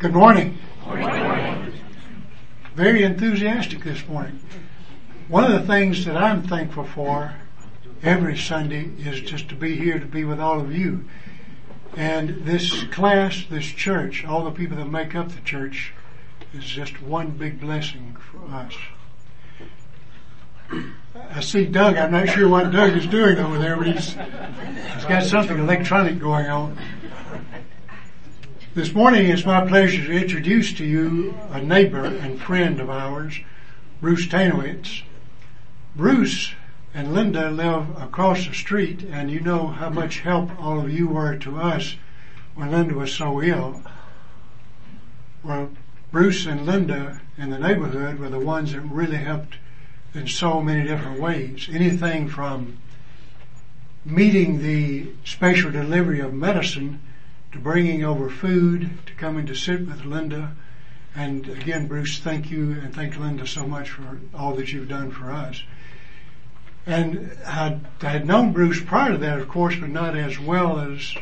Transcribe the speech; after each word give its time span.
Good 0.00 0.14
morning. 0.14 0.56
Very 2.74 3.02
enthusiastic 3.02 3.84
this 3.84 4.08
morning. 4.08 4.40
One 5.28 5.44
of 5.44 5.52
the 5.52 5.66
things 5.66 6.06
that 6.06 6.16
I'm 6.16 6.42
thankful 6.42 6.84
for 6.84 7.34
every 8.02 8.38
Sunday 8.38 8.88
is 8.98 9.20
just 9.20 9.50
to 9.50 9.54
be 9.54 9.76
here 9.76 9.98
to 9.98 10.06
be 10.06 10.24
with 10.24 10.40
all 10.40 10.58
of 10.58 10.74
you. 10.74 11.04
And 11.98 12.46
this 12.46 12.84
class, 12.84 13.44
this 13.50 13.66
church, 13.66 14.24
all 14.24 14.42
the 14.42 14.52
people 14.52 14.78
that 14.78 14.86
make 14.86 15.14
up 15.14 15.32
the 15.32 15.42
church 15.42 15.92
is 16.54 16.64
just 16.64 17.02
one 17.02 17.32
big 17.32 17.60
blessing 17.60 18.16
for 18.16 18.38
us. 18.54 18.74
I 21.30 21.40
see 21.40 21.66
Doug. 21.66 21.98
I'm 21.98 22.12
not 22.12 22.30
sure 22.30 22.48
what 22.48 22.72
Doug 22.72 22.96
is 22.96 23.06
doing 23.06 23.36
over 23.38 23.58
there, 23.58 23.76
but 23.76 23.88
he's, 23.88 24.14
he's 24.14 25.04
got 25.04 25.24
something 25.24 25.58
electronic 25.58 26.18
going 26.18 26.46
on. 26.46 26.78
This 28.72 28.94
morning 28.94 29.26
it's 29.26 29.44
my 29.44 29.66
pleasure 29.66 30.06
to 30.06 30.12
introduce 30.12 30.72
to 30.74 30.84
you 30.84 31.34
a 31.50 31.60
neighbor 31.60 32.04
and 32.04 32.40
friend 32.40 32.78
of 32.78 32.88
ours, 32.88 33.40
Bruce 34.00 34.28
Tanowitz. 34.28 35.02
Bruce 35.96 36.52
and 36.94 37.12
Linda 37.12 37.50
live 37.50 38.00
across 38.00 38.46
the 38.46 38.54
street 38.54 39.02
and 39.10 39.28
you 39.28 39.40
know 39.40 39.66
how 39.66 39.90
much 39.90 40.20
help 40.20 40.56
all 40.62 40.78
of 40.78 40.88
you 40.88 41.08
were 41.08 41.34
to 41.38 41.60
us 41.60 41.96
when 42.54 42.70
Linda 42.70 42.94
was 42.94 43.12
so 43.12 43.42
ill. 43.42 43.82
Well, 45.42 45.70
Bruce 46.12 46.46
and 46.46 46.64
Linda 46.64 47.20
in 47.36 47.50
the 47.50 47.58
neighborhood 47.58 48.20
were 48.20 48.28
the 48.28 48.38
ones 48.38 48.72
that 48.72 48.82
really 48.82 49.16
helped 49.16 49.56
in 50.14 50.28
so 50.28 50.62
many 50.62 50.86
different 50.86 51.18
ways. 51.18 51.68
Anything 51.72 52.28
from 52.28 52.78
meeting 54.04 54.62
the 54.62 55.08
special 55.24 55.72
delivery 55.72 56.20
of 56.20 56.32
medicine 56.32 57.00
to 57.52 57.58
bringing 57.58 58.04
over 58.04 58.30
food, 58.30 58.90
to 59.06 59.14
coming 59.14 59.46
to 59.46 59.54
sit 59.54 59.86
with 59.86 60.04
Linda. 60.04 60.54
And 61.14 61.48
again, 61.48 61.88
Bruce, 61.88 62.18
thank 62.18 62.50
you 62.50 62.72
and 62.72 62.94
thank 62.94 63.16
Linda 63.18 63.46
so 63.46 63.66
much 63.66 63.90
for 63.90 64.20
all 64.34 64.54
that 64.54 64.72
you've 64.72 64.88
done 64.88 65.10
for 65.10 65.30
us. 65.30 65.62
And 66.86 67.36
I, 67.46 67.78
had 68.00 68.26
known 68.26 68.52
Bruce 68.52 68.80
prior 68.80 69.12
to 69.12 69.18
that, 69.18 69.38
of 69.38 69.48
course, 69.48 69.76
but 69.76 69.90
not 69.90 70.16
as 70.16 70.38
well 70.38 70.78
as 70.78 71.14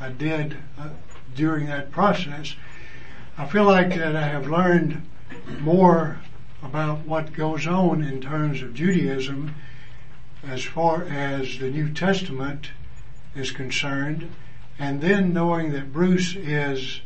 I 0.00 0.10
did 0.10 0.56
uh, 0.78 0.90
during 1.34 1.66
that 1.66 1.90
process. 1.90 2.54
I 3.36 3.46
feel 3.46 3.64
like 3.64 3.90
that 3.90 4.16
I 4.16 4.28
have 4.28 4.48
learned 4.48 5.06
more 5.60 6.20
about 6.62 7.06
what 7.06 7.32
goes 7.32 7.66
on 7.66 8.02
in 8.02 8.20
terms 8.20 8.62
of 8.62 8.74
Judaism 8.74 9.54
as 10.42 10.64
far 10.64 11.04
as 11.04 11.58
the 11.58 11.70
New 11.70 11.92
Testament 11.92 12.70
is 13.34 13.50
concerned 13.50 14.28
and 14.82 15.00
then 15.00 15.32
knowing 15.32 15.70
that 15.70 15.92
Bruce 15.92 16.34
is 16.34 17.02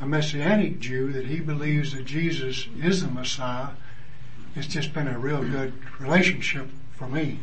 a 0.00 0.06
Messianic 0.06 0.78
Jew, 0.78 1.10
that 1.10 1.26
he 1.26 1.40
believes 1.40 1.92
that 1.92 2.04
Jesus 2.04 2.68
is 2.80 3.02
the 3.02 3.10
Messiah, 3.10 3.70
it's 4.54 4.68
just 4.68 4.94
been 4.94 5.08
a 5.08 5.18
real 5.18 5.42
good 5.42 5.72
relationship 5.98 6.68
for 6.94 7.08
me. 7.08 7.40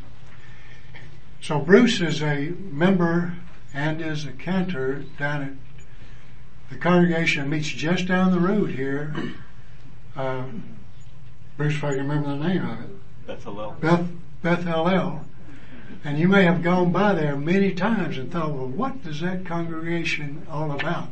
So 1.42 1.60
Bruce 1.60 2.00
is 2.00 2.24
a 2.24 2.54
member 2.72 3.34
and 3.74 4.00
is 4.00 4.24
a 4.24 4.32
cantor 4.32 5.04
down 5.20 5.42
at 5.44 6.70
the 6.70 6.78
congregation 6.78 7.44
that 7.44 7.50
meets 7.50 7.68
just 7.68 8.08
down 8.08 8.32
the 8.32 8.40
road 8.40 8.70
here. 8.70 9.14
Uh, 10.16 10.46
Bruce, 11.58 11.74
if 11.74 11.84
I 11.84 11.96
can 11.96 12.08
remember 12.08 12.30
the 12.30 12.48
name 12.48 12.66
of 12.66 12.80
it. 12.80 13.28
Beth 13.28 13.46
Beth, 13.82 14.08
Beth 14.42 14.66
L. 14.68 15.26
And 16.04 16.20
you 16.20 16.28
may 16.28 16.44
have 16.44 16.62
gone 16.62 16.92
by 16.92 17.14
there 17.14 17.36
many 17.36 17.74
times 17.74 18.18
and 18.18 18.32
thought, 18.32 18.52
well, 18.52 18.68
what 18.68 18.94
is 19.06 19.22
that 19.22 19.46
congregation 19.46 20.46
all 20.50 20.72
about? 20.72 21.10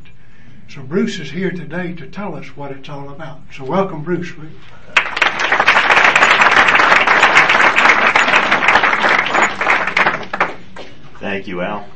So 0.69 0.83
Bruce 0.83 1.19
is 1.19 1.31
here 1.31 1.51
today 1.51 1.93
to 1.93 2.07
tell 2.07 2.35
us 2.35 2.55
what 2.55 2.71
it's 2.71 2.89
all 2.89 3.09
about. 3.09 3.41
So 3.51 3.63
welcome, 3.63 4.03
Bruce. 4.03 4.31
Thank 11.19 11.47
you, 11.47 11.61
Al. 11.61 11.87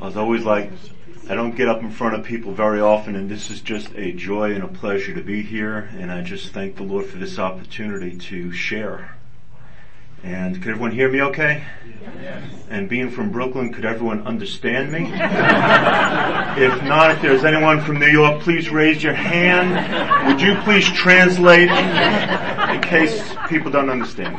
I 0.00 0.06
was 0.06 0.16
always 0.16 0.44
like, 0.44 0.70
I 1.28 1.34
don't 1.34 1.54
get 1.54 1.68
up 1.68 1.80
in 1.80 1.90
front 1.90 2.14
of 2.14 2.24
people 2.24 2.52
very 2.52 2.80
often 2.80 3.16
and 3.16 3.30
this 3.30 3.50
is 3.50 3.60
just 3.60 3.94
a 3.94 4.12
joy 4.12 4.52
and 4.54 4.64
a 4.64 4.68
pleasure 4.68 5.14
to 5.14 5.22
be 5.22 5.42
here 5.42 5.88
and 5.98 6.10
I 6.10 6.22
just 6.22 6.48
thank 6.52 6.76
the 6.76 6.82
Lord 6.82 7.06
for 7.06 7.16
this 7.16 7.38
opportunity 7.38 8.16
to 8.16 8.52
share 8.52 9.16
and 10.24 10.56
could 10.56 10.70
everyone 10.70 10.90
hear 10.90 11.10
me 11.10 11.20
okay? 11.20 11.62
Yes. 12.20 12.42
And 12.70 12.88
being 12.88 13.10
from 13.10 13.30
Brooklyn, 13.30 13.72
could 13.72 13.84
everyone 13.84 14.26
understand 14.26 14.90
me? 14.90 15.00
if 15.12 16.82
not, 16.84 17.10
if 17.10 17.22
there's 17.22 17.44
anyone 17.44 17.80
from 17.82 17.98
New 17.98 18.08
York, 18.08 18.40
please 18.40 18.70
raise 18.70 19.02
your 19.02 19.12
hand. 19.12 20.26
Would 20.26 20.40
you 20.40 20.56
please 20.62 20.90
translate 20.92 21.68
in 21.68 22.82
case 22.82 23.34
people 23.48 23.70
don't 23.70 23.90
understand 23.90 24.36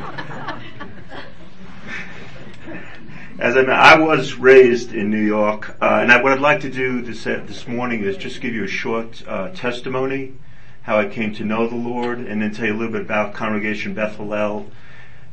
As 3.38 3.56
I, 3.56 3.60
I 3.62 3.98
was 3.98 4.34
raised 4.34 4.92
in 4.92 5.10
New 5.10 5.24
York, 5.24 5.76
uh, 5.80 6.00
and 6.02 6.10
I, 6.10 6.20
what 6.20 6.32
I'd 6.32 6.40
like 6.40 6.60
to 6.60 6.70
do 6.70 7.00
this 7.02 7.26
uh, 7.26 7.44
this 7.46 7.68
morning 7.68 8.02
is 8.02 8.16
just 8.16 8.40
give 8.40 8.54
you 8.54 8.64
a 8.64 8.68
short 8.68 9.22
uh, 9.28 9.50
testimony, 9.50 10.34
how 10.82 10.98
I 10.98 11.06
came 11.06 11.32
to 11.34 11.44
know 11.44 11.68
the 11.68 11.76
Lord, 11.76 12.18
and 12.18 12.42
then 12.42 12.52
tell 12.52 12.66
you 12.66 12.72
a 12.72 12.76
little 12.76 12.92
bit 12.92 13.02
about 13.02 13.34
Congregation 13.34 13.94
Beth 13.94 14.16
Hallel, 14.16 14.66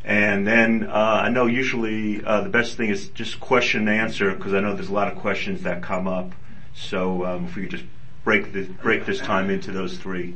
and 0.03 0.45
then 0.45 0.87
uh, 0.89 1.21
I 1.23 1.29
know 1.29 1.45
usually 1.45 2.23
uh, 2.23 2.41
the 2.41 2.49
best 2.49 2.75
thing 2.75 2.89
is 2.89 3.09
just 3.09 3.39
question 3.39 3.87
and 3.87 4.01
answer 4.01 4.33
because 4.33 4.53
I 4.53 4.59
know 4.59 4.73
there's 4.73 4.89
a 4.89 4.93
lot 4.93 5.11
of 5.11 5.17
questions 5.17 5.63
that 5.63 5.81
come 5.81 6.07
up. 6.07 6.31
So 6.75 7.25
um, 7.25 7.45
if 7.45 7.55
we 7.55 7.63
could 7.63 7.71
just 7.71 7.85
break 8.23 8.51
this, 8.51 8.67
break 8.67 9.05
this 9.05 9.19
time 9.19 9.49
into 9.49 9.71
those 9.71 9.97
three. 9.97 10.35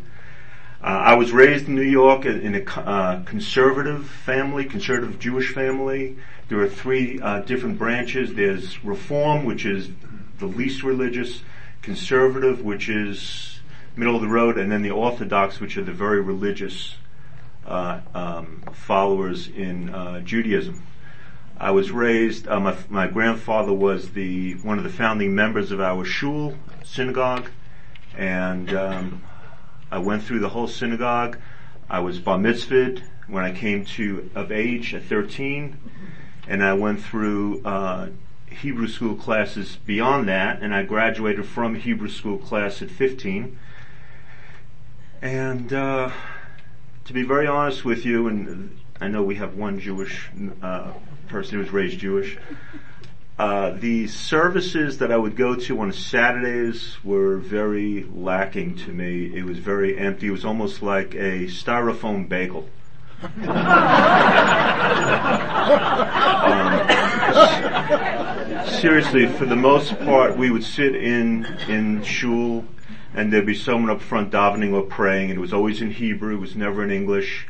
Uh, 0.82 0.86
I 0.86 1.16
was 1.16 1.32
raised 1.32 1.68
in 1.68 1.76
New 1.76 1.82
York 1.82 2.26
in 2.26 2.56
a 2.56 2.64
uh, 2.80 3.24
conservative 3.24 4.08
family, 4.08 4.64
conservative 4.64 5.20
Jewish 5.20 5.54
family. 5.54 6.18
There 6.50 6.60
are 6.60 6.70
three 6.70 7.20
uh, 7.20 7.42
different 7.42 7.78
branches. 7.78 8.36
There's 8.36 8.84
Reform, 8.86 9.44
which 9.44 9.66
is 9.66 9.90
the 10.40 10.46
least 10.46 10.84
religious, 10.84 11.42
Conservative, 11.82 12.62
which 12.62 12.90
is 12.90 13.60
middle 13.96 14.16
of 14.16 14.22
the 14.22 14.28
road, 14.28 14.58
and 14.58 14.70
then 14.70 14.82
the 14.82 14.92
Orthodox, 14.92 15.62
which 15.62 15.78
are 15.78 15.84
the 15.84 15.94
very 15.94 16.20
religious 16.20 16.96
um, 17.68 18.64
followers 18.74 19.48
in 19.48 19.90
uh, 19.90 20.22
Judaism. 20.22 20.84
I 21.60 21.72
was 21.72 21.92
raised. 21.92 22.48
Uh, 22.48 22.60
my, 22.60 22.78
my 22.90 23.08
grandfather 23.08 23.74
was 23.74 24.12
the 24.12 24.54
one 24.56 24.78
of 24.78 24.84
the 24.84 24.90
founding 24.90 25.34
members 25.34 25.72
of 25.72 25.82
our 25.82 26.06
shul 26.06 26.56
synagogue, 26.84 27.50
and 28.16 28.74
um, 28.74 29.24
I 29.92 29.98
went 29.98 30.24
through 30.24 30.40
the 30.40 30.50
whole 30.50 30.68
synagogue. 30.68 31.40
I 31.90 32.00
was 32.00 32.20
bar 32.20 32.38
mitzvahed 32.38 33.02
when 33.28 33.44
I 33.44 33.54
came 33.54 33.86
to 33.86 34.30
of 34.36 34.52
age 34.52 34.94
at 34.94 35.04
13, 35.04 35.78
and 36.48 36.64
I 36.64 36.74
went 36.74 37.02
through 37.02 37.64
uh, 37.66 38.10
Hebrew 38.46 38.88
school 38.88 39.16
classes 39.16 39.78
beyond 39.86 40.28
that, 40.30 40.62
and 40.62 40.74
I 40.74 40.84
graduated 40.84 41.46
from 41.46 41.76
Hebrew 41.76 42.10
school 42.10 42.38
class 42.38 42.82
at 42.82 42.90
15. 42.90 43.58
And 45.22 45.74
uh, 45.74 46.12
to 47.08 47.14
be 47.14 47.24
very 47.24 47.48
honest 47.48 47.86
with 47.86 48.06
you, 48.06 48.28
and 48.28 48.78
I 49.00 49.08
know 49.08 49.24
we 49.24 49.36
have 49.36 49.56
one 49.56 49.80
Jewish 49.80 50.30
uh, 50.62 50.92
person 51.30 51.54
who 51.54 51.60
was 51.60 51.72
raised 51.72 52.00
Jewish. 52.00 52.38
Uh, 53.40 53.72
the 53.72 54.08
services 54.08 54.98
that 54.98 55.10
I 55.12 55.18
would 55.18 55.38
go 55.38 55.56
to 55.56 55.80
on 55.80 55.94
Saturdays 55.94 56.98
were 57.06 57.38
very 57.38 58.04
lacking 58.14 58.76
to 58.80 58.92
me. 58.92 59.34
It 59.34 59.46
was 59.46 59.58
very 59.58 59.98
empty. 59.98 60.28
It 60.28 60.32
was 60.32 60.44
almost 60.44 60.82
like 60.82 61.14
a 61.16 61.46
styrofoam 61.46 62.28
bagel. 62.28 62.68
um, 63.22 63.30
seriously, 68.82 69.28
for 69.28 69.46
the 69.46 69.56
most 69.56 69.98
part, 70.00 70.36
we 70.38 70.52
would 70.52 70.64
sit 70.64 70.94
in 70.96 71.46
in 71.70 72.04
shul 72.04 72.66
and 73.18 73.34
there'd 73.34 73.48
be 73.48 73.56
someone 73.56 73.90
up 73.90 74.00
front 74.00 74.32
davening 74.32 74.74
or 74.74 74.84
praying, 74.84 75.32
and 75.32 75.40
it 75.40 75.42
was 75.42 75.52
always 75.52 75.82
in 75.82 75.90
Hebrew, 75.90 76.36
it 76.36 76.40
was 76.40 76.56
never 76.56 76.84
in 76.84 76.92
English. 76.92 77.48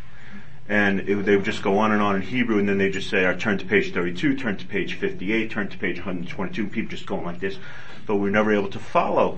And 0.70 1.02
it, 1.02 1.26
they 1.26 1.36
would 1.36 1.44
just 1.44 1.62
go 1.62 1.78
on 1.78 1.92
and 1.92 2.02
on 2.02 2.16
in 2.16 2.22
Hebrew, 2.22 2.58
and 2.58 2.70
then 2.70 2.78
they 2.78 2.90
just 2.90 3.10
say, 3.10 3.30
"I 3.30 3.34
turn 3.34 3.58
to 3.58 3.66
page 3.66 3.94
32, 3.94 4.38
turn 4.38 4.56
to 4.56 4.66
page 4.66 4.94
58, 4.94 5.52
turn 5.52 5.68
to 5.68 5.78
page 5.78 5.98
122." 5.98 6.68
People 6.68 6.90
just 6.90 7.06
going 7.06 7.26
like 7.26 7.42
this, 7.42 7.60
but 8.06 8.16
we 8.16 8.22
were 8.22 8.32
never 8.32 8.54
able 8.54 8.70
to 8.70 8.80
follow. 8.80 9.38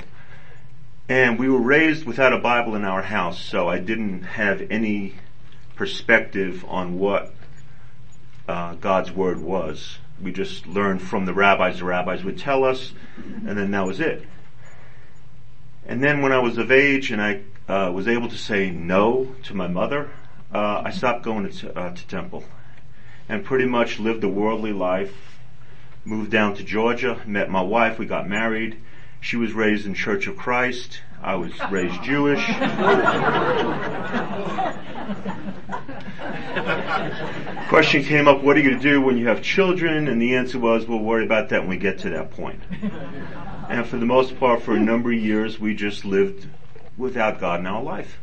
And 1.08 1.40
we 1.40 1.50
were 1.50 1.60
raised 1.60 2.06
without 2.06 2.32
a 2.32 2.38
Bible 2.38 2.76
in 2.76 2.86
our 2.86 3.02
house, 3.02 3.44
so 3.44 3.68
I 3.68 3.80
didn't 3.80 4.22
have 4.22 4.62
any 4.70 5.16
perspective 5.76 6.64
on 6.68 7.00
what 7.00 7.34
uh, 8.48 8.76
God's 8.76 9.12
word 9.12 9.42
was. 9.42 9.98
We 10.22 10.32
just 10.32 10.68
learned 10.68 11.02
from 11.02 11.26
the 11.26 11.34
rabbis. 11.34 11.80
The 11.80 11.86
rabbis 11.86 12.24
would 12.24 12.38
tell 12.38 12.64
us, 12.64 12.94
and 13.18 13.58
then 13.58 13.72
that 13.72 13.88
was 13.88 14.00
it. 14.00 14.26
And 15.90 16.04
then 16.04 16.22
when 16.22 16.32
I 16.32 16.38
was 16.38 16.60
of 16.60 16.70
age 16.70 17.10
and 17.10 17.20
I 17.20 17.42
uh, 17.68 17.92
was 17.92 18.08
able 18.08 18.30
to 18.30 18.38
say 18.38 18.70
no 18.70 19.36
to 19.46 19.56
my 19.56 19.68
mother, 19.68 20.12
uh, 20.54 20.84
I 20.86 20.92
stopped 20.92 21.24
going 21.24 21.50
to, 21.50 21.76
uh, 21.76 21.96
to 21.96 22.08
temple 22.08 22.44
and 23.28 23.44
pretty 23.44 23.66
much 23.66 24.00
lived 24.00 24.24
a 24.24 24.28
worldly 24.28 24.72
life. 24.72 25.40
Moved 26.06 26.30
down 26.30 26.56
to 26.58 26.64
Georgia, 26.64 27.20
met 27.26 27.50
my 27.50 27.64
wife, 27.64 27.98
we 27.98 28.06
got 28.06 28.30
married. 28.30 28.80
She 29.20 29.36
was 29.36 29.54
raised 29.54 29.88
in 29.88 29.96
Church 29.96 30.28
of 30.28 30.38
Christ. 30.38 31.02
I 31.22 31.36
was 31.36 31.52
raised 31.70 32.02
Jewish. 32.04 32.44
Question 37.70 38.04
came 38.04 38.28
up, 38.28 38.42
what 38.42 38.56
are 38.56 38.60
you 38.60 38.70
going 38.70 38.82
to 38.82 38.90
do 38.92 39.02
when 39.02 39.18
you 39.18 39.28
have 39.28 39.42
children? 39.42 40.08
And 40.08 40.22
the 40.22 40.36
answer 40.36 40.58
was, 40.58 40.88
we'll 40.88 41.00
worry 41.00 41.26
about 41.26 41.50
that 41.50 41.62
when 41.62 41.70
we 41.70 41.78
get 41.78 42.00
to 42.00 42.10
that 42.12 42.32
point. 42.32 42.62
And 43.70 43.86
for 43.86 43.98
the 43.98 44.06
most 44.06 44.40
part, 44.40 44.64
for 44.64 44.74
a 44.74 44.80
number 44.80 45.12
of 45.12 45.20
years, 45.20 45.60
we 45.60 45.76
just 45.76 46.04
lived 46.04 46.48
without 46.98 47.40
God 47.40 47.60
in 47.60 47.68
our 47.68 47.84
life. 47.84 48.18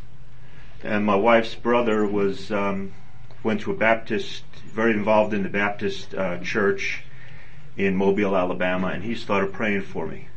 And 0.83 1.05
my 1.05 1.15
wife's 1.15 1.55
brother 1.55 2.07
was, 2.07 2.51
um, 2.51 2.93
went 3.43 3.61
to 3.63 3.71
a 3.71 3.77
Baptist, 3.77 4.43
very 4.73 4.93
involved 4.93 5.33
in 5.33 5.43
the 5.43 5.49
Baptist 5.49 6.15
uh, 6.15 6.39
church 6.39 7.03
in 7.77 7.95
Mobile, 7.95 8.37
Alabama, 8.37 8.89
and 8.89 9.05
he 9.05 9.15
started 9.15 9.53
praying 9.53 9.83
for 9.83 10.07
me. 10.07 10.29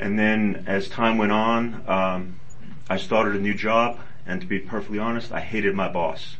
And 0.00 0.18
then 0.18 0.64
as 0.66 0.88
time 0.88 1.18
went 1.18 1.30
on, 1.30 1.84
um, 1.86 2.40
I 2.88 2.96
started 2.96 3.36
a 3.36 3.38
new 3.38 3.52
job, 3.52 4.00
and 4.26 4.40
to 4.40 4.46
be 4.46 4.58
perfectly 4.58 4.98
honest, 4.98 5.30
I 5.30 5.40
hated 5.40 5.74
my 5.74 5.92
boss. 5.92 6.38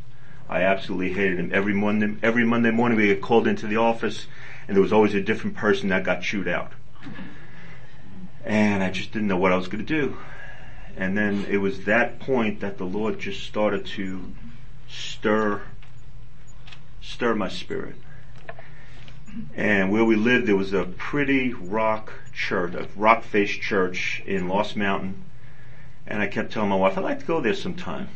I 0.48 0.62
absolutely 0.62 1.12
hated 1.12 1.38
him. 1.38 1.50
Every 1.52 1.74
Monday, 1.74 2.16
every 2.22 2.44
Monday 2.44 2.70
morning 2.70 2.96
we 2.96 3.08
get 3.08 3.20
called 3.20 3.46
into 3.46 3.66
the 3.66 3.76
office 3.76 4.26
and 4.66 4.76
there 4.76 4.82
was 4.82 4.92
always 4.92 5.14
a 5.14 5.20
different 5.20 5.56
person 5.56 5.90
that 5.90 6.04
got 6.04 6.22
chewed 6.22 6.48
out. 6.48 6.72
And 8.44 8.82
I 8.82 8.90
just 8.90 9.12
didn't 9.12 9.28
know 9.28 9.36
what 9.36 9.52
I 9.52 9.56
was 9.56 9.68
going 9.68 9.84
to 9.84 10.00
do. 10.00 10.16
And 10.96 11.18
then 11.18 11.44
it 11.44 11.58
was 11.58 11.84
that 11.84 12.18
point 12.18 12.60
that 12.60 12.78
the 12.78 12.84
Lord 12.84 13.20
just 13.20 13.44
started 13.44 13.84
to 13.86 14.32
stir, 14.88 15.62
stir 17.02 17.34
my 17.34 17.48
spirit. 17.48 17.96
And 19.54 19.92
where 19.92 20.04
we 20.04 20.16
lived, 20.16 20.46
there 20.46 20.56
was 20.56 20.72
a 20.72 20.84
pretty 20.84 21.52
rock 21.52 22.12
church, 22.32 22.74
a 22.74 22.88
rock 22.96 23.24
faced 23.24 23.60
church 23.60 24.22
in 24.26 24.48
Lost 24.48 24.76
Mountain. 24.76 25.24
And 26.06 26.22
I 26.22 26.26
kept 26.26 26.52
telling 26.52 26.70
my 26.70 26.76
wife, 26.76 26.98
I'd 26.98 27.04
like 27.04 27.20
to 27.20 27.26
go 27.26 27.40
there 27.40 27.54
sometime 27.54 28.08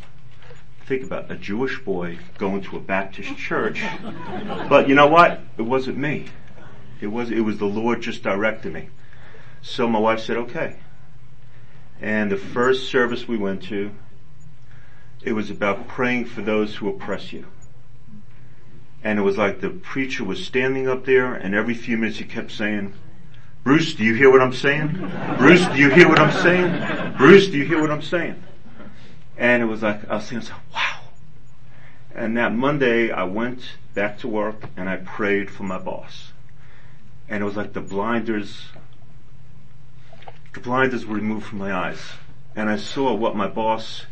think 0.87 1.03
about 1.03 1.31
a 1.31 1.37
Jewish 1.37 1.79
boy 1.81 2.19
going 2.37 2.63
to 2.63 2.77
a 2.77 2.81
Baptist 2.81 3.37
church. 3.37 3.83
But 4.69 4.89
you 4.89 4.95
know 4.95 5.07
what? 5.07 5.41
It 5.57 5.63
wasn't 5.63 5.97
me. 5.97 6.27
It 7.01 7.07
was, 7.07 7.31
it 7.31 7.41
was 7.41 7.59
the 7.59 7.67
Lord 7.67 8.03
just 8.03 8.23
directed 8.23 8.73
me. 8.73 8.89
So 9.63 9.89
my 9.89 9.99
wife 9.99 10.21
said, 10.21 10.37
okay. 10.37 10.77
And 12.01 12.31
the 12.31 12.37
first 12.37 12.89
service 12.91 13.27
we 13.27 13.37
went 13.37 13.63
to, 13.65 13.91
it 15.23 15.33
was 15.33 15.51
about 15.51 15.89
praying 15.89 16.27
for 16.27 16.43
those 16.43 16.77
who 16.77 16.89
oppress 16.89 17.33
you. 17.33 17.47
And 19.05 19.19
it 19.19 19.23
was 19.23 19.37
like 19.37 19.61
the 19.61 19.69
preacher 19.69 20.25
was 20.25 20.45
standing 20.45 20.89
up 20.89 21.05
there 21.05 21.35
and 21.35 21.55
every 21.55 21.75
few 21.75 21.99
minutes 21.99 22.19
he 22.19 22.25
kept 22.25 22.51
saying, 22.51 22.95
Bruce, 23.63 23.95
do 23.95 24.03
you 24.03 24.15
hear 24.15 24.31
what 24.31 24.41
I'm 24.41 24.55
saying? 24.55 24.89
Bruce, 25.39 25.65
do 25.67 25.77
you 25.77 25.91
hear 25.91 26.09
what 26.09 26.19
I'm 26.19 26.33
saying? 26.43 27.17
Bruce, 27.19 27.47
do 27.47 27.59
you 27.59 27.67
hear 27.67 27.81
what 27.81 27.91
I'm 27.91 28.03
saying? 28.03 28.43
And 29.37 29.63
it 29.63 29.67
was 29.67 29.83
like, 29.83 30.09
I 30.09 30.17
was 30.17 30.29
thinking, 30.29 30.49
wow. 30.75 31.01
And 32.15 32.37
that 32.39 32.55
Monday 32.55 33.11
I 33.11 33.25
went 33.25 33.61
back 33.93 34.19
to 34.21 34.29
work 34.29 34.69
and 34.77 34.89
I 34.89 34.97
prayed 34.97 35.51
for 35.51 35.65
my 35.65 35.79
boss. 35.79 36.33
And 37.29 37.43
it 37.43 37.47
was 37.47 37.57
like 37.57 37.75
the 37.75 37.81
blinders, 37.81 38.69
the 40.55 40.61
blinders 40.61 41.05
were 41.05 41.17
removed 41.17 41.47
from 41.47 41.59
my 41.59 41.75
eyes. 41.75 42.01
And 42.57 42.71
I 42.71 42.77
saw 42.77 43.13
what 43.13 43.37
my 43.37 43.49
boss, 43.49 44.07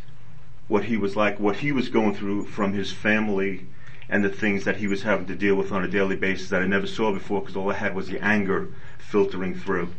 what 0.67 0.85
he 0.85 0.97
was 0.97 1.15
like, 1.15 1.39
what 1.39 1.57
he 1.57 1.71
was 1.71 1.89
going 1.89 2.13
through 2.13 2.45
from 2.45 2.73
his 2.73 2.91
family 2.91 3.67
and 4.09 4.23
the 4.23 4.29
things 4.29 4.65
that 4.65 4.77
he 4.77 4.87
was 4.87 5.03
having 5.03 5.25
to 5.27 5.35
deal 5.35 5.55
with 5.55 5.71
on 5.71 5.83
a 5.83 5.87
daily 5.87 6.15
basis 6.15 6.49
that 6.49 6.61
I 6.61 6.65
never 6.65 6.87
saw 6.87 7.13
before 7.13 7.41
because 7.41 7.55
all 7.55 7.71
I 7.71 7.75
had 7.75 7.95
was 7.95 8.09
the 8.09 8.23
anger 8.23 8.69
filtering 8.97 9.55
through. 9.55 9.89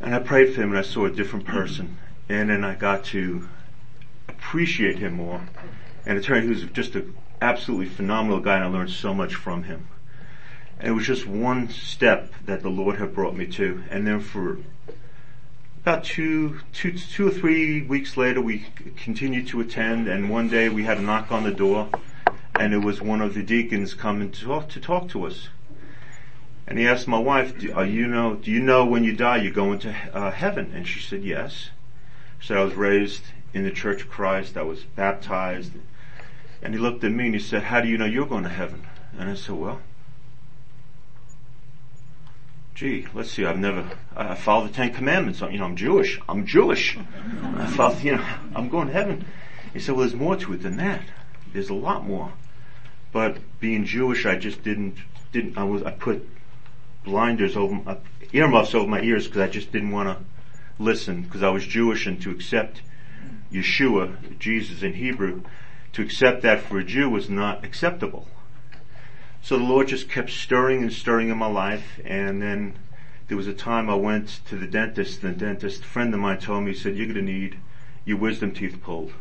And 0.00 0.14
I 0.14 0.18
prayed 0.18 0.54
for 0.54 0.62
him 0.62 0.70
and 0.70 0.78
I 0.78 0.82
saw 0.82 1.06
a 1.06 1.10
different 1.10 1.46
person. 1.46 1.96
And 2.28 2.50
then 2.50 2.64
I 2.64 2.74
got 2.74 3.04
to 3.06 3.48
appreciate 4.28 4.98
him 4.98 5.14
more. 5.14 5.42
And 6.06 6.18
it 6.18 6.24
turned 6.24 6.44
he 6.44 6.50
was 6.50 6.62
just 6.72 6.94
an 6.94 7.14
absolutely 7.40 7.86
phenomenal 7.86 8.40
guy 8.40 8.56
and 8.56 8.64
I 8.64 8.68
learned 8.68 8.90
so 8.90 9.14
much 9.14 9.34
from 9.34 9.64
him. 9.64 9.88
And 10.78 10.88
it 10.88 10.92
was 10.92 11.06
just 11.06 11.26
one 11.26 11.68
step 11.70 12.32
that 12.46 12.62
the 12.62 12.68
Lord 12.68 12.98
had 12.98 13.14
brought 13.14 13.36
me 13.36 13.46
to. 13.46 13.84
And 13.90 14.06
then 14.06 14.20
for 14.20 14.58
about 15.82 16.04
two, 16.04 16.60
two, 16.72 16.92
two 16.92 17.28
or 17.28 17.30
three 17.30 17.82
weeks 17.82 18.16
later, 18.16 18.40
we 18.40 18.66
continued 18.96 19.48
to 19.48 19.60
attend 19.60 20.08
and 20.08 20.30
one 20.30 20.48
day 20.48 20.68
we 20.68 20.84
had 20.84 20.98
a 20.98 21.02
knock 21.02 21.30
on 21.30 21.44
the 21.44 21.52
door 21.52 21.88
and 22.54 22.74
it 22.74 22.78
was 22.78 23.00
one 23.00 23.20
of 23.20 23.34
the 23.34 23.42
deacons 23.42 23.94
coming 23.94 24.30
to 24.30 24.44
talk 24.44 24.68
to, 24.70 24.80
talk 24.80 25.08
to 25.10 25.26
us. 25.26 25.48
And 26.66 26.78
he 26.78 26.86
asked 26.86 27.08
my 27.08 27.18
wife, 27.18 27.58
do, 27.58 27.66
you 27.84 28.06
know, 28.06 28.34
do 28.34 28.50
you 28.50 28.60
know 28.60 28.86
when 28.86 29.04
you 29.04 29.14
die 29.14 29.38
you 29.38 29.50
go 29.50 29.72
into 29.72 29.90
uh, 30.12 30.30
heaven? 30.30 30.72
And 30.74 30.86
she 30.86 31.00
said, 31.00 31.24
yes. 31.24 31.70
So 32.40 32.60
I 32.60 32.64
was 32.64 32.74
raised 32.74 33.22
in 33.52 33.64
the 33.64 33.70
Church 33.70 34.02
of 34.02 34.10
Christ. 34.10 34.56
I 34.56 34.62
was 34.62 34.82
baptized. 34.82 35.72
And 36.62 36.72
he 36.72 36.80
looked 36.80 37.02
at 37.04 37.10
me 37.10 37.26
and 37.26 37.34
he 37.34 37.40
said, 37.40 37.64
how 37.64 37.80
do 37.80 37.88
you 37.88 37.98
know 37.98 38.04
you're 38.04 38.26
going 38.26 38.44
to 38.44 38.48
heaven? 38.48 38.86
And 39.18 39.28
I 39.28 39.34
said, 39.34 39.56
well, 39.56 39.80
gee, 42.74 43.06
let's 43.12 43.30
see, 43.30 43.44
I've 43.44 43.58
never, 43.58 43.90
I 44.16 44.34
follow 44.34 44.66
the 44.66 44.72
Ten 44.72 44.92
Commandments. 44.94 45.40
You 45.40 45.58
know, 45.58 45.64
I'm 45.64 45.76
Jewish. 45.76 46.20
I'm 46.28 46.46
Jewish. 46.46 46.96
I 47.56 47.66
follow, 47.66 47.96
you 47.98 48.16
know, 48.16 48.26
I'm 48.54 48.68
going 48.68 48.86
to 48.86 48.92
heaven. 48.92 49.24
He 49.72 49.80
said, 49.80 49.96
well, 49.96 50.06
there's 50.06 50.18
more 50.18 50.36
to 50.36 50.52
it 50.52 50.62
than 50.62 50.76
that. 50.76 51.02
There's 51.52 51.68
a 51.68 51.74
lot 51.74 52.06
more. 52.06 52.32
But 53.12 53.38
being 53.60 53.84
Jewish, 53.84 54.24
I 54.24 54.36
just 54.36 54.62
didn't, 54.62 54.96
didn't, 55.32 55.58
I 55.58 55.64
was, 55.64 55.82
I 55.82 55.90
put 55.90 56.26
blinders 57.04 57.56
over, 57.56 57.74
my, 57.74 57.98
earmuffs 58.32 58.74
over 58.74 58.88
my 58.88 59.02
ears 59.02 59.26
because 59.26 59.42
I 59.42 59.48
just 59.48 59.70
didn't 59.70 59.90
want 59.90 60.08
to 60.08 60.24
listen 60.82 61.22
because 61.22 61.42
I 61.42 61.50
was 61.50 61.66
Jewish 61.66 62.06
and 62.06 62.20
to 62.22 62.30
accept 62.30 62.80
Yeshua, 63.52 64.38
Jesus 64.38 64.82
in 64.82 64.94
Hebrew, 64.94 65.42
to 65.92 66.02
accept 66.02 66.42
that 66.42 66.62
for 66.62 66.78
a 66.78 66.84
Jew 66.84 67.10
was 67.10 67.28
not 67.28 67.64
acceptable. 67.64 68.26
So 69.42 69.58
the 69.58 69.64
Lord 69.64 69.88
just 69.88 70.08
kept 70.08 70.30
stirring 70.30 70.82
and 70.82 70.92
stirring 70.92 71.28
in 71.28 71.36
my 71.36 71.50
life 71.50 72.00
and 72.04 72.40
then 72.40 72.74
there 73.28 73.36
was 73.36 73.46
a 73.46 73.54
time 73.54 73.90
I 73.90 73.94
went 73.94 74.40
to 74.46 74.56
the 74.56 74.66
dentist 74.66 75.20
the 75.20 75.32
dentist, 75.32 75.84
friend 75.84 76.14
of 76.14 76.20
mine 76.20 76.38
told 76.38 76.64
me, 76.64 76.72
he 76.72 76.78
said, 76.78 76.96
you're 76.96 77.06
going 77.06 77.26
to 77.26 77.32
need 77.32 77.58
your 78.04 78.18
wisdom 78.18 78.52
teeth 78.52 78.80
pulled. 78.82 79.12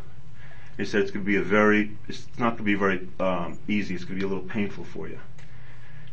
He 0.81 0.87
said 0.87 1.01
it's 1.01 1.11
going 1.11 1.23
to 1.23 1.31
be 1.31 1.37
a 1.37 1.43
very, 1.43 1.95
it's 2.07 2.25
not 2.39 2.57
going 2.57 2.57
to 2.57 2.63
be 2.63 2.73
very 2.73 3.07
um, 3.19 3.59
easy. 3.67 3.93
It's 3.93 4.03
going 4.03 4.19
to 4.19 4.25
be 4.25 4.25
a 4.25 4.35
little 4.35 4.49
painful 4.49 4.83
for 4.83 5.07
you. 5.07 5.19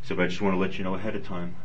So 0.03 0.15
I 0.21 0.27
just 0.27 0.43
want 0.43 0.57
to 0.57 0.61
let 0.61 0.77
you 0.77 0.85
know 0.85 0.95
ahead 0.95 1.17
of 1.17 1.27
time. 1.27 1.57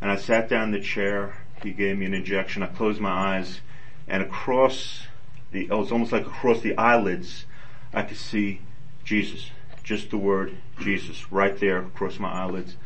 And 0.00 0.10
I 0.10 0.16
sat 0.16 0.48
down 0.48 0.64
in 0.64 0.70
the 0.72 0.80
chair. 0.80 1.36
He 1.62 1.70
gave 1.70 1.96
me 1.96 2.04
an 2.04 2.14
injection. 2.14 2.64
I 2.64 2.66
closed 2.66 3.00
my 3.00 3.12
eyes 3.12 3.60
and 4.08 4.24
across 4.24 5.06
the, 5.52 5.66
it 5.66 5.70
was 5.70 5.92
almost 5.92 6.10
like 6.10 6.26
across 6.26 6.62
the 6.62 6.76
eyelids, 6.76 7.46
I 7.94 8.02
could 8.02 8.16
see 8.16 8.60
Jesus. 9.04 9.50
Just 9.84 10.10
the 10.10 10.18
word 10.18 10.56
Jesus 10.80 11.30
right 11.30 11.56
there 11.60 11.78
across 11.78 12.18
my 12.18 12.32
eyelids. 12.32 12.76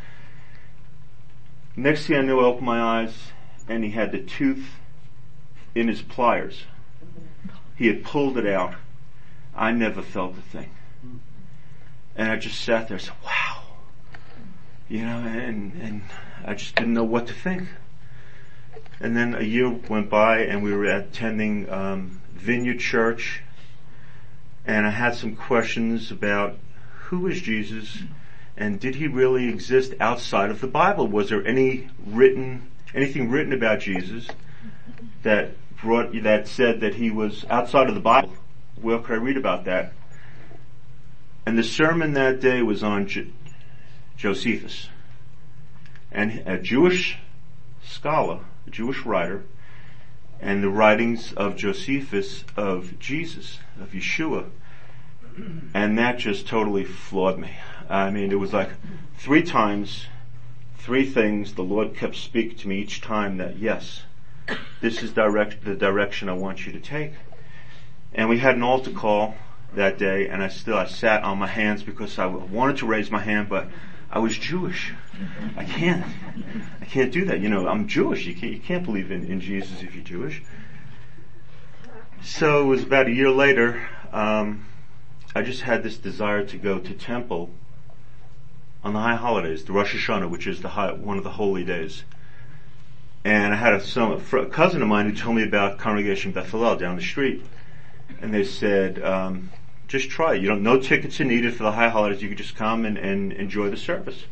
Next 1.76 2.08
thing 2.08 2.18
I 2.18 2.20
knew, 2.20 2.40
I 2.40 2.44
opened 2.44 2.66
my 2.66 2.82
eyes 2.82 3.14
and 3.66 3.82
he 3.82 3.92
had 3.92 4.12
the 4.12 4.20
tooth 4.20 4.66
in 5.75 5.88
his 5.88 6.02
pliers. 6.02 6.64
He 7.75 7.86
had 7.86 8.04
pulled 8.04 8.36
it 8.36 8.46
out. 8.46 8.75
I 9.56 9.72
never 9.72 10.02
felt 10.02 10.36
a 10.36 10.42
thing. 10.42 10.70
And 12.14 12.30
I 12.30 12.36
just 12.36 12.60
sat 12.60 12.88
there 12.88 12.96
and 12.96 13.04
said, 13.04 13.14
wow. 13.25 13.62
You 14.88 15.00
know, 15.00 15.18
and, 15.18 15.72
and 15.82 16.02
I 16.44 16.54
just 16.54 16.75
didn't 16.76 16.94
know 16.94 17.04
what 17.04 17.26
to 17.26 17.32
think. 17.32 17.68
And 19.00 19.16
then 19.16 19.34
a 19.34 19.42
year 19.42 19.68
went 19.68 20.08
by 20.08 20.40
and 20.40 20.62
we 20.62 20.72
were 20.72 20.84
attending 20.84 21.68
um, 21.68 22.20
Vineyard 22.34 22.78
Church, 22.78 23.42
and 24.64 24.86
I 24.86 24.90
had 24.90 25.14
some 25.14 25.36
questions 25.36 26.10
about 26.10 26.56
who 27.08 27.26
is 27.26 27.40
Jesus 27.40 27.98
and 28.56 28.80
did 28.80 28.94
he 28.94 29.06
really 29.06 29.48
exist 29.48 29.92
outside 30.00 30.50
of 30.50 30.60
the 30.60 30.66
Bible? 30.66 31.06
Was 31.06 31.28
there 31.28 31.46
any 31.46 31.88
written, 32.06 32.70
anything 32.94 33.30
written 33.30 33.52
about 33.52 33.80
Jesus 33.80 34.28
that 35.22 35.50
brought, 35.76 36.22
that 36.22 36.48
said 36.48 36.80
that 36.80 36.94
he 36.94 37.10
was 37.10 37.44
outside 37.50 37.88
of 37.88 37.94
the 37.94 38.00
Bible? 38.00 38.32
Where 38.80 38.99
could 38.99 39.14
I 39.14 39.23
read 39.23 39.37
about 39.37 39.64
that? 39.64 39.92
And 41.47 41.59
the 41.59 41.64
sermon 41.64 42.12
that 42.14 42.40
day 42.40 42.62
was 42.62 42.83
on 42.83 43.06
jo- 43.06 43.26
Josephus. 44.16 44.88
And 46.11 46.42
a 46.47 46.59
Jewish 46.59 47.18
scholar, 47.83 48.40
a 48.66 48.71
Jewish 48.71 49.04
writer, 49.04 49.45
and 50.40 50.62
the 50.62 50.68
writings 50.68 51.33
of 51.33 51.56
Josephus 51.56 52.45
of 52.56 52.99
Jesus, 52.99 53.59
of 53.80 53.90
Yeshua. 53.90 54.50
And 55.75 55.99
that 55.99 56.18
just 56.18 56.47
totally 56.47 56.85
floored 56.85 57.38
me. 57.38 57.52
I 57.88 58.11
mean, 58.11 58.33
it 58.33 58.38
was 58.38 58.52
like 58.52 58.71
three 59.18 59.42
times, 59.42 60.06
three 60.78 61.06
things 61.06 61.54
the 61.54 61.62
Lord 61.62 61.95
kept 61.95 62.16
speaking 62.16 62.59
to 62.59 62.68
me 62.68 62.80
each 62.80 63.00
time 63.00 63.37
that 63.38 63.59
yes, 63.59 64.02
this 64.80 65.02
is 65.02 65.12
direct, 65.12 65.64
the 65.64 65.75
direction 65.75 66.28
I 66.28 66.35
want 66.35 66.66
you 66.66 66.73
to 66.73 66.80
take. 66.80 67.12
And 68.16 68.30
we 68.30 68.38
had 68.38 68.56
an 68.56 68.62
altar 68.62 68.90
call 68.90 69.37
that 69.75 69.99
day 69.99 70.28
and 70.28 70.42
I 70.42 70.49
still, 70.49 70.76
I 70.76 70.87
sat 70.87 71.23
on 71.23 71.38
my 71.38 71.46
hands 71.46 71.82
because 71.82 72.18
I 72.18 72.26
wanted 72.26 72.78
to 72.78 72.87
raise 72.87 73.11
my 73.11 73.20
hand, 73.20 73.49
but 73.49 73.68
I 74.11 74.18
was 74.20 74.37
Jewish. 74.37 74.94
I 75.56 75.64
can't. 75.64 76.04
I 76.80 76.87
can't 76.87 77.12
do 77.12 77.26
that. 77.26 77.40
You 77.40 77.50
know, 77.50 77.68
I'm 77.68 77.87
Jewish. 77.87 78.25
You 78.26 78.35
can't, 78.35 78.52
you 78.52 78.61
can't 78.61 78.85
believe 78.85 79.11
in, 79.11 79.25
in 79.25 79.40
Jesus 79.40 79.82
if 79.82 79.94
you're 79.94 80.02
Jewish. 80.02 80.42
So 82.23 82.62
it 82.62 82.66
was 82.66 82.82
about 82.82 83.06
a 83.06 83.12
year 83.12 83.30
later, 83.30 83.87
um, 84.12 84.64
I 85.35 85.42
just 85.42 85.61
had 85.61 85.82
this 85.82 85.99
desire 85.99 86.44
to 86.46 86.56
go 86.56 86.78
to 86.78 86.94
temple 86.94 87.50
on 88.82 88.94
the 88.94 89.00
high 89.00 89.16
holidays, 89.16 89.64
the 89.64 89.73
Rosh 89.73 89.94
Hashanah, 89.94 90.30
which 90.30 90.46
is 90.46 90.62
the 90.62 90.68
high, 90.68 90.92
one 90.92 91.18
of 91.18 91.25
the 91.25 91.30
holy 91.30 91.64
days. 91.64 92.04
And 93.25 93.52
I 93.52 93.56
had 93.56 93.75
a, 93.75 94.38
a 94.38 94.46
cousin 94.46 94.80
of 94.80 94.88
mine 94.88 95.11
who 95.11 95.16
told 95.16 95.37
me 95.37 95.42
about 95.42 95.78
Congregation 95.78 96.32
Beth 96.32 96.50
Hallel 96.50 96.78
down 96.78 96.96
the 96.96 97.02
street. 97.02 97.44
And 98.20 98.32
they 98.32 98.44
said, 98.44 99.02
um, 99.02 99.50
just 99.88 100.11
try 100.11 100.35
it. 100.35 100.42
You 100.42 100.49
don't, 100.49 100.62
no 100.62 100.80
tickets 100.80 101.20
are 101.20 101.25
needed 101.25 101.54
for 101.54 101.62
the 101.62 101.73
high 101.73 101.88
holidays. 101.88 102.23
You 102.23 102.28
can 102.28 102.37
just 102.37 102.56
come 102.56 102.85
and, 102.85 102.96
and 102.99 103.32
enjoy 103.32 103.70
the 103.70 103.76
service. 103.76 104.25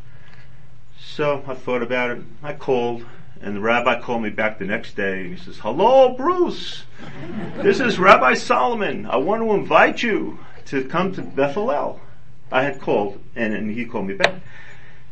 So 0.99 1.43
I 1.47 1.53
thought 1.53 1.81
about 1.81 2.11
it. 2.11 2.23
I 2.43 2.53
called 2.53 3.05
and 3.41 3.55
the 3.55 3.59
rabbi 3.59 3.99
called 3.99 4.23
me 4.23 4.29
back 4.29 4.59
the 4.59 4.65
next 4.65 4.95
day 4.95 5.21
and 5.21 5.37
he 5.37 5.43
says, 5.43 5.59
hello 5.59 6.15
Bruce. 6.15 6.83
This 7.57 7.79
is 7.79 7.99
Rabbi 7.99 8.33
Solomon. 8.33 9.05
I 9.05 9.17
want 9.17 9.43
to 9.43 9.51
invite 9.53 10.01
you 10.01 10.39
to 10.65 10.85
come 10.85 11.13
to 11.13 11.21
Beth. 11.21 11.57
I 12.51 12.63
had 12.63 12.81
called 12.81 13.21
and, 13.35 13.53
and 13.53 13.71
he 13.71 13.85
called 13.85 14.07
me 14.07 14.15
back. 14.15 14.35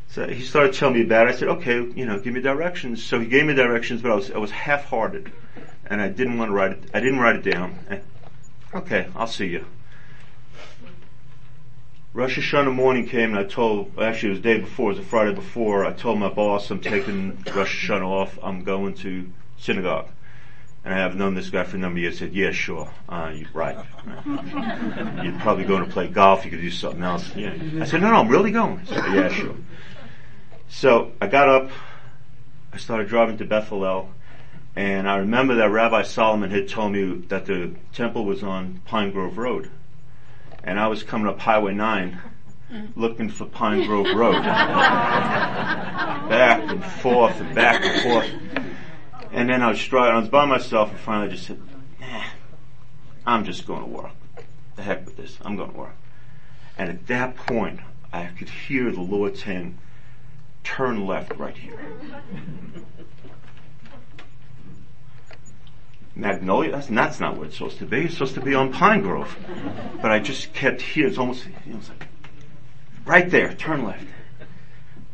So 0.08 0.27
he 0.27 0.42
started 0.42 0.74
telling 0.74 0.96
me 0.96 1.01
about 1.01 1.27
it. 1.27 1.36
I 1.36 1.38
said, 1.38 1.48
okay, 1.50 1.75
you 1.75 2.06
know, 2.06 2.20
give 2.20 2.34
me 2.34 2.42
directions. 2.42 3.03
So 3.03 3.20
he 3.20 3.27
gave 3.27 3.46
me 3.46 3.53
directions, 3.53 4.01
but 4.01 4.12
I 4.12 4.15
was, 4.15 4.32
I 4.32 4.38
was 4.38 4.51
half-hearted 4.51 5.32
and 5.88 6.01
I 6.01 6.08
didn't 6.10 6.38
want 6.38 6.50
to 6.50 6.53
write 6.53 6.72
it, 6.72 6.84
I 6.94 7.00
didn't 7.00 7.20
write 7.20 7.36
it 7.36 7.51
down. 7.51 7.80
Okay, 8.75 9.08
I'll 9.15 9.27
see 9.27 9.48
you. 9.48 9.65
Rosh 12.13 12.38
Hashanah 12.38 12.74
morning 12.74 13.08
came 13.08 13.36
and 13.36 13.39
I 13.39 13.44
told, 13.44 13.98
actually 14.00 14.30
it 14.30 14.34
was 14.34 14.42
the 14.42 14.53
day 14.53 14.60
before, 14.60 14.92
it 14.92 14.98
was 14.98 15.03
the 15.03 15.10
Friday 15.10 15.34
before, 15.34 15.84
I 15.84 15.94
told 15.94 16.20
my 16.20 16.30
boss 16.30 16.70
I'm 16.70 16.80
taking 16.80 17.44
Rosh 17.56 17.89
Hashanah 17.89 18.06
off, 18.06 18.38
I'm 18.44 18.63
going 18.63 18.94
to 18.96 19.32
synagogue. 19.58 20.10
And 20.86 20.94
I 20.94 20.98
have 20.98 21.15
known 21.15 21.34
this 21.34 21.50
guy 21.50 21.63
for 21.63 21.77
a 21.77 21.80
number 21.80 21.98
of 21.98 22.01
years. 22.01 22.20
He 22.20 22.25
said, 22.25 22.34
"Yeah, 22.34 22.51
sure. 22.51 22.89
Uh, 23.08 23.32
you're 23.34 23.48
right. 23.53 23.77
You're 25.24 25.39
probably 25.39 25.63
going 25.63 25.86
to 25.86 25.89
play 25.89 26.10
golf. 26.10 26.44
You 26.44 26.51
could 26.51 26.60
do 26.60 26.70
something 26.70 27.01
else." 27.01 27.34
Yeah. 27.38 27.53
I 27.80 27.86
said, 27.86 28.01
"No, 28.01 28.12
no, 28.12 28.18
I'm 28.18 28.27
really 28.27 28.51
going." 28.51 28.86
Said, 28.86 28.98
"Yeah, 29.13 29.30
sure." 29.30 29.56
So 30.68 31.13
I 31.22 31.27
got 31.27 31.48
up. 31.48 31.72
I 32.74 32.77
started 32.77 33.08
driving 33.08 33.38
to 33.38 33.46
Bethel 33.46 33.86
and 34.75 35.10
I 35.10 35.18
remember 35.18 35.56
that 35.56 35.70
Rabbi 35.70 36.03
Solomon 36.03 36.51
had 36.51 36.68
told 36.68 36.94
me 36.94 37.18
that 37.27 37.46
the 37.46 37.75
temple 37.94 38.25
was 38.25 38.44
on 38.44 38.82
Pine 38.86 39.12
Grove 39.12 39.38
Road 39.38 39.70
and 40.63 40.80
I 40.80 40.88
was 40.88 41.03
coming 41.03 41.27
up 41.27 41.39
Highway 41.39 41.74
9 41.74 42.20
looking 42.96 43.30
for 43.30 43.46
Pine 43.46 43.86
Grove 43.86 44.15
Road. 44.15 44.44
back 46.30 46.70
and 46.70 46.84
forth 46.84 47.39
and 47.39 47.53
back 47.53 47.84
and 47.84 48.01
forth. 48.01 48.30
And 49.32 49.50
then 49.50 49.62
I 49.62 49.70
was 49.70 49.86
driving, 49.88 50.15
I 50.15 50.20
was 50.20 50.30
by 50.30 50.46
myself 50.46 50.89
and 50.89 51.00
finally 51.00 51.30
just 51.30 51.48
said, 51.48 51.60
nah, 52.00 52.24
I'm 53.25 53.46
just 53.46 53.68
going 53.68 53.82
to 53.82 53.89
work. 53.89 54.12
The 54.75 54.84
heck 54.84 55.06
with 55.06 55.18
this. 55.18 55.38
I'm 55.44 55.56
going 55.56 55.72
to 55.72 55.77
work. 55.77 55.96
And 56.77 56.89
at 56.89 57.08
that 57.08 57.36
point, 57.36 57.80
I 58.12 58.25
could 58.25 58.50
hear 58.50 58.92
the 58.92 59.01
Lord 59.01 59.38
saying, 59.38 59.77
turn 60.63 61.06
left 61.06 61.36
right 61.36 61.58
here. 61.58 61.80
Magnolia, 66.15 66.72
that's, 66.72 66.88
that's 66.88 67.20
not 67.20 67.38
where 67.38 67.48
it's 67.48 67.58
supposed 67.58 67.79
to 67.79 67.86
be. 67.86 68.05
It's 68.05 68.13
supposed 68.13 68.36
to 68.36 68.41
be 68.41 68.53
on 68.53 68.72
Pine 68.72 69.01
Grove. 69.01 69.36
But 70.01 70.12
I 70.12 70.20
just 70.20 70.53
kept 70.53 70.82
here. 70.82 71.08
It's 71.08 71.17
almost, 71.17 71.46
like, 71.65 72.08
right 73.05 73.29
there, 73.29 73.53
turn 73.53 73.84
left. 73.84 74.05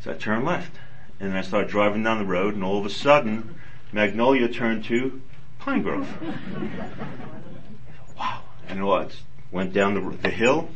So 0.01 0.11
I 0.11 0.15
turned 0.15 0.45
left. 0.45 0.71
And 1.19 1.37
I 1.37 1.41
started 1.41 1.69
driving 1.69 2.03
down 2.03 2.19
the 2.19 2.25
road 2.25 2.53
and 2.53 2.63
all 2.63 2.79
of 2.79 2.85
a 2.85 2.89
sudden, 2.89 3.55
Magnolia 3.91 4.47
turned 4.47 4.85
to 4.85 5.21
Pine 5.59 5.81
Grove. 5.83 6.07
wow. 8.17 8.41
And 8.67 8.79
it 8.79 9.15
went 9.51 9.73
down 9.73 9.95
the, 9.95 10.17
the 10.17 10.29
hill 10.29 10.69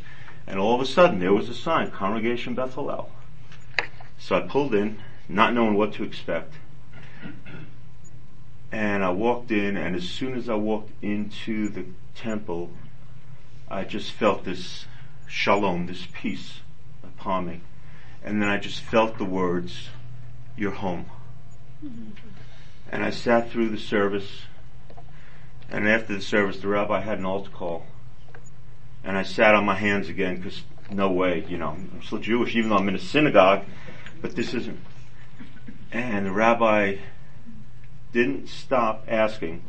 and 0.45 0.59
all 0.59 0.75
of 0.75 0.81
a 0.81 0.85
sudden 0.85 1.19
there 1.19 1.33
was 1.33 1.49
a 1.49 1.53
sign, 1.53 1.91
Congregation 1.91 2.53
Bethel. 2.53 3.09
So 4.19 4.35
I 4.35 4.41
pulled 4.41 4.73
in, 4.73 4.99
not 5.29 5.53
knowing 5.53 5.75
what 5.75 5.93
to 5.93 6.03
expect. 6.03 6.53
And 8.73 9.03
I 9.03 9.11
walked 9.11 9.51
in, 9.51 9.77
and 9.77 9.95
as 9.95 10.09
soon 10.09 10.33
as 10.33 10.49
I 10.49 10.55
walked 10.55 10.91
into 11.03 11.69
the 11.69 11.85
temple, 12.15 12.71
I 13.69 13.83
just 13.83 14.09
felt 14.09 14.45
this 14.45 14.87
shalom, 15.27 15.85
this 15.85 16.07
peace 16.11 16.61
upon 17.03 17.45
me. 17.45 17.61
And 18.23 18.41
then 18.41 18.49
I 18.49 18.57
just 18.57 18.81
felt 18.81 19.19
the 19.19 19.25
words, 19.25 19.89
You're 20.57 20.71
home. 20.71 21.05
And 22.91 23.03
I 23.03 23.11
sat 23.11 23.51
through 23.51 23.69
the 23.69 23.77
service, 23.77 24.41
and 25.69 25.87
after 25.87 26.15
the 26.15 26.21
service, 26.21 26.57
the 26.57 26.67
rabbi 26.67 26.99
had 26.99 27.19
an 27.19 27.25
altar 27.25 27.51
call. 27.51 27.85
And 29.03 29.15
I 29.15 29.21
sat 29.21 29.53
on 29.53 29.65
my 29.65 29.75
hands 29.75 30.09
again, 30.09 30.37
because 30.37 30.63
no 30.89 31.11
way, 31.11 31.45
you 31.47 31.59
know, 31.59 31.77
I'm 31.93 32.01
still 32.03 32.17
Jewish, 32.17 32.55
even 32.55 32.71
though 32.71 32.77
I'm 32.77 32.89
in 32.89 32.95
a 32.95 32.99
synagogue, 32.99 33.65
but 34.19 34.35
this 34.35 34.55
isn't. 34.55 34.79
And 35.91 36.25
the 36.25 36.31
rabbi 36.31 36.95
didn't 38.13 38.47
stop 38.47 39.05
asking. 39.07 39.61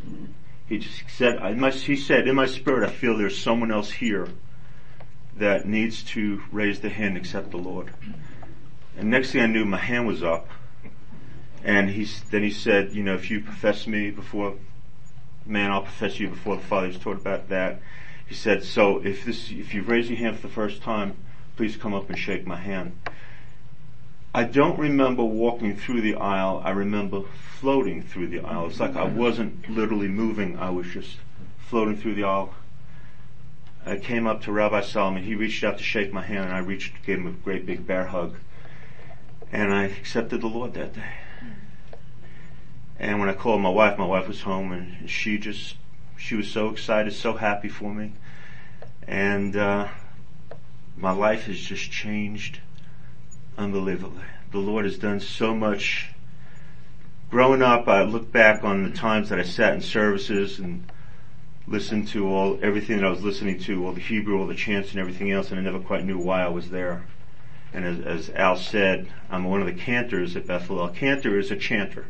He 0.68 0.78
just 0.78 1.02
said, 1.10 1.38
I 1.38 1.54
must, 1.54 1.84
he 1.84 1.96
said, 1.96 2.28
in 2.28 2.36
my 2.36 2.46
spirit, 2.46 2.88
I 2.88 2.92
feel 2.92 3.16
there's 3.16 3.36
someone 3.36 3.72
else 3.72 3.90
here 3.90 4.28
that 5.36 5.66
needs 5.66 6.04
to 6.04 6.42
raise 6.52 6.80
the 6.80 6.88
hand 6.88 7.16
except 7.16 7.50
the 7.50 7.56
Lord. 7.56 7.92
And 8.96 9.10
next 9.10 9.32
thing 9.32 9.42
I 9.42 9.46
knew, 9.46 9.64
my 9.64 9.78
hand 9.78 10.06
was 10.06 10.22
up. 10.22 10.48
And 11.64 11.90
he, 11.90 12.04
then 12.30 12.42
he 12.42 12.50
said, 12.50 12.92
you 12.92 13.02
know, 13.02 13.14
if 13.14 13.30
you 13.30 13.40
profess 13.40 13.86
me 13.86 14.10
before 14.10 14.54
man, 15.46 15.70
I'll 15.70 15.82
profess 15.82 16.18
you 16.20 16.28
before 16.28 16.56
the 16.56 16.62
Father. 16.62 16.88
He's 16.88 16.98
taught 16.98 17.16
about 17.16 17.48
that. 17.48 17.80
He 18.26 18.34
said, 18.34 18.64
so 18.64 19.04
if 19.04 19.24
this, 19.24 19.50
if 19.50 19.74
you've 19.74 19.88
raised 19.88 20.08
your 20.08 20.18
hand 20.18 20.36
for 20.36 20.46
the 20.46 20.52
first 20.52 20.82
time, 20.82 21.16
please 21.56 21.76
come 21.76 21.94
up 21.94 22.08
and 22.08 22.18
shake 22.18 22.46
my 22.46 22.56
hand. 22.56 22.96
I 24.36 24.42
don't 24.42 24.76
remember 24.76 25.22
walking 25.22 25.76
through 25.76 26.00
the 26.00 26.16
aisle. 26.16 26.60
I 26.64 26.70
remember 26.70 27.22
floating 27.60 28.02
through 28.02 28.26
the 28.26 28.40
aisle. 28.40 28.66
It's 28.66 28.80
like 28.80 28.96
I 28.96 29.04
wasn't 29.04 29.70
literally 29.70 30.08
moving. 30.08 30.58
I 30.58 30.70
was 30.70 30.88
just 30.88 31.18
floating 31.68 31.96
through 31.96 32.16
the 32.16 32.24
aisle. 32.24 32.52
I 33.86 33.96
came 33.96 34.26
up 34.26 34.42
to 34.42 34.52
Rabbi 34.52 34.80
Solomon. 34.80 35.22
He 35.22 35.36
reached 35.36 35.62
out 35.62 35.78
to 35.78 35.84
shake 35.84 36.12
my 36.12 36.22
hand 36.22 36.46
and 36.46 36.52
I 36.52 36.58
reached, 36.58 37.06
gave 37.06 37.18
him 37.18 37.28
a 37.28 37.30
great 37.30 37.64
big 37.64 37.86
bear 37.86 38.06
hug. 38.06 38.34
And 39.52 39.72
I 39.72 39.84
accepted 39.84 40.40
the 40.40 40.48
Lord 40.48 40.74
that 40.74 40.94
day. 40.94 41.12
And 42.98 43.20
when 43.20 43.28
I 43.28 43.34
called 43.34 43.60
my 43.60 43.68
wife, 43.68 43.96
my 43.98 44.06
wife 44.06 44.26
was 44.26 44.40
home 44.40 44.72
and 44.72 45.08
she 45.08 45.38
just, 45.38 45.76
she 46.16 46.34
was 46.34 46.50
so 46.50 46.70
excited, 46.70 47.12
so 47.12 47.34
happy 47.34 47.68
for 47.68 47.94
me. 47.94 48.14
And, 49.06 49.54
uh, 49.54 49.88
my 50.96 51.12
life 51.12 51.44
has 51.46 51.60
just 51.60 51.90
changed 51.90 52.58
unbelievably. 53.56 54.24
The 54.52 54.58
Lord 54.58 54.84
has 54.84 54.98
done 54.98 55.20
so 55.20 55.54
much. 55.54 56.10
Growing 57.30 57.62
up, 57.62 57.88
I 57.88 58.02
look 58.02 58.30
back 58.30 58.64
on 58.64 58.84
the 58.84 58.96
times 58.96 59.28
that 59.28 59.38
I 59.38 59.42
sat 59.42 59.74
in 59.74 59.80
services 59.80 60.58
and 60.58 60.90
listened 61.66 62.08
to 62.08 62.28
all 62.28 62.58
everything 62.62 62.98
that 62.98 63.06
I 63.06 63.10
was 63.10 63.22
listening 63.22 63.58
to, 63.60 63.86
all 63.86 63.92
the 63.92 64.00
Hebrew, 64.00 64.38
all 64.38 64.46
the 64.46 64.54
chants, 64.54 64.90
and 64.90 65.00
everything 65.00 65.30
else, 65.30 65.50
and 65.50 65.58
I 65.58 65.62
never 65.62 65.80
quite 65.80 66.04
knew 66.04 66.18
why 66.18 66.42
I 66.42 66.48
was 66.48 66.70
there. 66.70 67.04
And 67.72 67.84
as, 67.84 68.28
as 68.28 68.36
Al 68.36 68.56
said, 68.56 69.08
I'm 69.30 69.44
one 69.44 69.60
of 69.60 69.66
the 69.66 69.72
cantors 69.72 70.36
at 70.36 70.46
Beth 70.46 70.68
Hallel. 70.68 70.94
Cantor 70.94 71.38
is 71.38 71.50
a 71.50 71.56
chanter. 71.56 72.06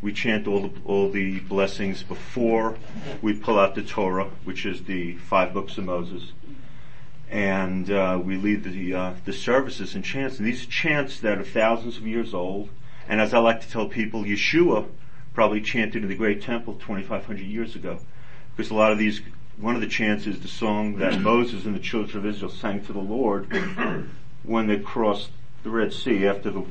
We 0.00 0.12
chant 0.12 0.46
all 0.46 0.68
the, 0.68 0.80
all 0.84 1.10
the 1.10 1.40
blessings 1.40 2.02
before 2.02 2.76
we 3.20 3.34
pull 3.34 3.58
out 3.58 3.74
the 3.74 3.82
Torah, 3.82 4.30
which 4.44 4.64
is 4.64 4.84
the 4.84 5.16
five 5.16 5.52
books 5.52 5.76
of 5.76 5.84
Moses 5.84 6.32
and 7.30 7.90
uh, 7.90 8.20
we 8.22 8.36
lead 8.36 8.64
the 8.64 8.94
uh, 8.94 9.14
the 9.24 9.32
services 9.32 9.94
and 9.94 10.04
chants. 10.04 10.38
And 10.38 10.46
these 10.46 10.66
chants 10.66 11.20
that 11.20 11.38
are 11.38 11.44
thousands 11.44 11.96
of 11.96 12.06
years 12.06 12.34
old, 12.34 12.68
and 13.08 13.20
as 13.20 13.34
I 13.34 13.38
like 13.38 13.60
to 13.62 13.70
tell 13.70 13.88
people, 13.88 14.24
Yeshua 14.24 14.86
probably 15.32 15.60
chanted 15.60 16.02
in 16.02 16.08
the 16.08 16.14
great 16.14 16.42
temple 16.42 16.74
2,500 16.74 17.40
years 17.40 17.74
ago, 17.74 17.98
because 18.56 18.70
a 18.70 18.74
lot 18.74 18.92
of 18.92 18.98
these. 18.98 19.20
One 19.56 19.76
of 19.76 19.80
the 19.80 19.86
chants 19.86 20.26
is 20.26 20.40
the 20.40 20.48
song 20.48 20.96
that 20.96 21.20
Moses 21.20 21.64
and 21.64 21.76
the 21.76 21.80
children 21.80 22.18
of 22.18 22.26
Israel 22.26 22.50
sang 22.50 22.84
to 22.86 22.92
the 22.92 22.98
Lord 22.98 23.46
when 24.42 24.66
they 24.66 24.80
crossed 24.80 25.30
the 25.62 25.70
Red 25.70 25.92
Sea 25.92 26.26
after 26.26 26.50
the 26.50 26.64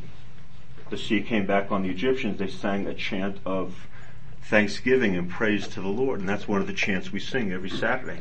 the 0.89 0.97
sea 0.97 1.21
came 1.21 1.45
back 1.45 1.71
on 1.71 1.83
the 1.83 1.89
Egyptians. 1.89 2.39
They 2.39 2.49
sang 2.49 2.87
a 2.87 2.93
chant 2.93 3.37
of 3.45 3.87
thanksgiving 4.43 5.15
and 5.15 5.29
praise 5.29 5.67
to 5.69 5.81
the 5.81 5.87
Lord, 5.87 6.19
and 6.19 6.29
that's 6.29 6.47
one 6.47 6.61
of 6.61 6.67
the 6.67 6.73
chants 6.73 7.11
we 7.11 7.19
sing 7.19 7.51
every 7.51 7.69
Saturday. 7.69 8.19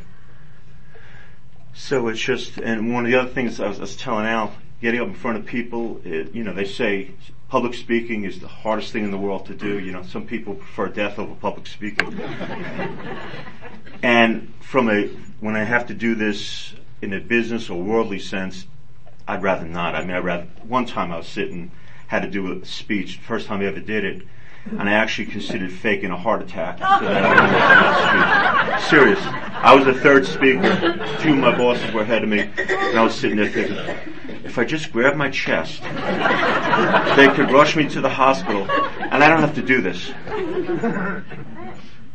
So 1.74 2.08
it's 2.08 2.20
just, 2.20 2.58
and 2.58 2.92
one 2.92 3.04
of 3.04 3.10
the 3.10 3.18
other 3.18 3.30
things 3.30 3.58
I 3.60 3.68
was, 3.68 3.78
I 3.78 3.82
was 3.82 3.96
telling 3.96 4.26
Al, 4.26 4.52
getting 4.80 5.00
up 5.00 5.08
in 5.08 5.14
front 5.14 5.38
of 5.38 5.46
people, 5.46 6.00
it, 6.04 6.34
you 6.34 6.44
know, 6.44 6.52
they 6.52 6.64
say 6.64 7.12
public 7.48 7.74
speaking 7.74 8.24
is 8.24 8.40
the 8.40 8.48
hardest 8.48 8.92
thing 8.92 9.04
in 9.04 9.10
the 9.10 9.18
world 9.18 9.46
to 9.46 9.54
do. 9.54 9.78
You 9.78 9.92
know, 9.92 10.02
some 10.02 10.26
people 10.26 10.54
prefer 10.54 10.88
death 10.88 11.18
over 11.18 11.34
public 11.34 11.66
speaking. 11.66 12.18
and 14.02 14.52
from 14.60 14.90
a, 14.90 15.06
when 15.40 15.56
I 15.56 15.64
have 15.64 15.86
to 15.86 15.94
do 15.94 16.14
this 16.14 16.74
in 17.00 17.12
a 17.12 17.20
business 17.20 17.70
or 17.70 17.82
worldly 17.82 18.18
sense, 18.18 18.66
I'd 19.26 19.42
rather 19.42 19.66
not. 19.66 19.94
I 19.94 20.00
mean, 20.02 20.16
I'd 20.16 20.24
rather, 20.24 20.46
one 20.62 20.86
time 20.86 21.12
I 21.12 21.18
was 21.18 21.28
sitting, 21.28 21.70
had 22.06 22.22
to 22.22 22.30
do 22.30 22.52
a 22.52 22.64
speech, 22.66 23.18
first 23.18 23.46
time 23.46 23.60
I 23.60 23.66
ever 23.66 23.80
did 23.80 24.04
it, 24.04 24.22
and 24.66 24.88
I 24.88 24.92
actually 24.92 25.26
considered 25.26 25.72
faking 25.72 26.10
a 26.10 26.16
heart 26.16 26.42
attack 26.42 26.78
Serious. 28.88 29.18
I 29.22 29.74
was 29.74 29.84
the 29.84 29.94
third 29.94 30.26
speaker. 30.26 30.96
Two 31.20 31.32
of 31.32 31.38
my 31.38 31.56
bosses 31.56 31.92
were 31.92 32.02
ahead 32.02 32.22
of 32.22 32.28
me, 32.28 32.40
and 32.40 32.98
I 32.98 33.02
was 33.02 33.14
sitting 33.14 33.36
there 33.36 33.48
thinking, 33.48 33.76
if 34.44 34.58
I 34.58 34.64
just 34.64 34.92
grab 34.92 35.16
my 35.16 35.30
chest, 35.30 35.82
they 35.82 37.28
could 37.34 37.50
rush 37.50 37.76
me 37.76 37.88
to 37.90 38.00
the 38.00 38.08
hospital, 38.08 38.68
and 38.70 39.22
I 39.22 39.28
don't 39.28 39.40
have 39.40 39.54
to 39.54 39.62
do 39.62 39.80
this. 39.80 40.08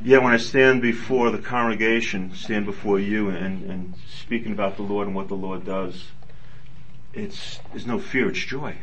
Yeah, 0.04 0.20
when 0.20 0.34
I 0.34 0.38
stand 0.38 0.82
before 0.82 1.32
the 1.32 1.40
congregation, 1.40 2.34
stand 2.36 2.66
before 2.66 3.00
you 3.00 3.30
and, 3.30 3.70
and 3.70 3.94
speaking 4.08 4.52
about 4.52 4.78
the 4.78 4.84
Lord 4.84 5.08
and 5.08 5.16
what 5.16 5.28
the 5.28 5.36
Lord 5.36 5.66
does, 5.66 6.06
it's, 7.14 7.60
there's 7.72 7.88
no 7.88 8.00
fear, 8.00 8.30
it's 8.30 8.40
joy. 8.40 8.78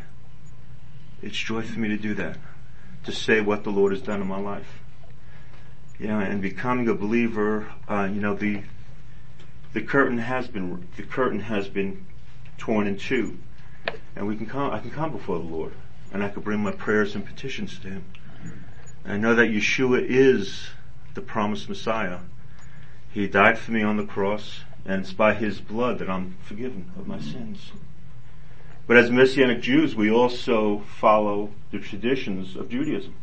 It's 1.23 1.37
joy 1.37 1.63
for 1.63 1.79
me 1.79 1.89
to 1.89 1.97
do 1.97 2.15
that. 2.15 2.37
To 3.05 3.13
say 3.13 3.41
what 3.41 3.65
the 3.65 3.71
Lord 3.71 3.93
has 3.93 4.03
done 4.03 4.21
in 4.21 4.27
my 4.27 4.41
life. 4.41 4.81
Yeah, 5.99 6.21
and 6.21 6.41
becoming 6.43 6.89
a 6.89 6.95
believer, 6.95 7.67
uh, 7.89 8.09
you 8.13 8.21
know, 8.21 8.35
the, 8.35 8.63
the 9.73 9.83
curtain 9.83 10.19
has 10.19 10.49
been, 10.49 10.89
the 10.97 11.03
curtain 11.03 11.41
has 11.41 11.69
been 11.69 12.07
torn 12.59 12.87
in 12.87 12.97
two. 12.97 13.39
And 14.17 14.27
we 14.27 14.37
can 14.37 14.47
come, 14.47 14.71
I 14.71 14.79
can 14.79 14.91
come 14.91 15.13
before 15.13 15.39
the 15.39 15.45
Lord 15.45 15.73
and 16.13 16.23
I 16.23 16.29
can 16.29 16.43
bring 16.43 16.61
my 16.61 16.73
prayers 16.73 17.15
and 17.15 17.27
petitions 17.27 17.79
to 17.81 17.89
Him. 17.89 18.05
And 19.05 19.13
I 19.13 19.17
know 19.17 19.35
that 19.35 19.51
Yeshua 19.51 20.05
is 20.09 20.69
the 21.15 21.21
promised 21.21 21.69
Messiah. 21.69 22.21
He 23.11 23.27
died 23.27 23.59
for 23.59 23.73
me 23.73 23.83
on 23.83 23.97
the 23.97 24.07
cross 24.07 24.61
and 24.87 25.03
it's 25.03 25.13
by 25.13 25.35
His 25.35 25.61
blood 25.61 25.99
that 25.99 26.09
I'm 26.09 26.37
forgiven 26.43 26.91
of 26.97 27.07
my 27.07 27.21
sins. 27.21 27.73
But 28.87 28.99
as 28.99 29.11
Messianic 29.11 29.63
Jews, 29.63 29.95
we 29.95 30.11
also 30.11 30.81
follow 30.81 31.51
the 31.71 31.79
traditions 31.79 32.55
of 32.55 32.69
Judaism. 32.69 33.15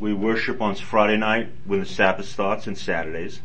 We 0.00 0.12
worship 0.12 0.60
on 0.60 0.74
Friday 0.74 1.16
night 1.16 1.50
when 1.64 1.80
the 1.80 1.86
Sabbath 1.86 2.26
starts 2.26 2.66
and 2.66 2.76
Saturdays. 2.76 3.40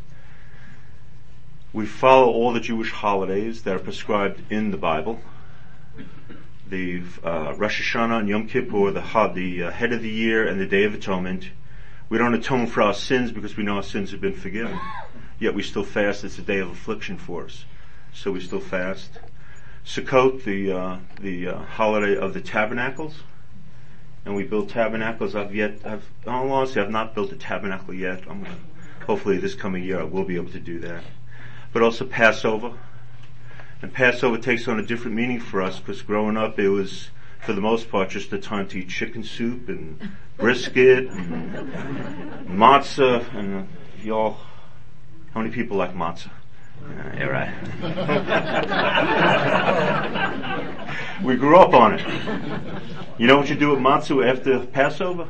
We 1.71 1.85
follow 1.85 2.31
all 2.31 2.51
the 2.51 2.59
Jewish 2.59 2.91
holidays 2.91 3.63
that 3.63 3.75
are 3.75 3.79
prescribed 3.79 4.51
in 4.51 4.71
the 4.71 4.77
Bible. 4.77 5.19
The 6.67 7.03
uh, 7.23 7.53
Rosh 7.57 7.95
Hashanah 7.95 8.19
and 8.19 8.29
Yom 8.29 8.47
Kippur, 8.47 8.91
the, 8.91 9.31
the 9.33 9.63
uh, 9.63 9.71
head 9.71 9.93
of 9.93 10.01
the 10.01 10.09
year 10.09 10.47
and 10.47 10.59
the 10.59 10.65
Day 10.65 10.83
of 10.83 10.95
Atonement. 10.95 11.49
We 12.09 12.17
don't 12.17 12.33
atone 12.33 12.67
for 12.67 12.81
our 12.81 12.93
sins 12.93 13.31
because 13.31 13.55
we 13.55 13.63
know 13.63 13.75
our 13.75 13.83
sins 13.83 14.11
have 14.11 14.21
been 14.21 14.33
forgiven. 14.33 14.79
Yet 15.39 15.53
we 15.53 15.61
still 15.61 15.83
fast. 15.83 16.23
It's 16.23 16.39
a 16.39 16.43
day 16.43 16.59
of 16.59 16.71
affliction 16.71 17.17
for 17.17 17.45
us. 17.45 17.65
So 18.13 18.31
we 18.31 18.39
still 18.39 18.59
fast. 18.59 19.09
Sukkot, 19.85 20.43
the 20.45 20.71
uh, 20.71 20.97
the 21.19 21.49
uh, 21.49 21.57
holiday 21.57 22.15
of 22.15 22.33
the 22.33 22.39
tabernacles, 22.39 23.15
and 24.25 24.35
we 24.35 24.43
build 24.43 24.69
tabernacles. 24.69 25.35
I've 25.35 25.53
yet, 25.53 25.79
I've 25.85 26.07
honestly, 26.25 26.81
I've 26.81 26.89
not 26.89 27.13
built 27.13 27.33
a 27.33 27.35
tabernacle 27.35 27.93
yet. 27.93 28.23
I'm 28.29 28.43
gonna, 28.43 28.55
hopefully 29.05 29.37
this 29.39 29.55
coming 29.55 29.83
year 29.83 29.99
I 29.99 30.03
will 30.03 30.23
be 30.23 30.37
able 30.37 30.51
to 30.51 30.59
do 30.59 30.79
that. 30.79 31.03
But 31.73 31.81
also 31.81 32.05
Passover, 32.05 32.73
and 33.81 33.93
Passover 33.93 34.37
takes 34.37 34.69
on 34.69 34.79
a 34.79 34.85
different 34.85 35.17
meaning 35.17 35.41
for 35.41 35.61
us 35.61 35.79
because 35.79 36.01
growing 36.01 36.37
up 36.37 36.57
it 36.57 36.69
was, 36.69 37.09
for 37.41 37.51
the 37.51 37.61
most 37.61 37.89
part, 37.89 38.09
just 38.09 38.29
the 38.29 38.39
time 38.39 38.69
to 38.69 38.79
eat 38.79 38.87
chicken 38.87 39.23
soup 39.23 39.67
and 39.67 39.99
brisket, 40.37 41.07
and 41.07 42.47
matzah, 42.47 43.33
and 43.35 43.67
y'all, 44.01 44.37
how 45.33 45.41
many 45.41 45.53
people 45.53 45.75
like 45.75 45.93
matzah? 45.93 46.29
Uh, 46.83 47.11
yeah, 47.15 47.25
right. 47.25 47.53
we 51.23 51.35
grew 51.35 51.57
up 51.57 51.73
on 51.73 51.93
it. 51.99 52.05
You 53.17 53.27
know 53.27 53.37
what 53.37 53.49
you 53.49 53.55
do 53.55 53.69
with 53.69 53.79
matzo 53.79 54.27
after 54.27 54.65
Passover? 54.65 55.27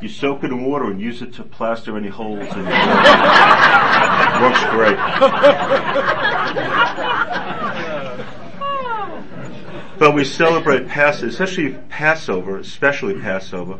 You 0.00 0.08
soak 0.08 0.44
it 0.44 0.50
in 0.50 0.64
water 0.64 0.90
and 0.90 1.00
use 1.00 1.22
it 1.22 1.32
to 1.34 1.42
plaster 1.42 1.96
any 1.96 2.08
holes 2.08 2.52
in 2.52 2.66
it. 2.66 2.74
Works 4.42 4.64
great. 4.70 4.96
but 9.98 10.14
we 10.14 10.24
celebrate 10.24 10.88
Passover, 10.88 11.28
especially 11.28 11.72
Passover, 11.88 12.58
especially 12.58 13.20
Passover, 13.20 13.78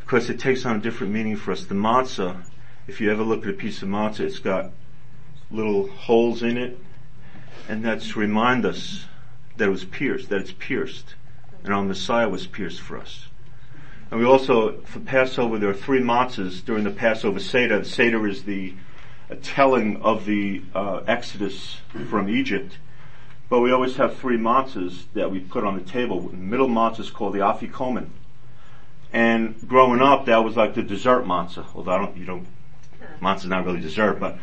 because 0.00 0.30
it 0.30 0.40
takes 0.40 0.64
on 0.64 0.76
a 0.76 0.78
different 0.78 1.12
meaning 1.12 1.36
for 1.36 1.52
us. 1.52 1.64
The 1.64 1.74
matzah, 1.74 2.42
if 2.86 3.00
you 3.00 3.10
ever 3.10 3.22
look 3.22 3.42
at 3.44 3.50
a 3.50 3.54
piece 3.54 3.82
of 3.82 3.88
matzah, 3.88 4.20
it's 4.20 4.38
got 4.38 4.70
little 5.50 5.88
holes 5.88 6.42
in 6.42 6.56
it, 6.56 6.78
and 7.68 7.84
that's 7.84 8.12
to 8.12 8.18
remind 8.18 8.64
us 8.64 9.04
that 9.56 9.68
it 9.68 9.70
was 9.70 9.84
pierced, 9.84 10.28
that 10.28 10.40
it's 10.40 10.52
pierced, 10.52 11.14
and 11.64 11.74
our 11.74 11.82
Messiah 11.82 12.28
was 12.28 12.46
pierced 12.46 12.80
for 12.80 12.98
us. 12.98 13.26
And 14.10 14.20
we 14.20 14.26
also, 14.26 14.80
for 14.82 15.00
Passover, 15.00 15.58
there 15.58 15.68
are 15.68 15.74
three 15.74 16.00
matzahs 16.00 16.64
during 16.64 16.84
the 16.84 16.90
Passover 16.90 17.40
Seder. 17.40 17.80
The 17.80 17.84
Seder 17.84 18.26
is 18.26 18.44
the 18.44 18.74
telling 19.42 20.00
of 20.00 20.24
the 20.24 20.62
uh, 20.74 21.02
Exodus 21.06 21.78
from 22.08 22.28
Egypt. 22.30 22.78
But 23.50 23.60
we 23.60 23.70
always 23.70 23.96
have 23.96 24.16
three 24.16 24.38
matzahs 24.38 25.04
that 25.14 25.30
we 25.30 25.40
put 25.40 25.64
on 25.64 25.74
the 25.74 25.84
table. 25.84 26.20
The 26.20 26.36
middle 26.36 26.68
matzah 26.68 27.00
is 27.00 27.10
called 27.10 27.34
the 27.34 27.40
afikomen. 27.40 28.08
And 29.12 29.56
growing 29.66 30.00
up, 30.00 30.26
that 30.26 30.44
was 30.44 30.56
like 30.56 30.74
the 30.74 30.82
dessert 30.82 31.24
matzah. 31.24 31.66
Although 31.74 31.92
I 31.92 31.98
don't, 31.98 32.16
you 32.16 32.24
don't, 32.24 32.46
matzah's 33.20 33.46
not 33.46 33.64
really 33.66 33.80
dessert, 33.80 34.20
but 34.20 34.38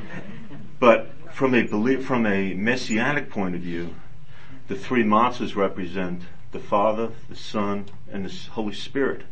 but 0.78 1.10
from 1.32 1.54
a 1.54 1.62
belief, 1.62 2.04
from 2.04 2.26
a 2.26 2.54
messianic 2.54 3.30
point 3.30 3.54
of 3.54 3.60
view, 3.60 3.94
the 4.68 4.76
three 4.76 5.04
matzahs 5.04 5.54
represent 5.54 6.22
the 6.52 6.58
Father, 6.58 7.10
the 7.28 7.36
Son, 7.36 7.86
and 8.10 8.24
the 8.24 8.50
Holy 8.50 8.74
Spirit. 8.74 9.22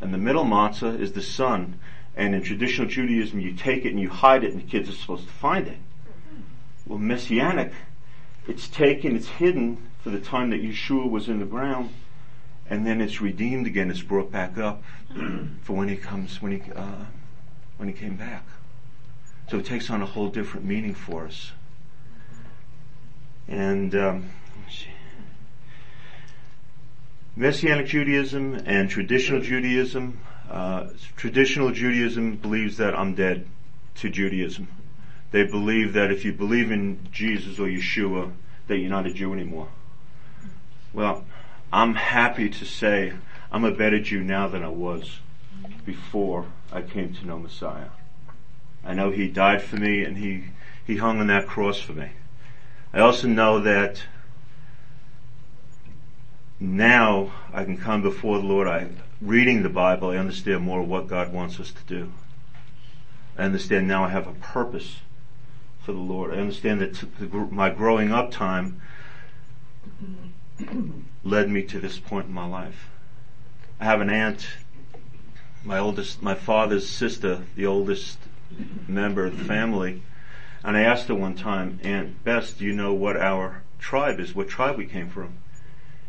And 0.00 0.12
the 0.12 0.18
middle 0.18 0.44
matzah 0.44 0.98
is 0.98 1.12
the 1.12 1.22
Son. 1.22 1.78
And 2.16 2.34
in 2.34 2.42
traditional 2.42 2.88
Judaism, 2.88 3.40
you 3.40 3.54
take 3.54 3.84
it 3.84 3.90
and 3.90 4.00
you 4.00 4.10
hide 4.10 4.44
it, 4.44 4.52
and 4.52 4.62
the 4.62 4.66
kids 4.66 4.88
are 4.88 4.92
supposed 4.92 5.26
to 5.26 5.32
find 5.32 5.66
it. 5.66 5.78
Well, 6.86 6.98
messianic, 6.98 7.72
it's 8.46 8.68
taken, 8.68 9.16
it's 9.16 9.28
hidden 9.28 9.78
for 10.02 10.10
the 10.10 10.20
time 10.20 10.50
that 10.50 10.62
Yeshua 10.62 11.08
was 11.08 11.28
in 11.28 11.38
the 11.38 11.46
ground, 11.46 11.90
and 12.68 12.86
then 12.86 13.00
it's 13.00 13.20
redeemed 13.20 13.66
again. 13.66 13.90
It's 13.90 14.02
brought 14.02 14.32
back 14.32 14.58
up 14.58 14.82
for 15.62 15.74
when 15.74 15.88
he 15.88 15.96
comes, 15.96 16.42
when 16.42 16.52
he 16.52 16.72
uh, 16.72 17.04
when 17.76 17.88
he 17.88 17.94
came 17.94 18.16
back. 18.16 18.44
So 19.52 19.58
it 19.58 19.66
takes 19.66 19.90
on 19.90 20.00
a 20.00 20.06
whole 20.06 20.30
different 20.30 20.64
meaning 20.64 20.94
for 20.94 21.26
us. 21.26 21.52
And 23.46 23.94
um, 23.94 24.30
Messianic 27.36 27.86
Judaism 27.86 28.54
and 28.64 28.88
traditional 28.88 29.42
Judaism. 29.42 30.20
Uh, 30.50 30.86
traditional 31.18 31.70
Judaism 31.70 32.36
believes 32.36 32.78
that 32.78 32.98
I'm 32.98 33.14
dead 33.14 33.46
to 33.96 34.08
Judaism. 34.08 34.68
They 35.32 35.44
believe 35.44 35.92
that 35.92 36.10
if 36.10 36.24
you 36.24 36.32
believe 36.32 36.72
in 36.72 37.06
Jesus 37.12 37.58
or 37.58 37.66
Yeshua, 37.66 38.32
that 38.68 38.78
you're 38.78 38.88
not 38.88 39.06
a 39.06 39.12
Jew 39.12 39.34
anymore. 39.34 39.68
Well, 40.94 41.26
I'm 41.70 41.96
happy 41.96 42.48
to 42.48 42.64
say 42.64 43.12
I'm 43.50 43.64
a 43.64 43.70
better 43.70 44.00
Jew 44.00 44.24
now 44.24 44.48
than 44.48 44.62
I 44.62 44.70
was 44.70 45.18
before 45.84 46.46
I 46.72 46.80
came 46.80 47.12
to 47.16 47.26
know 47.26 47.38
Messiah. 47.38 47.88
I 48.84 48.94
know 48.94 49.10
He 49.10 49.28
died 49.28 49.62
for 49.62 49.76
me 49.76 50.04
and 50.04 50.16
He, 50.16 50.44
He 50.86 50.96
hung 50.96 51.20
on 51.20 51.28
that 51.28 51.46
cross 51.46 51.80
for 51.80 51.92
me. 51.92 52.10
I 52.92 53.00
also 53.00 53.28
know 53.28 53.60
that 53.60 54.02
now 56.60 57.32
I 57.52 57.64
can 57.64 57.78
come 57.78 58.02
before 58.02 58.38
the 58.38 58.46
Lord. 58.46 58.68
I, 58.68 58.88
reading 59.20 59.62
the 59.62 59.68
Bible, 59.68 60.10
I 60.10 60.16
understand 60.16 60.62
more 60.62 60.80
of 60.80 60.88
what 60.88 61.08
God 61.08 61.32
wants 61.32 61.58
us 61.58 61.70
to 61.72 61.82
do. 61.84 62.12
I 63.36 63.42
understand 63.42 63.88
now 63.88 64.04
I 64.04 64.10
have 64.10 64.26
a 64.26 64.32
purpose 64.32 64.96
for 65.84 65.92
the 65.92 65.98
Lord. 65.98 66.32
I 66.32 66.36
understand 66.36 66.80
that 66.80 67.52
my 67.52 67.70
growing 67.70 68.12
up 68.12 68.30
time 68.30 68.80
led 71.24 71.48
me 71.50 71.62
to 71.62 71.80
this 71.80 71.98
point 71.98 72.26
in 72.26 72.32
my 72.32 72.46
life. 72.46 72.88
I 73.80 73.84
have 73.84 74.00
an 74.00 74.10
aunt, 74.10 74.46
my 75.64 75.78
oldest, 75.78 76.22
my 76.22 76.34
father's 76.34 76.88
sister, 76.88 77.42
the 77.56 77.66
oldest 77.66 78.18
member 78.88 79.26
of 79.26 79.38
the 79.38 79.44
family. 79.44 80.02
And 80.64 80.76
I 80.76 80.82
asked 80.82 81.08
her 81.08 81.14
one 81.14 81.34
time, 81.34 81.80
Aunt 81.82 82.22
Bess, 82.24 82.52
do 82.52 82.64
you 82.64 82.72
know 82.72 82.92
what 82.92 83.16
our 83.16 83.62
tribe 83.78 84.20
is, 84.20 84.34
what 84.34 84.48
tribe 84.48 84.76
we 84.76 84.86
came 84.86 85.08
from? 85.08 85.34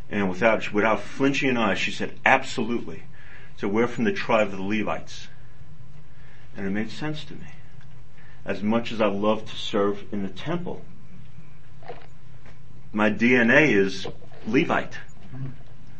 And 0.09 0.29
without, 0.29 0.71
without 0.71 1.01
flinching 1.01 1.49
an 1.49 1.57
eye, 1.57 1.73
she 1.73 1.91
said, 1.91 2.19
absolutely. 2.25 3.03
So 3.57 3.67
we're 3.67 3.87
from 3.87 4.03
the 4.03 4.11
tribe 4.11 4.49
of 4.49 4.57
the 4.57 4.63
Levites. 4.63 5.27
And 6.55 6.67
it 6.67 6.69
made 6.69 6.91
sense 6.91 7.23
to 7.25 7.33
me. 7.33 7.47
As 8.45 8.61
much 8.61 8.91
as 8.91 9.01
I 9.01 9.07
love 9.07 9.49
to 9.49 9.55
serve 9.55 10.03
in 10.11 10.21
the 10.21 10.29
temple, 10.29 10.83
my 12.91 13.09
DNA 13.09 13.71
is 13.71 14.05
Levite. 14.45 14.97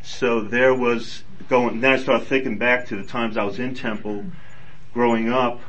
So 0.02 0.42
there 0.42 0.74
was 0.74 1.24
going, 1.48 1.80
then 1.80 1.92
I 1.94 1.96
started 1.96 2.28
thinking 2.28 2.58
back 2.58 2.86
to 2.88 2.96
the 2.96 3.02
times 3.02 3.36
I 3.36 3.44
was 3.44 3.58
in 3.58 3.74
temple 3.74 4.26
growing 4.92 5.32
up 5.32 5.60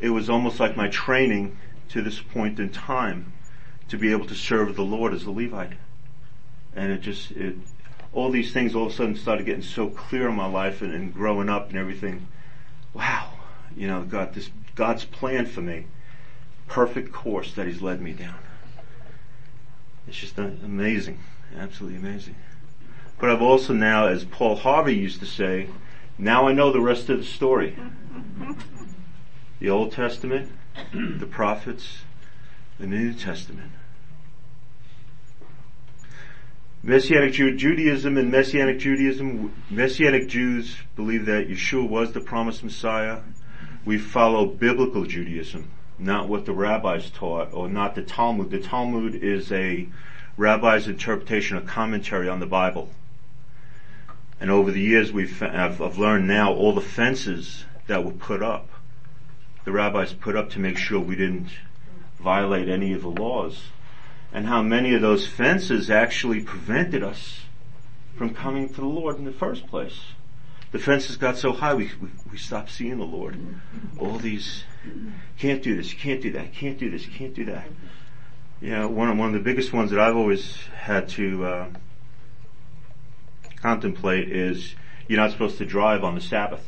it 0.00 0.10
was 0.10 0.30
almost 0.30 0.60
like 0.60 0.76
my 0.76 0.88
training 0.88 1.56
to 1.90 2.02
this 2.02 2.20
point 2.20 2.58
in 2.58 2.70
time 2.70 3.32
to 3.88 3.96
be 3.96 4.12
able 4.12 4.26
to 4.26 4.34
serve 4.34 4.76
the 4.76 4.82
Lord 4.82 5.14
as 5.14 5.24
a 5.24 5.30
Levite. 5.30 5.72
And 6.76 6.92
it 6.92 7.00
just, 7.00 7.30
it, 7.32 7.56
all 8.12 8.30
these 8.30 8.52
things 8.52 8.74
all 8.74 8.86
of 8.86 8.92
a 8.92 8.94
sudden 8.94 9.16
started 9.16 9.46
getting 9.46 9.62
so 9.62 9.88
clear 9.88 10.28
in 10.28 10.34
my 10.34 10.46
life 10.46 10.82
and, 10.82 10.92
and 10.92 11.12
growing 11.12 11.48
up 11.48 11.70
and 11.70 11.78
everything. 11.78 12.28
Wow, 12.94 13.32
you 13.76 13.86
know, 13.86 14.02
God, 14.02 14.34
this, 14.34 14.50
God's 14.74 15.04
plan 15.04 15.46
for 15.46 15.60
me. 15.60 15.86
perfect 16.68 17.12
course 17.12 17.54
that 17.54 17.66
He's 17.66 17.82
led 17.82 18.00
me 18.00 18.12
down. 18.12 18.38
It's 20.06 20.18
just 20.18 20.38
amazing, 20.38 21.18
absolutely 21.56 21.98
amazing. 21.98 22.36
But 23.18 23.30
I've 23.30 23.42
also 23.42 23.72
now, 23.72 24.06
as 24.06 24.24
Paul 24.24 24.56
Harvey 24.56 24.94
used 24.94 25.20
to 25.20 25.26
say, 25.26 25.68
now 26.18 26.46
I 26.46 26.52
know 26.52 26.72
the 26.72 26.80
rest 26.80 27.08
of 27.08 27.18
the 27.18 27.24
story. 27.24 27.76
The 29.60 29.70
Old 29.70 29.92
Testament, 29.92 30.52
the 30.92 31.26
prophets, 31.26 32.02
the 32.78 32.86
New 32.86 33.12
Testament. 33.12 33.72
Messianic 36.82 37.32
Jew, 37.32 37.56
Judaism 37.56 38.16
and 38.16 38.30
Messianic 38.30 38.78
Judaism, 38.78 39.52
Messianic 39.68 40.28
Jews 40.28 40.76
believe 40.94 41.26
that 41.26 41.48
Yeshua 41.48 41.88
was 41.88 42.12
the 42.12 42.20
promised 42.20 42.62
Messiah. 42.62 43.18
We 43.84 43.98
follow 43.98 44.46
biblical 44.46 45.04
Judaism, 45.04 45.68
not 45.98 46.28
what 46.28 46.46
the 46.46 46.52
rabbis 46.52 47.10
taught 47.10 47.52
or 47.52 47.68
not 47.68 47.96
the 47.96 48.02
Talmud. 48.02 48.50
The 48.50 48.60
Talmud 48.60 49.16
is 49.16 49.50
a 49.50 49.88
rabbi's 50.36 50.86
interpretation, 50.86 51.56
a 51.56 51.62
commentary 51.62 52.28
on 52.28 52.38
the 52.38 52.46
Bible. 52.46 52.90
And 54.40 54.48
over 54.50 54.70
the 54.70 54.80
years 54.80 55.12
we've, 55.12 55.42
I've 55.42 55.98
learned 55.98 56.28
now 56.28 56.52
all 56.54 56.72
the 56.72 56.80
fences 56.80 57.64
that 57.88 58.04
were 58.04 58.12
put 58.12 58.40
up, 58.40 58.68
the 59.68 59.72
rabbis 59.72 60.14
put 60.14 60.34
up 60.34 60.48
to 60.48 60.58
make 60.58 60.78
sure 60.78 60.98
we 60.98 61.14
didn't 61.14 61.50
violate 62.18 62.70
any 62.70 62.94
of 62.94 63.02
the 63.02 63.10
laws 63.10 63.64
and 64.32 64.46
how 64.46 64.62
many 64.62 64.94
of 64.94 65.02
those 65.02 65.26
fences 65.26 65.90
actually 65.90 66.40
prevented 66.40 67.02
us 67.02 67.40
from 68.16 68.32
coming 68.32 68.66
to 68.66 68.80
the 68.80 68.86
Lord 68.86 69.18
in 69.18 69.26
the 69.26 69.30
first 69.30 69.66
place. 69.66 70.00
The 70.72 70.78
fences 70.78 71.18
got 71.18 71.36
so 71.36 71.52
high 71.52 71.74
we, 71.74 71.90
we, 72.00 72.08
we 72.32 72.38
stopped 72.38 72.70
seeing 72.70 72.96
the 72.96 73.04
Lord. 73.04 73.38
All 73.98 74.16
these, 74.16 74.64
can't 75.38 75.62
do 75.62 75.76
this, 75.76 75.92
can't 75.92 76.22
do 76.22 76.32
that, 76.32 76.54
can't 76.54 76.78
do 76.78 76.88
this, 76.88 77.04
can't 77.04 77.34
do 77.34 77.44
that. 77.44 77.68
You 78.62 78.70
know, 78.70 78.88
one, 78.88 79.18
one 79.18 79.28
of 79.28 79.34
the 79.34 79.40
biggest 79.40 79.74
ones 79.74 79.90
that 79.90 80.00
I've 80.00 80.16
always 80.16 80.56
had 80.78 81.10
to 81.10 81.44
uh, 81.44 81.66
contemplate 83.56 84.32
is 84.32 84.76
you're 85.08 85.20
not 85.20 85.30
supposed 85.30 85.58
to 85.58 85.66
drive 85.66 86.04
on 86.04 86.14
the 86.14 86.22
Sabbath. 86.22 86.66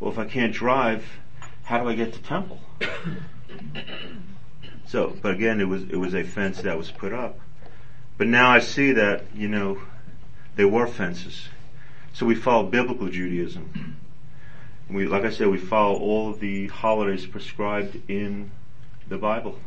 Well, 0.00 0.10
if 0.10 0.18
I 0.18 0.24
can't 0.24 0.52
drive, 0.52 1.04
how 1.66 1.78
do 1.78 1.88
I 1.88 1.94
get 1.94 2.14
to 2.14 2.22
temple? 2.22 2.60
So, 4.86 5.16
but 5.20 5.34
again, 5.34 5.60
it 5.60 5.64
was, 5.64 5.82
it 5.82 5.96
was 5.96 6.14
a 6.14 6.22
fence 6.22 6.62
that 6.62 6.78
was 6.78 6.90
put 6.92 7.12
up. 7.12 7.40
But 8.16 8.28
now 8.28 8.50
I 8.50 8.60
see 8.60 8.92
that, 8.92 9.24
you 9.34 9.48
know, 9.48 9.80
there 10.54 10.68
were 10.68 10.86
fences. 10.86 11.48
So 12.12 12.24
we 12.24 12.36
follow 12.36 12.68
biblical 12.68 13.08
Judaism. 13.08 13.96
We, 14.88 15.06
like 15.06 15.24
I 15.24 15.30
said, 15.30 15.48
we 15.48 15.58
follow 15.58 15.98
all 15.98 16.30
of 16.30 16.38
the 16.38 16.68
holidays 16.68 17.26
prescribed 17.26 18.00
in 18.08 18.52
the 19.08 19.18
Bible. 19.18 19.58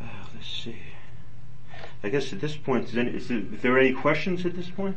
Uh, 0.00 0.04
let's 0.34 0.48
see. 0.48 0.78
I 2.04 2.10
guess 2.10 2.32
at 2.32 2.40
this 2.40 2.56
point, 2.56 2.94
is, 2.94 3.28
there 3.60 3.78
any 3.78 3.92
questions 3.92 4.46
at 4.46 4.54
this 4.54 4.70
point? 4.70 4.96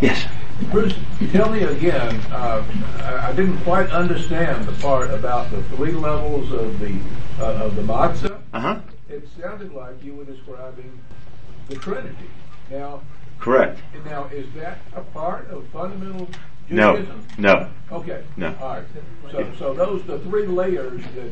Yes. 0.00 0.26
Bruce, 0.70 0.94
tell 1.32 1.50
me 1.50 1.62
again. 1.62 2.20
Uh, 2.32 2.64
I 3.24 3.32
didn't 3.32 3.58
quite 3.58 3.90
understand 3.90 4.66
the 4.66 4.72
part 4.80 5.10
about 5.10 5.50
the 5.50 5.62
three 5.64 5.92
levels 5.92 6.52
of 6.52 6.78
the 6.80 6.98
uh, 7.38 7.64
of 7.64 7.76
the 7.76 7.82
matzah. 7.82 8.40
Uh 8.52 8.60
huh. 8.60 8.80
It 9.08 9.26
sounded 9.40 9.72
like 9.72 10.02
you 10.02 10.14
were 10.14 10.24
describing 10.24 10.98
the 11.68 11.76
Trinity. 11.76 12.28
Now. 12.70 13.00
Correct. 13.38 13.80
Now, 14.04 14.26
is 14.26 14.52
that 14.54 14.78
a 14.96 15.00
part 15.00 15.48
of 15.48 15.66
fundamental 15.68 16.28
Judaism? 16.68 17.24
No. 17.38 17.70
No. 17.90 17.96
Okay. 17.98 18.24
No. 18.36 18.54
All 18.60 18.74
right. 18.74 18.84
So, 19.30 19.52
so 19.58 19.74
those 19.74 20.02
the 20.04 20.18
three 20.20 20.46
layers 20.46 21.02
that 21.14 21.30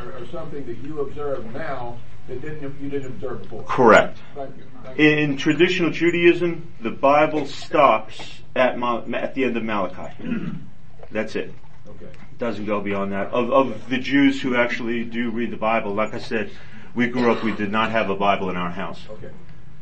are, 0.00 0.12
are 0.22 0.26
something 0.28 0.66
that 0.66 0.78
you 0.78 1.00
observe 1.00 1.52
now 1.52 1.98
that 2.28 2.40
didn't 2.40 2.80
you 2.80 2.88
didn't 2.88 3.12
observe 3.12 3.42
before. 3.42 3.62
Correct. 3.64 4.18
Thank 4.34 4.54
you. 4.56 5.04
In 5.04 5.36
traditional 5.36 5.90
Judaism, 5.90 6.72
the 6.80 6.90
Bible 6.90 7.46
stops 7.46 8.40
at, 8.54 8.80
at 8.82 9.34
the 9.34 9.44
end 9.44 9.56
of 9.56 9.62
Malachi. 9.62 10.14
That's 11.10 11.36
it. 11.36 11.52
Okay. 11.88 12.06
It 12.06 12.38
doesn't 12.38 12.66
go 12.66 12.80
beyond 12.80 13.12
that. 13.12 13.28
Of, 13.28 13.50
of 13.50 13.88
the 13.88 13.98
Jews 13.98 14.40
who 14.40 14.56
actually 14.56 15.04
do 15.04 15.30
read 15.30 15.50
the 15.50 15.56
Bible, 15.56 15.92
like 15.92 16.14
I 16.14 16.18
said, 16.18 16.50
we 16.94 17.08
grew 17.08 17.30
up, 17.30 17.42
we 17.42 17.52
did 17.52 17.70
not 17.70 17.90
have 17.90 18.10
a 18.10 18.16
Bible 18.16 18.50
in 18.50 18.56
our 18.56 18.70
house. 18.70 19.00
Okay. 19.10 19.30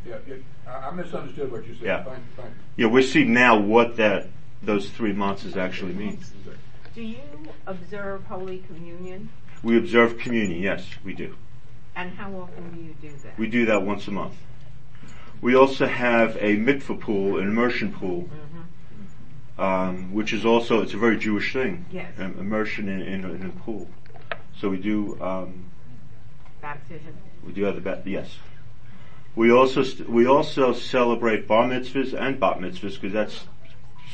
Yeah, 0.06 0.16
it, 0.26 0.42
I 0.66 0.90
misunderstood 0.90 1.52
what 1.52 1.66
you 1.66 1.74
said. 1.74 1.84
Yeah. 1.84 2.04
Thank, 2.04 2.18
thank 2.36 2.50
Yeah, 2.76 2.86
we 2.86 3.02
see 3.02 3.24
now 3.24 3.58
what 3.58 3.96
that, 3.96 4.28
those 4.62 4.90
three 4.90 5.12
matzahs 5.12 5.46
is 5.46 5.56
actually 5.56 5.94
mean. 5.94 6.18
Do 6.94 7.02
you 7.02 7.18
observe 7.66 8.24
Holy 8.24 8.58
Communion? 8.58 9.30
We 9.62 9.76
observe 9.76 10.18
communion, 10.18 10.62
yes, 10.62 10.86
we 11.04 11.14
do. 11.14 11.34
And 11.96 12.12
how 12.12 12.32
often 12.32 12.70
do 12.72 12.80
you 12.80 12.94
do 13.00 13.16
that? 13.24 13.38
We 13.38 13.48
do 13.48 13.66
that 13.66 13.82
once 13.82 14.06
a 14.06 14.12
month. 14.12 14.34
We 15.40 15.56
also 15.56 15.86
have 15.86 16.36
a 16.36 16.56
mikvah 16.56 17.00
pool, 17.00 17.38
an 17.38 17.48
immersion 17.48 17.92
pool, 17.92 18.28
mm-hmm. 18.28 19.60
um, 19.60 20.12
which 20.12 20.32
is 20.32 20.44
also 20.44 20.82
it's 20.82 20.94
a 20.94 20.98
very 20.98 21.18
Jewish 21.18 21.52
thing. 21.52 21.86
Yes. 21.90 22.12
Um, 22.18 22.38
immersion 22.38 22.88
in, 22.88 23.02
in, 23.02 23.24
in, 23.24 23.46
a 23.46 23.60
pool. 23.64 23.88
So 24.60 24.68
we 24.68 24.78
do. 24.78 25.20
Um, 25.20 25.70
Baptism. 26.60 27.16
We 27.44 27.52
do 27.52 27.64
have 27.64 27.76
the 27.76 27.80
bat. 27.80 28.04
Yes. 28.04 28.36
We 29.36 29.52
also 29.52 29.84
st- 29.84 30.08
we 30.08 30.26
also 30.26 30.72
celebrate 30.72 31.46
bar 31.46 31.68
mitzvahs 31.68 32.12
and 32.12 32.40
bat 32.40 32.58
mitzvahs 32.58 33.00
because 33.00 33.12
that's 33.12 33.46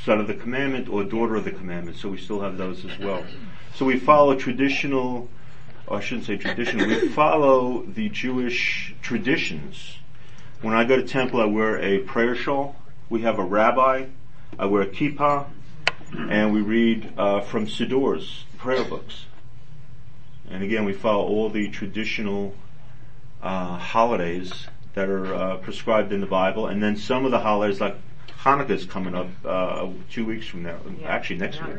son 0.05 0.21
of 0.21 0.27
the 0.27 0.35
commandment 0.35 0.89
or 0.89 1.05
daughter 1.05 1.37
of 1.37 1.45
the 1.45 1.51
commandment. 1.51 1.97
So 1.97 2.09
we 2.09 2.19
still 2.19 2.41
have 2.41 2.57
those 2.59 2.85
as 2.85 2.99
well. 2.99 3.25
So 3.75 3.85
we 3.85 3.99
follow 3.99 4.35
traditional. 4.37 5.29
I 5.91 6.01
shouldn't 6.01 6.27
say 6.27 6.37
traditional. 6.37 6.87
We 6.87 7.09
follow 7.09 7.83
the 7.83 8.09
Jewish 8.09 8.95
traditions 9.03 9.99
when 10.65 10.73
I 10.73 10.85
go 10.85 10.97
to 10.97 11.03
temple, 11.03 11.43
I 11.43 11.45
wear 11.45 11.79
a 11.79 11.99
prayer 11.99 12.35
shawl. 12.35 12.75
We 13.11 13.21
have 13.21 13.39
a 13.39 13.45
rabbi. 13.45 14.07
I 14.59 14.65
wear 14.65 14.81
a 14.81 14.87
kippah, 14.87 15.45
and 16.17 16.55
we 16.55 16.63
read 16.63 17.13
uh, 17.19 17.43
from 17.43 17.67
Sidur's 17.67 18.45
prayer 18.57 18.83
books. 18.83 19.27
And 20.49 20.63
again, 20.63 20.87
we 20.87 20.95
follow 20.95 21.23
all 21.23 21.51
the 21.51 21.69
traditional 21.69 22.55
uh, 23.43 23.77
holidays 23.77 24.69
that 24.95 25.11
are 25.11 25.35
uh, 25.35 25.57
prescribed 25.59 26.13
in 26.13 26.23
the 26.23 26.27
Bible, 26.27 26.67
and 26.67 26.83
then 26.83 26.97
some 26.97 27.27
of 27.27 27.31
the 27.31 27.41
holidays 27.41 27.79
like 27.79 27.97
Hanukkah 28.43 28.71
is 28.71 28.85
coming 28.85 29.15
up 29.15 29.29
uh, 29.45 29.89
two 30.11 30.27
weeks 30.27 30.47
from 30.47 30.65
now. 30.65 30.77
Yeah. 31.01 31.09
Actually, 31.09 31.39
next 31.39 31.65
week. 31.65 31.77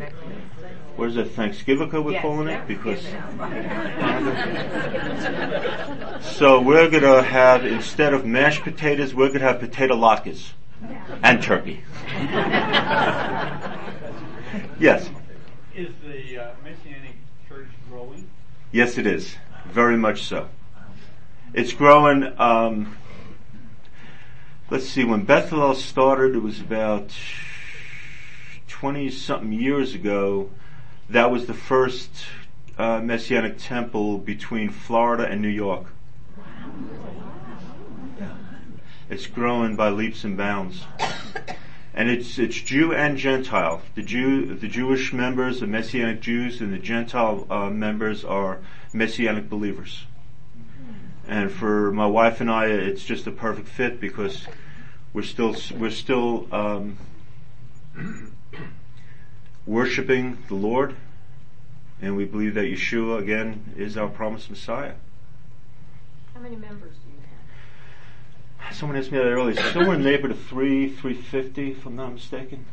What 0.95 1.09
is 1.09 1.17
it? 1.17 1.31
Thanksgiving 1.31 1.91
we're 1.91 2.13
yes, 2.13 2.21
calling 2.21 2.47
it 2.47 2.65
because. 2.67 3.01
so 6.37 6.61
we're 6.61 6.89
gonna 6.89 7.21
have 7.21 7.65
instead 7.65 8.13
of 8.13 8.25
mashed 8.25 8.63
potatoes, 8.63 9.13
we're 9.13 9.27
gonna 9.27 9.41
have 9.41 9.59
potato 9.59 9.95
latkes 9.95 10.53
and 11.21 11.43
turkey. 11.43 11.83
yes. 14.79 15.09
Is 15.75 15.89
the 16.05 16.37
uh, 16.37 16.51
Messianic 16.63 17.15
Church 17.49 17.67
growing? 17.89 18.29
Yes, 18.71 18.97
it 18.97 19.05
is. 19.05 19.35
Very 19.65 19.97
much 19.97 20.23
so. 20.23 20.47
It's 21.53 21.73
growing. 21.73 22.33
Um, 22.39 22.95
let's 24.69 24.87
see, 24.87 25.03
when 25.03 25.23
Bethel 25.23 25.75
started, 25.75 26.35
it 26.35 26.41
was 26.41 26.59
about 26.59 27.11
20 28.67 29.09
something 29.11 29.53
years 29.53 29.93
ago. 29.93 30.49
That 31.09 31.31
was 31.31 31.45
the 31.45 31.53
first 31.53 32.09
uh, 32.77 32.99
Messianic 32.99 33.57
temple 33.59 34.17
between 34.17 34.69
Florida 34.69 35.25
and 35.25 35.41
New 35.41 35.49
York. 35.49 35.85
It's 39.07 39.27
growing 39.27 39.75
by 39.75 39.89
leaps 39.89 40.23
and 40.23 40.35
bounds. 40.35 40.83
And 41.93 42.09
it's, 42.09 42.39
it's 42.39 42.59
Jew 42.59 42.91
and 42.91 43.17
Gentile. 43.17 43.83
The 43.93 44.01
Jew, 44.01 44.55
the 44.55 44.67
Jewish 44.67 45.13
members 45.13 45.61
are 45.61 45.67
Messianic 45.67 46.21
Jews 46.21 46.59
and 46.59 46.73
the 46.73 46.79
Gentile 46.79 47.45
uh, 47.49 47.69
members 47.69 48.25
are 48.25 48.59
Messianic 48.93 49.47
believers. 49.47 50.05
And 51.27 51.51
for 51.51 51.91
my 51.91 52.05
wife 52.05 52.41
and 52.41 52.51
I, 52.51 52.67
it's 52.67 53.03
just 53.03 53.25
a 53.25 53.31
perfect 53.31 53.67
fit 53.67 53.99
because 53.99 54.45
we're 55.13 55.23
still 55.23 55.55
we're 55.77 55.89
still 55.89 56.47
um, 56.51 56.97
worshiping 59.65 60.37
the 60.49 60.55
Lord, 60.55 60.95
and 62.01 62.15
we 62.15 62.25
believe 62.25 62.53
that 62.55 62.65
Yeshua 62.65 63.19
again 63.19 63.73
is 63.77 63.97
our 63.97 64.07
promised 64.07 64.49
Messiah. 64.49 64.93
How 66.33 66.41
many 66.41 66.57
members 66.57 66.93
do 66.93 67.09
you 67.09 67.17
have? 68.67 68.75
Someone 68.75 68.97
asked 68.97 69.11
me 69.11 69.17
that 69.17 69.23
earlier. 69.23 69.55
Somewhere 69.71 69.95
in 69.95 70.03
the 70.03 70.09
neighborhood 70.09 70.37
of 70.37 70.43
three, 70.43 70.89
three 70.89 71.13
fifty, 71.13 71.71
if 71.71 71.85
I'm 71.85 71.95
not 71.95 72.13
mistaken. 72.13 72.65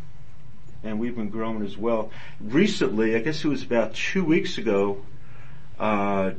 And 0.84 0.98
we've 0.98 1.14
been 1.14 1.30
growing 1.30 1.64
as 1.64 1.78
well. 1.78 2.10
Recently, 2.40 3.14
I 3.14 3.20
guess 3.20 3.44
it 3.44 3.48
was 3.48 3.62
about 3.62 3.94
two 3.94 4.24
weeks 4.24 4.58
ago, 4.58 5.02
uh, 5.78 6.32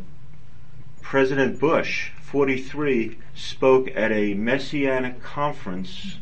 President 1.03 1.59
Bush, 1.59 2.09
43, 2.21 3.19
spoke 3.35 3.89
at 3.93 4.11
a 4.11 4.33
messianic 4.33 5.21
conference 5.21 6.17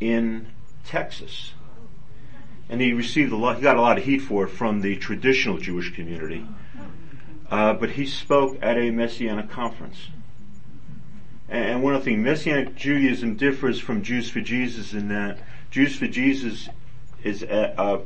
in 0.00 0.46
Texas. 0.84 1.52
and 2.68 2.80
he 2.80 2.92
received 2.92 3.32
a 3.32 3.36
lot. 3.36 3.56
He 3.56 3.62
got 3.62 3.76
a 3.76 3.80
lot 3.80 3.98
of 3.98 4.04
heat 4.04 4.18
for 4.18 4.44
it 4.44 4.48
from 4.48 4.80
the 4.80 4.96
traditional 4.96 5.58
Jewish 5.58 5.94
community. 5.94 6.44
Uh, 7.50 7.74
but 7.74 7.90
he 7.90 8.06
spoke 8.06 8.58
at 8.60 8.76
a 8.76 8.90
messianic 8.90 9.50
conference. 9.50 10.08
And 11.48 11.82
one 11.82 11.94
of 11.94 12.04
the 12.04 12.10
things, 12.10 12.24
Messianic 12.24 12.74
Judaism 12.74 13.36
differs 13.36 13.78
from 13.78 14.02
Jews 14.02 14.28
for 14.30 14.40
Jesus 14.40 14.92
in 14.92 15.08
that 15.08 15.38
Jews 15.70 15.94
for 15.94 16.08
Jesus 16.08 16.68
is 17.22 17.44
uh, 17.44 17.74
uh, 17.76 18.00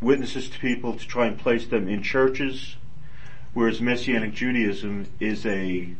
witnesses 0.00 0.48
to 0.48 0.58
people 0.58 0.94
to 0.94 1.06
try 1.06 1.26
and 1.26 1.38
place 1.38 1.66
them 1.66 1.88
in 1.88 2.02
churches, 2.02 2.76
whereas 3.54 3.80
Messianic 3.80 4.34
Judaism 4.34 5.06
is 5.20 5.46
a 5.46 5.94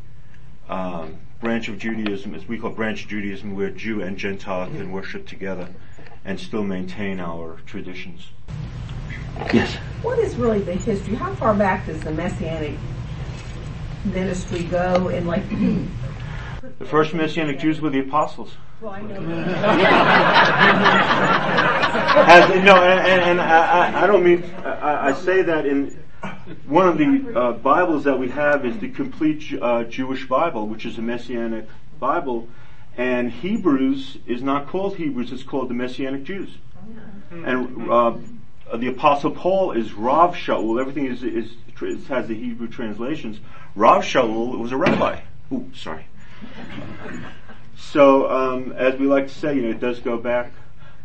um, 0.68 1.16
branch 1.40 1.68
of 1.68 1.78
Judaism, 1.78 2.34
as 2.34 2.46
we 2.46 2.58
call 2.58 2.70
branch 2.70 3.04
of 3.04 3.08
Judaism, 3.08 3.54
where 3.54 3.70
Jew 3.70 4.02
and 4.02 4.16
Gentile 4.16 4.66
can 4.66 4.92
worship 4.92 5.26
together 5.26 5.68
and 6.24 6.38
still 6.38 6.64
maintain 6.64 7.20
our 7.20 7.60
traditions. 7.66 8.28
Yes. 9.52 9.74
What 10.02 10.18
is 10.18 10.36
really 10.36 10.60
the 10.60 10.74
history? 10.74 11.14
How 11.16 11.34
far 11.34 11.54
back 11.54 11.86
does 11.86 12.00
the 12.00 12.12
Messianic 12.12 12.78
ministry 14.04 14.64
go? 14.64 15.08
And 15.08 15.26
like, 15.26 15.48
the 16.78 16.84
first 16.84 17.14
Messianic 17.14 17.58
Jews 17.58 17.80
were 17.80 17.90
the 17.90 18.00
apostles. 18.00 18.52
well, 18.80 18.92
I 18.92 19.00
know. 19.02 19.16
As, 22.26 22.48
no, 22.64 22.82
and, 22.82 23.22
and 23.22 23.40
I, 23.40 24.04
I, 24.04 24.06
don't 24.06 24.24
mean 24.24 24.44
I, 24.64 25.08
I, 25.08 25.12
say 25.12 25.42
that 25.42 25.66
in 25.66 26.03
one 26.66 26.88
of 26.88 26.98
the 26.98 27.38
uh, 27.38 27.52
Bibles 27.52 28.04
that 28.04 28.18
we 28.18 28.28
have 28.30 28.64
is 28.64 28.78
the 28.78 28.88
complete 28.88 29.44
uh, 29.60 29.84
Jewish 29.84 30.26
Bible, 30.26 30.66
which 30.66 30.86
is 30.86 30.98
a 30.98 31.02
Messianic 31.02 31.68
Bible, 31.98 32.48
and 32.96 33.30
Hebrews 33.30 34.18
is 34.26 34.42
not 34.42 34.68
called 34.68 34.96
Hebrews; 34.96 35.32
it's 35.32 35.42
called 35.42 35.70
the 35.70 35.74
Messianic 35.74 36.24
Jews. 36.24 36.58
And 37.30 37.90
uh, 37.90 38.16
the 38.76 38.88
Apostle 38.88 39.32
Paul 39.32 39.72
is 39.72 39.92
Rav 39.92 40.36
Shaul. 40.36 40.80
Everything 40.80 41.06
is, 41.06 41.22
is, 41.22 41.52
is 41.82 42.06
has 42.08 42.28
the 42.28 42.34
Hebrew 42.34 42.68
translations. 42.68 43.40
Rav 43.74 44.02
Shaul 44.02 44.58
was 44.58 44.72
a 44.72 44.76
rabbi. 44.76 45.20
Ooh, 45.52 45.70
sorry. 45.74 46.06
So, 47.76 48.30
um, 48.30 48.72
as 48.72 48.98
we 48.98 49.06
like 49.06 49.28
to 49.28 49.34
say, 49.34 49.56
you 49.56 49.62
know, 49.62 49.70
it 49.70 49.80
does 49.80 50.00
go 50.00 50.16
back. 50.16 50.52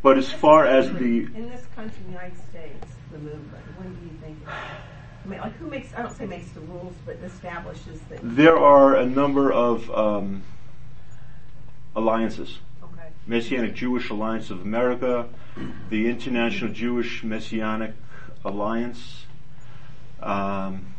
But 0.02 0.18
as 0.18 0.32
far 0.32 0.66
as 0.66 0.92
the 0.94 1.26
in 1.26 1.50
this 1.50 1.66
country, 1.76 1.98
United 2.08 2.38
States, 2.50 2.88
the 3.12 3.18
movement, 3.18 3.64
when 3.78 3.94
do 3.96 4.02
you 4.06 4.12
think? 4.22 4.38
I 5.24 5.28
mean, 5.28 5.40
like 5.40 5.56
who 5.58 5.68
makes? 5.68 5.94
I 5.94 6.02
don't 6.02 6.16
say 6.16 6.26
makes 6.26 6.50
the 6.52 6.62
rules, 6.62 6.94
but 7.06 7.18
establishes 7.18 8.00
that. 8.10 8.20
There 8.24 8.58
are 8.58 8.96
a 8.96 9.06
number 9.06 9.52
of 9.52 9.90
um, 9.92 10.44
alliances. 11.96 12.60
Okay. 12.84 13.10
Messianic 13.28 13.76
Jewish 13.76 14.10
Alliance 14.10 14.50
of 14.50 14.62
America, 14.62 15.28
the 15.90 16.10
International 16.10 16.72
Jewish 16.72 17.24
Messianic 17.24 17.94
Alliance. 18.46 19.26
Um, 20.22 20.96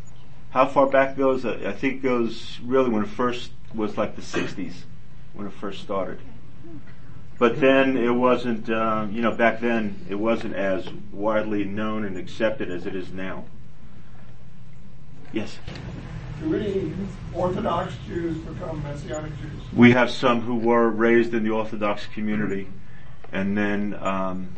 how 0.50 0.66
far 0.66 0.87
back 0.87 1.16
goes? 1.16 1.44
I 1.44 1.72
think 1.72 2.02
goes 2.02 2.59
really 2.62 2.90
when 2.90 3.04
it 3.04 3.09
first 3.09 3.52
was 3.74 3.96
like 3.96 4.16
the 4.16 4.22
60s 4.22 4.83
when 5.33 5.46
it 5.46 5.52
first 5.52 5.80
started. 5.80 6.18
But 7.38 7.61
then 7.61 7.96
it 7.96 8.11
wasn't, 8.11 8.68
uh, 8.68 9.06
you 9.11 9.22
know, 9.22 9.33
back 9.33 9.61
then 9.61 10.04
it 10.11 10.16
wasn't 10.16 10.54
as 10.54 10.87
widely 11.11 11.64
known 11.64 12.04
and 12.04 12.18
accepted 12.18 12.70
as 12.70 12.85
it 12.85 12.94
is 12.94 13.12
now. 13.12 13.44
Yes? 15.33 15.59
Do 16.40 16.55
any 16.55 16.93
Orthodox 17.35 17.95
Jews 18.07 18.38
become 18.38 18.83
Messianic 18.83 19.33
Jews? 19.40 19.62
We 19.73 19.93
have 19.93 20.11
some 20.11 20.40
who 20.40 20.57
were 20.57 20.88
raised 20.88 21.35
in 21.35 21.45
the 21.45 21.51
Orthodox 21.51 22.07
community 22.07 22.69
and 23.33 23.57
then 23.57 23.95
um, 24.01 24.57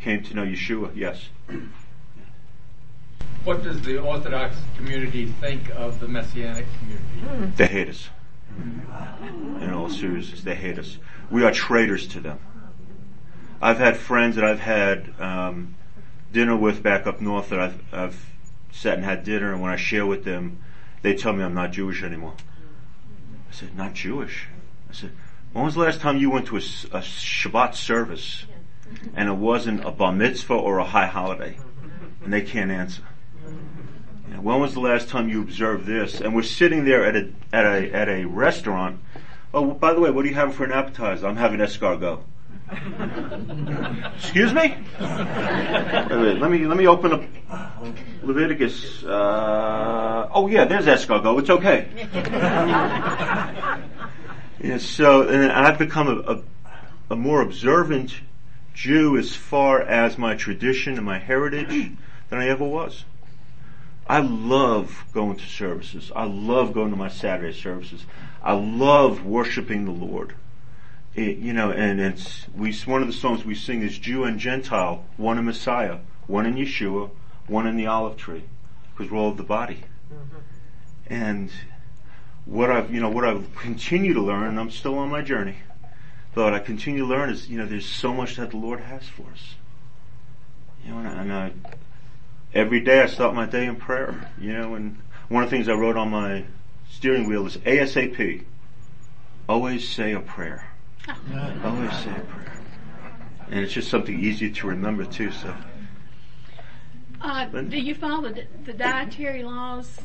came 0.00 0.22
to 0.24 0.34
know 0.34 0.44
Yeshua, 0.44 0.94
yes. 0.96 1.28
What 3.44 3.62
does 3.62 3.80
the 3.82 3.98
Orthodox 3.98 4.56
community 4.76 5.26
think 5.26 5.68
of 5.76 6.00
the 6.00 6.08
Messianic 6.08 6.66
community? 6.78 7.52
They 7.56 7.66
hate 7.66 7.88
us. 7.88 8.08
In 9.60 9.72
all 9.72 9.90
seriousness, 9.90 10.42
they 10.42 10.54
hate 10.54 10.78
us. 10.78 10.98
We 11.30 11.44
are 11.44 11.52
traitors 11.52 12.08
to 12.08 12.20
them. 12.20 12.40
I've 13.60 13.78
had 13.78 13.96
friends 13.96 14.36
that 14.36 14.44
I've 14.44 14.60
had 14.60 15.14
um, 15.20 15.76
dinner 16.32 16.56
with 16.56 16.82
back 16.82 17.06
up 17.06 17.20
north 17.20 17.50
that 17.50 17.60
I've, 17.60 17.82
I've 17.92 18.35
sat 18.76 18.94
and 18.94 19.04
had 19.04 19.24
dinner, 19.24 19.52
and 19.52 19.62
when 19.62 19.72
I 19.72 19.76
share 19.76 20.06
with 20.06 20.24
them, 20.24 20.58
they 21.02 21.14
tell 21.14 21.32
me 21.32 21.42
I'm 21.42 21.54
not 21.54 21.72
Jewish 21.72 22.02
anymore. 22.02 22.34
I 23.48 23.52
said, 23.52 23.76
not 23.76 23.94
Jewish? 23.94 24.48
I 24.90 24.92
said, 24.92 25.12
when 25.52 25.64
was 25.64 25.74
the 25.74 25.80
last 25.80 26.00
time 26.00 26.18
you 26.18 26.30
went 26.30 26.46
to 26.48 26.56
a, 26.56 26.58
a 26.58 27.00
Shabbat 27.00 27.74
service 27.74 28.44
and 29.14 29.28
it 29.28 29.36
wasn't 29.36 29.84
a 29.84 29.90
bar 29.90 30.12
mitzvah 30.12 30.54
or 30.54 30.78
a 30.78 30.84
high 30.84 31.06
holiday? 31.06 31.58
And 32.22 32.32
they 32.32 32.42
can't 32.42 32.70
answer. 32.70 33.02
When 34.40 34.60
was 34.60 34.74
the 34.74 34.80
last 34.80 35.08
time 35.08 35.28
you 35.28 35.40
observed 35.40 35.86
this? 35.86 36.20
And 36.20 36.34
we're 36.34 36.42
sitting 36.42 36.84
there 36.84 37.04
at 37.04 37.16
a 37.16 37.32
at 37.52 37.64
a 37.64 37.92
at 37.92 38.08
a 38.08 38.24
restaurant. 38.26 39.00
Oh, 39.54 39.72
by 39.72 39.94
the 39.94 40.00
way, 40.00 40.10
what 40.10 40.24
are 40.24 40.28
you 40.28 40.34
having 40.34 40.54
for 40.54 40.64
an 40.64 40.72
appetizer? 40.72 41.26
I'm 41.26 41.36
having 41.36 41.60
escargot. 41.60 42.20
Excuse 44.16 44.52
me? 44.52 44.76
Wait, 45.00 46.10
wait, 46.10 46.38
let 46.38 46.50
me 46.50 46.66
let 46.66 46.76
me 46.76 46.86
open 46.88 47.12
up 47.12 47.22
Leviticus. 48.22 49.04
Uh, 49.04 50.28
oh 50.34 50.48
yeah, 50.48 50.64
there's 50.64 50.86
escargot. 50.86 51.38
It's 51.40 51.50
okay. 51.50 51.88
yeah, 54.60 54.78
so 54.78 55.28
and 55.28 55.52
I've 55.52 55.78
become 55.78 56.08
a, 56.08 56.16
a, 56.32 56.42
a 57.10 57.16
more 57.16 57.40
observant 57.40 58.14
Jew 58.74 59.16
as 59.16 59.36
far 59.36 59.80
as 59.80 60.18
my 60.18 60.34
tradition 60.34 60.96
and 60.96 61.04
my 61.04 61.18
heritage 61.18 61.92
than 62.30 62.40
I 62.40 62.48
ever 62.48 62.64
was. 62.64 63.04
I 64.08 64.20
love 64.20 65.04
going 65.12 65.36
to 65.36 65.46
services. 65.46 66.10
I 66.14 66.24
love 66.24 66.72
going 66.72 66.90
to 66.90 66.96
my 66.96 67.08
Saturday 67.08 67.52
services. 67.52 68.04
I 68.42 68.52
love 68.52 69.24
worshiping 69.24 69.84
the 69.84 69.92
Lord. 69.92 70.34
It, 71.16 71.38
you 71.38 71.54
know, 71.54 71.70
and 71.70 71.98
it's 71.98 72.46
we 72.54 72.74
one 72.84 73.00
of 73.00 73.08
the 73.08 73.14
songs 73.14 73.42
we 73.42 73.54
sing 73.54 73.80
is 73.80 73.98
Jew 73.98 74.24
and 74.24 74.38
Gentile, 74.38 75.02
one 75.16 75.38
in 75.38 75.46
Messiah, 75.46 75.98
one 76.26 76.44
in 76.44 76.56
Yeshua, 76.56 77.10
one 77.46 77.66
in 77.66 77.76
the 77.76 77.86
olive 77.86 78.18
tree, 78.18 78.44
because 78.92 79.10
we're 79.10 79.18
all 79.18 79.30
of 79.30 79.38
the 79.38 79.42
body. 79.42 79.80
Mm-hmm. 80.12 80.36
And 81.06 81.50
what 82.44 82.70
I've 82.70 82.92
you 82.92 83.00
know 83.00 83.08
what 83.08 83.24
I've 83.24 83.56
continued 83.56 84.14
to 84.14 84.20
learn, 84.20 84.44
and 84.44 84.60
I'm 84.60 84.70
still 84.70 84.98
on 84.98 85.08
my 85.08 85.22
journey. 85.22 85.56
But 86.34 86.52
I 86.52 86.58
continue 86.58 87.00
to 87.00 87.06
learn 87.06 87.30
is 87.30 87.48
you 87.48 87.56
know 87.56 87.64
there's 87.64 87.86
so 87.86 88.12
much 88.12 88.36
that 88.36 88.50
the 88.50 88.58
Lord 88.58 88.80
has 88.80 89.08
for 89.08 89.30
us. 89.32 89.54
You 90.84 90.92
know, 90.92 90.98
and 90.98 91.08
I, 91.08 91.22
and 91.22 91.32
I 91.32 91.52
every 92.52 92.80
day 92.80 93.00
I 93.00 93.06
start 93.06 93.34
my 93.34 93.46
day 93.46 93.64
in 93.64 93.76
prayer, 93.76 94.30
you 94.38 94.52
know, 94.52 94.74
and 94.74 94.98
one 95.28 95.42
of 95.42 95.50
the 95.50 95.56
things 95.56 95.66
I 95.66 95.72
wrote 95.72 95.96
on 95.96 96.10
my 96.10 96.44
steering 96.90 97.26
wheel 97.26 97.46
is 97.46 97.56
ASAP. 97.56 98.44
Always 99.48 99.88
say 99.88 100.12
a 100.12 100.20
prayer. 100.20 100.75
Always 101.64 101.92
say 101.98 102.10
a 102.10 102.20
prayer. 102.20 102.62
And 103.50 103.60
it's 103.60 103.72
just 103.72 103.90
something 103.90 104.18
easy 104.18 104.50
to 104.50 104.66
remember 104.66 105.04
too, 105.04 105.30
so. 105.30 105.54
Uh, 107.20 107.44
do 107.46 107.78
you 107.78 107.94
follow 107.94 108.28
the, 108.28 108.44
the, 108.64 108.72
dietary 108.72 109.42
laws 109.42 110.00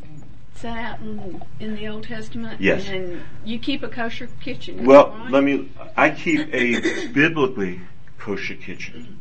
set 0.56 0.78
out 0.78 1.00
in, 1.02 1.42
in 1.60 1.76
the 1.76 1.88
Old 1.88 2.04
Testament? 2.04 2.62
Yes. 2.62 2.88
And 2.88 3.22
you 3.44 3.60
keep 3.60 3.84
a 3.84 3.88
kosher 3.88 4.28
kitchen. 4.42 4.86
Well, 4.86 5.10
right? 5.10 5.32
let 5.32 5.44
me, 5.44 5.70
I 5.98 6.12
keep 6.12 6.54
a 6.54 7.08
biblically 7.08 7.82
kosher 8.18 8.56
kitchen. 8.56 9.20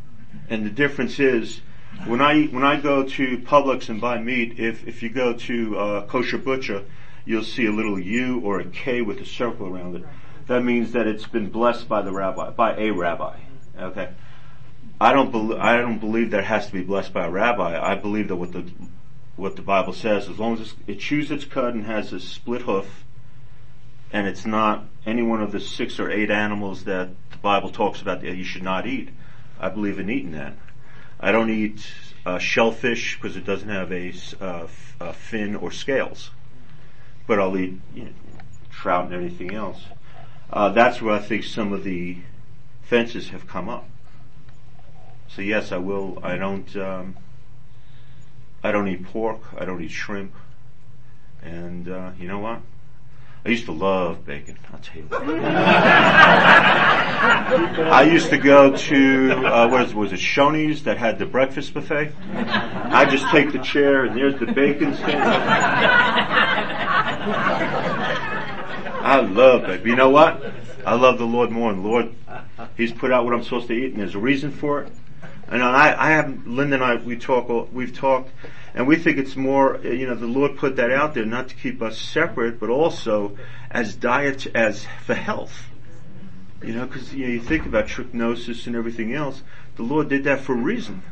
And 0.48 0.64
the 0.64 0.70
difference 0.70 1.18
is, 1.18 1.60
when 2.06 2.20
I 2.20 2.44
when 2.46 2.64
I 2.64 2.80
go 2.80 3.04
to 3.04 3.38
Publix 3.38 3.88
and 3.88 4.00
buy 4.00 4.18
meat, 4.18 4.58
if 4.58 4.86
if 4.86 5.02
you 5.02 5.10
go 5.10 5.34
to 5.34 5.78
uh, 5.78 6.06
kosher 6.06 6.38
butcher, 6.38 6.84
you'll 7.24 7.44
see 7.44 7.66
a 7.66 7.72
little 7.72 7.98
U 7.98 8.40
or 8.40 8.60
a 8.60 8.64
K 8.64 9.02
with 9.02 9.20
a 9.20 9.26
circle 9.26 9.66
around 9.66 9.96
it. 9.96 10.04
That 10.50 10.64
means 10.64 10.90
that 10.94 11.06
it's 11.06 11.28
been 11.28 11.48
blessed 11.48 11.88
by 11.88 12.02
the 12.02 12.10
rabbi, 12.10 12.50
by 12.50 12.74
a 12.74 12.90
rabbi. 12.90 13.38
Okay. 13.78 14.08
I 15.00 15.12
don't 15.12 15.30
believe 15.30 15.60
I 15.60 15.76
don't 15.76 16.00
believe 16.00 16.32
that 16.32 16.40
it 16.40 16.46
has 16.46 16.66
to 16.66 16.72
be 16.72 16.82
blessed 16.82 17.12
by 17.12 17.26
a 17.26 17.30
rabbi. 17.30 17.80
I 17.80 17.94
believe 17.94 18.26
that 18.26 18.34
what 18.34 18.50
the 18.50 18.64
what 19.36 19.54
the 19.54 19.62
Bible 19.62 19.92
says, 19.92 20.28
as 20.28 20.40
long 20.40 20.60
as 20.60 20.74
it 20.88 20.98
chews 20.98 21.30
its 21.30 21.44
cud 21.44 21.74
and 21.74 21.86
has 21.86 22.12
a 22.12 22.18
split 22.18 22.62
hoof, 22.62 23.04
and 24.12 24.26
it's 24.26 24.44
not 24.44 24.86
any 25.06 25.22
one 25.22 25.40
of 25.40 25.52
the 25.52 25.60
six 25.60 26.00
or 26.00 26.10
eight 26.10 26.32
animals 26.32 26.82
that 26.82 27.10
the 27.30 27.38
Bible 27.38 27.70
talks 27.70 28.02
about 28.02 28.20
that 28.22 28.36
you 28.36 28.42
should 28.42 28.64
not 28.64 28.88
eat. 28.88 29.10
I 29.60 29.68
believe 29.68 30.00
in 30.00 30.10
eating 30.10 30.32
that. 30.32 30.54
I 31.20 31.30
don't 31.30 31.50
eat 31.50 31.86
uh, 32.26 32.40
shellfish 32.40 33.14
because 33.14 33.36
it 33.36 33.46
doesn't 33.46 33.68
have 33.68 33.92
a, 33.92 34.12
uh, 34.40 34.66
a, 34.98 35.12
fin 35.12 35.54
or 35.54 35.70
scales, 35.70 36.32
but 37.28 37.38
I'll 37.38 37.56
eat 37.56 37.78
you 37.94 38.06
know, 38.06 38.10
trout 38.72 39.04
and 39.04 39.14
anything 39.14 39.54
else. 39.54 39.80
Uh, 40.52 40.68
that's 40.70 41.00
where 41.00 41.14
I 41.14 41.20
think 41.20 41.44
some 41.44 41.72
of 41.72 41.84
the 41.84 42.16
fences 42.82 43.28
have 43.28 43.46
come 43.46 43.68
up. 43.68 43.88
So 45.28 45.42
yes, 45.42 45.70
I 45.70 45.76
will. 45.76 46.18
I 46.22 46.36
don't. 46.36 46.76
Um, 46.76 47.16
I 48.62 48.72
don't 48.72 48.88
eat 48.88 49.04
pork. 49.04 49.40
I 49.56 49.64
don't 49.64 49.82
eat 49.82 49.92
shrimp. 49.92 50.34
And 51.42 51.88
uh, 51.88 52.10
you 52.18 52.26
know 52.26 52.40
what? 52.40 52.60
I 53.44 53.48
used 53.48 53.64
to 53.66 53.72
love 53.72 54.26
bacon. 54.26 54.58
I'll 54.70 54.80
tell 54.80 54.98
you. 54.98 55.08
I 57.90 58.02
used 58.12 58.28
to 58.30 58.38
go 58.38 58.76
to 58.76 59.32
uh, 59.32 59.68
what 59.68 59.82
is, 59.82 59.94
was 59.94 60.12
it 60.12 60.20
Shoney's 60.20 60.82
that 60.82 60.98
had 60.98 61.18
the 61.18 61.24
breakfast 61.24 61.72
buffet. 61.72 62.12
I 62.34 63.06
just 63.06 63.26
take 63.28 63.52
the 63.52 63.60
chair 63.60 64.04
and 64.04 64.14
there's 64.14 64.38
the 64.38 64.44
bacon 64.46 64.94
stand. 64.94 65.20
I 69.00 69.20
love 69.20 69.62
bacon. 69.62 69.86
You 69.86 69.96
know 69.96 70.10
what? 70.10 70.42
I 70.84 70.94
love 70.94 71.18
the 71.18 71.26
Lord 71.26 71.50
more, 71.50 71.70
and 71.70 71.82
Lord, 71.82 72.14
He's 72.76 72.92
put 72.92 73.12
out 73.12 73.24
what 73.24 73.34
I'm 73.34 73.42
supposed 73.42 73.68
to 73.68 73.74
eat, 73.74 73.92
and 73.92 74.00
there's 74.00 74.14
a 74.14 74.20
reason 74.20 74.50
for 74.50 74.82
it. 74.82 74.92
And 75.50 75.62
I, 75.62 75.94
I 75.98 76.10
have 76.12 76.46
Linda 76.46 76.76
and 76.76 76.84
I 76.84 76.94
we 76.94 77.16
talk 77.16 77.72
we've 77.72 77.94
talked 77.94 78.30
and 78.72 78.86
we 78.86 78.96
think 78.96 79.18
it's 79.18 79.34
more 79.34 79.80
you 79.82 80.06
know 80.06 80.14
the 80.14 80.26
Lord 80.26 80.56
put 80.56 80.76
that 80.76 80.92
out 80.92 81.14
there 81.14 81.26
not 81.26 81.48
to 81.48 81.56
keep 81.56 81.82
us 81.82 81.98
separate 81.98 82.60
but 82.60 82.70
also 82.70 83.36
as 83.68 83.96
diet 83.96 84.46
as 84.54 84.86
for 85.04 85.14
health. 85.14 85.66
You 86.62 86.74
know 86.74 86.86
because 86.86 87.12
you 87.12 87.26
know 87.26 87.32
you 87.32 87.40
think 87.40 87.66
about 87.66 87.88
trichinosis 87.88 88.68
and 88.68 88.76
everything 88.76 89.12
else 89.12 89.42
the 89.74 89.82
Lord 89.82 90.08
did 90.08 90.24
that 90.24 90.40
for 90.40 90.52
a 90.52 90.62
reason. 90.62 91.02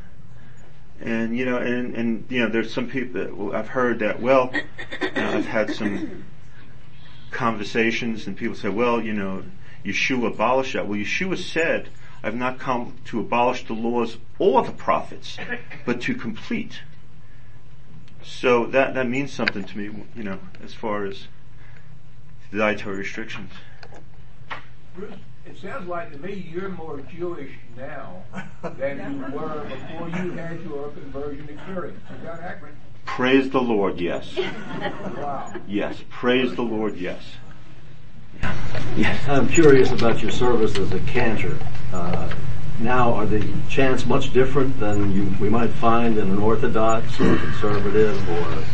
And 1.01 1.37
you 1.37 1.45
know 1.45 1.57
and 1.57 1.97
and 1.97 2.25
you 2.29 2.41
know 2.41 2.49
there's 2.49 2.73
some 2.73 2.89
people 2.89 3.53
I've 3.53 3.69
heard 3.69 3.99
that 4.01 4.21
well 4.21 4.53
you 5.03 5.11
know, 5.17 5.31
I've 5.31 5.47
had 5.47 5.75
some 5.75 6.25
conversations 7.31 8.27
and 8.27 8.37
people 8.37 8.57
say 8.57 8.69
well 8.69 9.01
you 9.01 9.13
know 9.13 9.45
Yeshua 9.85 10.29
abolished 10.29 10.73
that. 10.75 10.87
Well 10.87 10.99
Yeshua 10.99 11.39
said 11.39 11.89
I've 12.23 12.35
not 12.35 12.59
come 12.59 12.97
to 13.07 13.21
abolish 13.21 13.65
the 13.67 13.75
laws 13.75 14.19
or 14.39 14.63
the 14.63 14.73
prophets, 14.73 15.37
but 15.87 16.01
to 16.03 16.15
complete. 16.15 16.81
So 18.23 18.67
that, 18.67 18.95
that 18.95 19.09
means 19.09 19.33
something 19.33 19.65
to 19.65 19.79
me, 19.79 20.05
you 20.15 20.25
know, 20.25 20.39
as 20.63 20.75
far 20.75 21.05
as 21.05 21.29
the 22.51 22.59
dietary 22.59 22.99
restrictions. 22.99 23.53
It 25.47 25.57
sounds 25.63 25.89
like 25.89 26.13
to 26.13 26.19
me 26.19 26.51
you're 26.53 26.69
more 26.69 27.01
Jewish 27.01 27.53
now 27.77 28.25
than 28.63 28.99
you 28.99 29.39
were 29.39 29.65
before 29.65 30.09
you 30.09 30.33
had 30.33 30.61
your 30.63 30.91
conversion 30.91 31.49
experience. 31.49 32.03
Is 32.17 32.25
that 32.25 32.41
accurate? 32.41 32.75
Praise 33.09 33.51
the 33.51 33.61
Lord, 33.61 34.01
yes. 34.01 34.37
Wow. 35.17 35.53
Yes, 35.67 35.97
praise 36.09 36.55
the 36.55 36.63
Lord, 36.63 36.97
yes. 36.97 37.21
Yes. 38.97 39.29
I'm 39.29 39.49
curious 39.49 39.91
about 39.91 40.23
your 40.23 40.31
service 40.31 40.79
as 40.79 40.93
a 40.93 41.01
cantor. 41.01 41.59
Uh, 41.93 42.33
now, 42.79 43.13
are 43.15 43.27
the 43.27 43.45
chants 43.69 44.07
much 44.07 44.33
different 44.33 44.79
than 44.79 45.11
you, 45.13 45.35
we 45.41 45.49
might 45.49 45.71
find 45.71 46.17
in 46.17 46.31
an 46.31 46.39
Orthodox 46.39 47.19
or 47.19 47.37
conservative 47.37 48.29
or? 48.29 48.65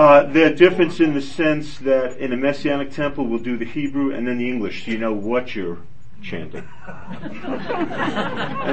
Uh, 0.00 0.22
they're 0.24 0.54
different 0.54 0.98
in 1.00 1.12
the 1.12 1.20
sense 1.20 1.78
that 1.78 2.16
in 2.16 2.32
a 2.32 2.36
Messianic 2.36 2.92
temple 2.92 3.26
we'll 3.26 3.38
do 3.38 3.58
the 3.58 3.66
Hebrew 3.66 4.14
and 4.14 4.26
then 4.26 4.38
the 4.38 4.48
English 4.48 4.86
so 4.86 4.92
you 4.92 4.98
know 4.98 5.12
what 5.12 5.54
you're 5.54 5.78
chanting. 6.22 6.66
and, 6.86 7.34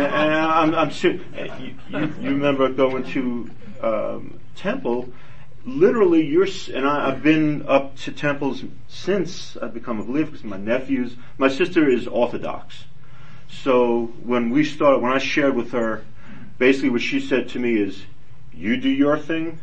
and 0.06 0.34
I'm, 0.34 0.76
I'm 0.76 0.90
sure, 0.92 1.14
you, 1.14 1.76
you, 1.90 2.00
you 2.22 2.30
remember 2.30 2.70
going 2.70 3.04
to 3.12 3.50
um, 3.82 4.40
temple 4.56 5.10
literally 5.66 6.26
you're, 6.26 6.48
and 6.74 6.88
I, 6.88 7.10
have 7.10 7.24
been 7.24 7.68
up 7.68 7.96
to 8.00 8.12
temples 8.12 8.64
since 8.88 9.58
I've 9.58 9.74
become 9.74 10.00
a 10.00 10.04
believer 10.04 10.32
because 10.32 10.44
my 10.44 10.58
nephews, 10.58 11.16
my 11.38 11.48
sister 11.48 11.90
is 11.90 12.08
Orthodox. 12.08 12.86
So 13.50 14.08
when 14.24 14.50
we 14.50 14.64
started, 14.64 15.02
when 15.02 15.12
I 15.12 15.20
shared 15.20 15.56
with 15.56 15.72
her, 15.72 16.04
basically 16.58 16.90
what 16.90 17.02
she 17.02 17.20
said 17.20 17.50
to 17.50 17.60
me 17.60 17.80
is, 17.80 18.04
you 18.54 18.78
do 18.78 18.90
your 18.90 19.18
thing, 19.18 19.60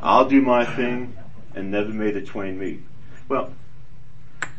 I'll 0.00 0.28
do 0.28 0.40
my 0.40 0.64
thing, 0.64 1.16
and 1.54 1.70
never 1.70 1.90
may 1.90 2.12
the 2.12 2.22
twain 2.22 2.58
meet. 2.58 2.82
Well, 3.28 3.52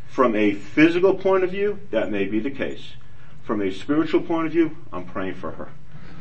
from 0.09 0.35
a 0.35 0.53
physical 0.53 1.15
point 1.15 1.43
of 1.43 1.51
view, 1.51 1.79
that 1.89 2.11
may 2.11 2.25
be 2.25 2.39
the 2.39 2.51
case. 2.51 2.93
From 3.43 3.61
a 3.61 3.71
spiritual 3.71 4.21
point 4.21 4.47
of 4.47 4.53
view, 4.53 4.77
I'm 4.91 5.05
praying 5.05 5.35
for 5.35 5.51
her. 5.51 5.71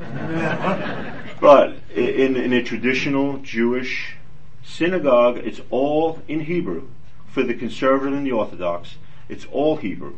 but 1.40 1.76
in, 1.94 2.36
in 2.36 2.52
a 2.52 2.62
traditional 2.62 3.38
Jewish 3.38 4.16
synagogue, 4.64 5.38
it's 5.38 5.60
all 5.70 6.22
in 6.28 6.40
Hebrew. 6.40 6.88
For 7.28 7.42
the 7.42 7.54
conservative 7.54 8.12
and 8.12 8.26
the 8.26 8.32
Orthodox, 8.32 8.96
it's 9.28 9.46
all 9.46 9.76
Hebrew. 9.76 10.16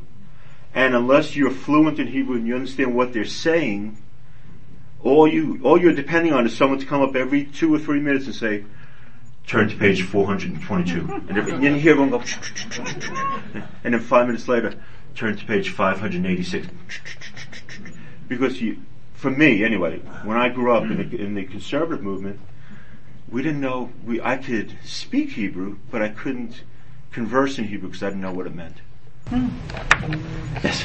And 0.74 0.96
unless 0.96 1.36
you're 1.36 1.52
fluent 1.52 2.00
in 2.00 2.08
Hebrew 2.08 2.36
and 2.36 2.46
you 2.46 2.56
understand 2.56 2.94
what 2.94 3.12
they're 3.12 3.24
saying, 3.24 3.96
all 5.02 5.28
you, 5.28 5.60
all 5.62 5.80
you're 5.80 5.92
depending 5.92 6.32
on 6.32 6.46
is 6.46 6.56
someone 6.56 6.80
to 6.80 6.86
come 6.86 7.02
up 7.02 7.14
every 7.14 7.44
two 7.44 7.72
or 7.72 7.78
three 7.78 8.00
minutes 8.00 8.26
and 8.26 8.34
say, 8.34 8.64
turn 9.46 9.68
to 9.68 9.76
page 9.76 10.02
422. 10.02 11.14
And, 11.28 11.38
and 11.38 11.62
you 11.62 11.74
hear 11.74 11.92
everyone 11.92 12.10
go, 12.10 12.18
and 13.84 13.94
then 13.94 14.00
five 14.00 14.26
minutes 14.26 14.48
later, 14.48 14.74
turn 15.14 15.36
to 15.36 15.44
page 15.44 15.70
586. 15.70 16.66
Because 18.26 18.60
you, 18.60 18.78
for 19.24 19.30
me 19.30 19.64
anyway, 19.64 20.00
when 20.22 20.36
I 20.36 20.50
grew 20.50 20.76
up 20.76 20.82
in 20.82 20.98
the, 20.98 21.18
in 21.18 21.34
the 21.34 21.44
conservative 21.44 22.04
movement, 22.04 22.38
we 23.26 23.40
didn't 23.40 23.62
know, 23.62 23.90
we, 24.04 24.20
I 24.20 24.36
could 24.36 24.76
speak 24.84 25.30
Hebrew, 25.30 25.78
but 25.90 26.02
I 26.02 26.10
couldn't 26.10 26.62
converse 27.10 27.58
in 27.58 27.64
Hebrew 27.64 27.88
because 27.88 28.02
I 28.02 28.08
didn't 28.08 28.20
know 28.20 28.34
what 28.34 28.46
it 28.46 28.54
meant. 28.54 28.76
Yes. 29.30 30.84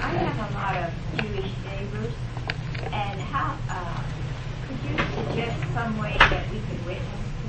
I 0.00 0.08
have 0.08 0.50
a 0.50 0.54
lot 0.54 0.76
of 0.76 0.92
Jewish 1.16 1.50
neighbors, 1.64 2.12
and 2.92 3.20
how 3.22 3.56
uh, 3.70 4.02
could 4.66 4.90
you 4.90 4.98
suggest 5.24 5.72
some 5.72 5.98
way 5.98 6.14
that 6.18 6.44
we 6.50 6.58
could 6.58 6.84
witness 6.84 7.06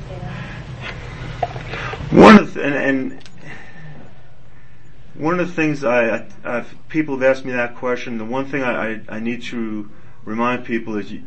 to 0.08 0.15
them? 0.21 2.17
One 2.17 2.39
of 2.39 2.54
the, 2.54 2.63
and, 2.63 2.75
and 2.75 3.30
one 5.15 5.41
of 5.41 5.49
the 5.49 5.54
things 5.54 5.84
I, 5.84 6.25
I 6.45 6.63
people 6.88 7.15
have 7.15 7.23
asked 7.23 7.43
me 7.43 7.52
that 7.52 7.75
question. 7.75 8.17
The 8.17 8.23
one 8.23 8.45
thing 8.45 8.63
I, 8.63 8.93
I, 8.93 9.02
I 9.10 9.19
need 9.19 9.43
to 9.43 9.91
remind 10.25 10.65
people 10.65 10.97
is 10.97 11.12
you, 11.12 11.23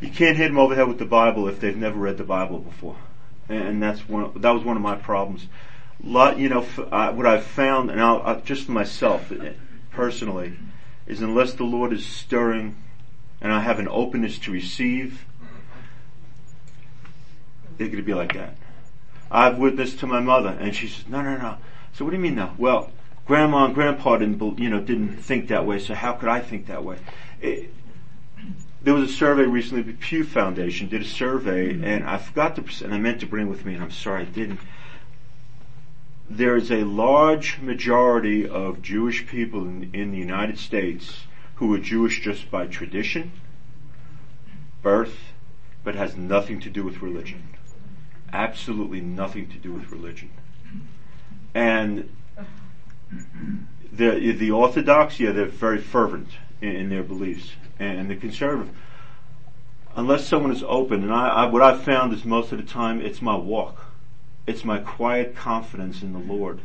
you 0.00 0.10
can't 0.10 0.36
hit 0.36 0.48
them 0.48 0.58
over 0.58 0.74
the 0.74 0.80
head 0.80 0.88
with 0.88 0.98
the 0.98 1.04
Bible 1.04 1.48
if 1.48 1.60
they've 1.60 1.76
never 1.76 1.98
read 1.98 2.18
the 2.18 2.24
Bible 2.24 2.58
before, 2.58 2.96
and 3.48 3.82
that's 3.82 4.08
one. 4.08 4.32
That 4.40 4.50
was 4.50 4.64
one 4.64 4.76
of 4.76 4.82
my 4.82 4.96
problems 4.96 5.46
lot, 6.02 6.38
you 6.38 6.48
know, 6.48 6.66
uh, 6.90 7.12
what 7.12 7.26
I've 7.26 7.44
found, 7.44 7.90
and 7.90 8.00
I'll, 8.00 8.22
uh, 8.24 8.40
just 8.40 8.68
myself 8.68 9.30
uh, 9.32 9.50
personally, 9.90 10.54
is 11.06 11.20
unless 11.20 11.54
the 11.54 11.64
Lord 11.64 11.92
is 11.92 12.04
stirring, 12.04 12.76
and 13.40 13.52
I 13.52 13.60
have 13.60 13.78
an 13.78 13.88
openness 13.88 14.38
to 14.40 14.52
receive, 14.52 15.24
they're 17.76 17.88
going 17.88 17.98
to 17.98 18.02
be 18.02 18.14
like 18.14 18.34
that. 18.34 18.56
I've 19.30 19.58
witnessed 19.58 20.00
to 20.00 20.06
my 20.06 20.20
mother, 20.20 20.56
and 20.58 20.74
she 20.74 20.88
says, 20.88 21.06
"No, 21.08 21.22
no, 21.22 21.36
no." 21.36 21.58
So 21.92 22.04
what 22.04 22.12
do 22.12 22.16
you 22.16 22.22
mean 22.22 22.34
now? 22.34 22.54
Well, 22.58 22.90
grandma 23.26 23.66
and 23.66 23.74
grandpa 23.74 24.16
didn't, 24.16 24.58
you 24.58 24.70
know, 24.70 24.80
didn't 24.80 25.18
think 25.18 25.48
that 25.48 25.66
way. 25.66 25.78
So 25.78 25.94
how 25.94 26.14
could 26.14 26.28
I 26.28 26.40
think 26.40 26.66
that 26.66 26.82
way? 26.82 26.98
It, 27.40 27.72
there 28.82 28.94
was 28.94 29.10
a 29.10 29.12
survey 29.12 29.42
recently. 29.42 29.82
The 29.82 29.92
Pew 29.92 30.24
Foundation 30.24 30.88
did 30.88 31.02
a 31.02 31.06
survey, 31.06 31.74
hmm. 31.74 31.84
and 31.84 32.04
I 32.04 32.18
forgot 32.18 32.56
to, 32.56 32.84
and 32.84 32.94
I 32.94 32.98
meant 32.98 33.20
to 33.20 33.26
bring 33.26 33.48
with 33.48 33.64
me, 33.64 33.74
and 33.74 33.82
I'm 33.82 33.90
sorry 33.90 34.22
I 34.22 34.26
didn't 34.26 34.60
there 36.30 36.56
is 36.56 36.70
a 36.70 36.84
large 36.84 37.58
majority 37.60 38.46
of 38.46 38.82
Jewish 38.82 39.26
people 39.26 39.62
in, 39.62 39.90
in, 39.94 40.10
the 40.10 40.18
United 40.18 40.58
States 40.58 41.20
who 41.56 41.72
are 41.74 41.78
Jewish 41.78 42.20
just 42.20 42.50
by 42.50 42.66
tradition, 42.66 43.32
birth, 44.82 45.18
but 45.82 45.94
has 45.94 46.16
nothing 46.16 46.60
to 46.60 46.70
do 46.70 46.84
with 46.84 47.00
religion. 47.00 47.42
Absolutely 48.32 49.00
nothing 49.00 49.48
to 49.48 49.56
do 49.56 49.72
with 49.72 49.90
religion. 49.90 50.30
And 51.54 52.10
the, 53.90 54.32
the 54.32 54.50
Orthodox, 54.50 55.18
yeah, 55.18 55.32
they're 55.32 55.46
very 55.46 55.80
fervent 55.80 56.28
in, 56.60 56.76
in 56.76 56.88
their 56.90 57.02
beliefs. 57.02 57.52
And 57.78 58.10
the 58.10 58.16
conservative, 58.16 58.74
unless 59.94 60.26
someone 60.26 60.50
is 60.50 60.64
open, 60.66 61.02
and 61.02 61.12
I, 61.12 61.28
I, 61.28 61.46
what 61.46 61.62
I've 61.62 61.82
found 61.82 62.12
is 62.12 62.24
most 62.24 62.50
of 62.50 62.58
the 62.58 62.64
time 62.64 63.00
it's 63.00 63.22
my 63.22 63.36
walk 63.36 63.88
it's 64.48 64.64
my 64.64 64.78
quiet 64.78 65.36
confidence 65.36 66.00
in 66.00 66.14
the 66.14 66.18
Lord 66.18 66.60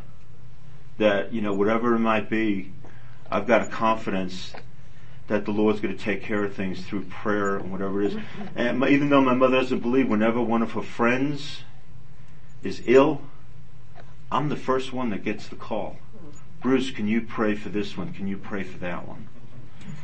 that, 0.98 1.34
you 1.34 1.42
know, 1.42 1.54
whatever 1.54 1.94
it 1.96 2.00
might 2.00 2.30
be, 2.30 2.72
I've 3.30 3.46
got 3.46 3.62
a 3.62 3.66
confidence 3.66 4.54
that 5.28 5.44
the 5.44 5.52
Lord's 5.52 5.82
going 5.82 5.96
to 5.96 6.02
take 6.02 6.24
care 6.24 6.46
of 6.46 6.56
things 6.56 6.86
through 6.86 7.04
prayer 7.06 7.58
and 7.58 7.74
whatever 7.74 8.02
it 8.02 8.14
is. 8.14 8.20
And 8.56 8.80
my, 8.80 8.88
even 8.88 9.10
though 9.10 9.20
my 9.20 9.34
mother 9.34 9.58
doesn't 9.58 9.80
believe, 9.80 10.08
whenever 10.08 10.42
one 10.42 10.62
of 10.62 10.72
her 10.72 10.82
friends 10.82 11.64
is 12.64 12.82
ill, 12.86 13.22
I'm 14.32 14.48
the 14.48 14.56
first 14.56 14.94
one 14.94 15.10
that 15.10 15.26
gets 15.26 15.50
the 15.50 15.58
call. 15.58 15.98
Bruce, 16.62 16.90
can 16.90 17.10
you 17.10 17.20
pray 17.20 17.54
for 17.54 17.68
this 17.68 17.98
one? 17.98 18.14
Can 18.14 18.28
you 18.28 18.38
pray 18.38 18.64
for 18.64 18.78
that 18.78 19.06
one? 19.06 19.28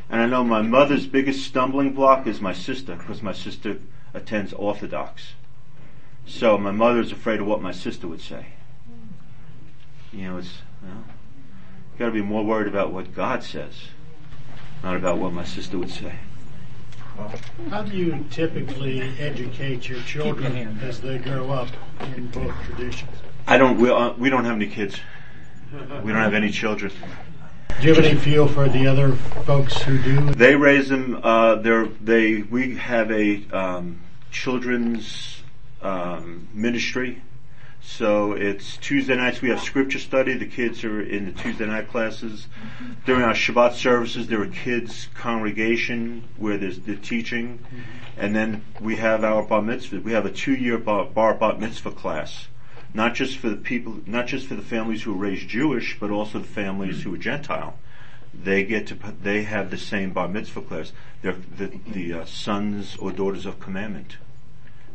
And 0.08 0.20
I 0.20 0.26
know 0.26 0.42
my 0.42 0.62
mother's 0.62 1.06
biggest 1.06 1.46
stumbling 1.46 1.92
block 1.92 2.26
is 2.26 2.40
my 2.40 2.52
sister, 2.52 2.96
because 2.96 3.22
my 3.22 3.32
sister 3.32 3.78
attends 4.12 4.52
Orthodox. 4.52 5.34
So 6.26 6.58
my 6.58 6.72
mother's 6.72 7.12
afraid 7.12 7.40
of 7.40 7.46
what 7.46 7.62
my 7.62 7.72
sister 7.72 8.08
would 8.08 8.20
say. 8.20 8.46
You 10.12 10.28
know, 10.28 10.38
it's, 10.38 10.62
you 10.82 10.88
know, 10.88 11.04
gotta 11.98 12.12
be 12.12 12.22
more 12.22 12.44
worried 12.44 12.66
about 12.66 12.92
what 12.92 13.14
God 13.14 13.44
says, 13.44 13.74
not 14.82 14.96
about 14.96 15.18
what 15.18 15.32
my 15.32 15.44
sister 15.44 15.78
would 15.78 15.90
say. 15.90 16.14
How 17.68 17.82
do 17.82 17.96
you 17.96 18.24
typically 18.30 19.02
educate 19.18 19.88
your 19.88 20.00
children 20.02 20.78
as 20.82 21.00
they 21.00 21.18
grow 21.18 21.50
up 21.50 21.68
in 22.16 22.28
both 22.28 22.54
traditions? 22.64 23.10
I 23.46 23.58
don't. 23.58 23.78
We, 23.78 23.90
uh, 23.90 24.12
we 24.12 24.30
don't 24.30 24.44
have 24.44 24.56
any 24.56 24.68
kids. 24.68 24.98
We 26.02 26.12
don't 26.12 26.22
have 26.22 26.34
any 26.34 26.50
children. 26.50 26.92
Do 27.78 27.86
you 27.86 27.94
have 27.94 28.04
any 28.04 28.18
feel 28.18 28.48
for 28.48 28.68
the 28.68 28.86
other 28.86 29.14
folks 29.46 29.80
who 29.82 29.98
do? 30.02 30.34
They 30.34 30.54
raise 30.54 30.88
them. 30.88 31.20
Uh, 31.22 31.56
they're 31.56 31.86
they. 31.86 32.42
We 32.42 32.76
have 32.76 33.10
a 33.10 33.44
um, 33.52 34.00
children's 34.30 35.42
um, 35.82 36.48
ministry. 36.52 37.22
So 37.82 38.32
it's 38.32 38.76
Tuesday 38.76 39.16
nights. 39.16 39.40
We 39.40 39.48
have 39.48 39.60
scripture 39.60 39.98
study. 39.98 40.34
The 40.34 40.46
kids 40.46 40.84
are 40.84 41.00
in 41.00 41.26
the 41.26 41.32
Tuesday 41.32 41.66
night 41.66 41.88
classes. 41.88 42.46
During 43.06 43.22
our 43.22 43.32
Shabbat 43.32 43.72
services, 43.72 44.26
there 44.26 44.42
are 44.42 44.46
kids 44.46 45.08
congregation 45.14 46.28
where 46.36 46.58
there's 46.58 46.78
the 46.80 46.96
teaching, 46.96 47.64
and 48.18 48.36
then 48.36 48.62
we 48.80 48.96
have 48.96 49.24
our 49.24 49.42
bar 49.42 49.62
mitzvah. 49.62 50.00
We 50.00 50.12
have 50.12 50.26
a 50.26 50.30
two-year 50.30 50.78
bar, 50.78 51.06
bar 51.06 51.34
bat 51.34 51.58
mitzvah 51.58 51.92
class, 51.92 52.48
not 52.92 53.14
just 53.14 53.38
for 53.38 53.48
the 53.48 53.56
people, 53.56 54.00
not 54.06 54.26
just 54.26 54.46
for 54.46 54.54
the 54.54 54.62
families 54.62 55.02
who 55.02 55.14
are 55.14 55.18
raised 55.18 55.48
Jewish, 55.48 55.98
but 55.98 56.10
also 56.10 56.38
the 56.38 56.46
families 56.46 57.02
who 57.02 57.14
are 57.14 57.18
Gentile. 57.18 57.76
They 58.32 58.64
get 58.64 58.86
to 58.88 58.96
they 59.22 59.42
have 59.42 59.70
the 59.70 59.78
same 59.78 60.12
bar 60.12 60.28
mitzvah 60.28 60.62
class. 60.62 60.92
They're 61.22 61.36
the, 61.56 61.72
the 61.86 62.12
uh, 62.12 62.24
sons 62.24 62.96
or 62.96 63.12
daughters 63.12 63.46
of 63.46 63.60
commandment. 63.60 64.16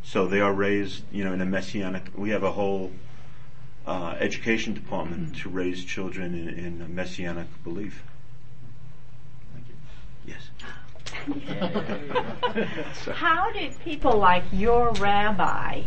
So 0.03 0.27
they 0.27 0.39
are 0.39 0.53
raised, 0.53 1.03
you 1.11 1.23
know, 1.23 1.33
in 1.33 1.41
a 1.41 1.45
messianic. 1.45 2.03
We 2.15 2.29
have 2.29 2.43
a 2.43 2.51
whole 2.51 2.91
uh, 3.87 4.15
education 4.19 4.73
department 4.73 5.35
to 5.37 5.49
raise 5.49 5.83
children 5.83 6.33
in, 6.35 6.49
in 6.49 6.81
a 6.81 6.87
messianic 6.87 7.47
belief. 7.63 8.03
Yes. 10.25 10.49
How 13.13 13.51
did 13.51 13.79
people 13.79 14.17
like 14.17 14.43
your 14.51 14.91
rabbi 14.93 15.83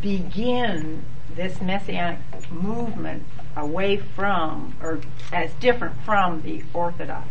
begin 0.00 1.04
this 1.36 1.60
messianic 1.60 2.18
movement 2.50 3.22
away 3.56 3.98
from, 3.98 4.74
or 4.82 5.00
as 5.32 5.52
different 5.54 5.94
from 6.02 6.42
the 6.42 6.64
Orthodox? 6.74 7.28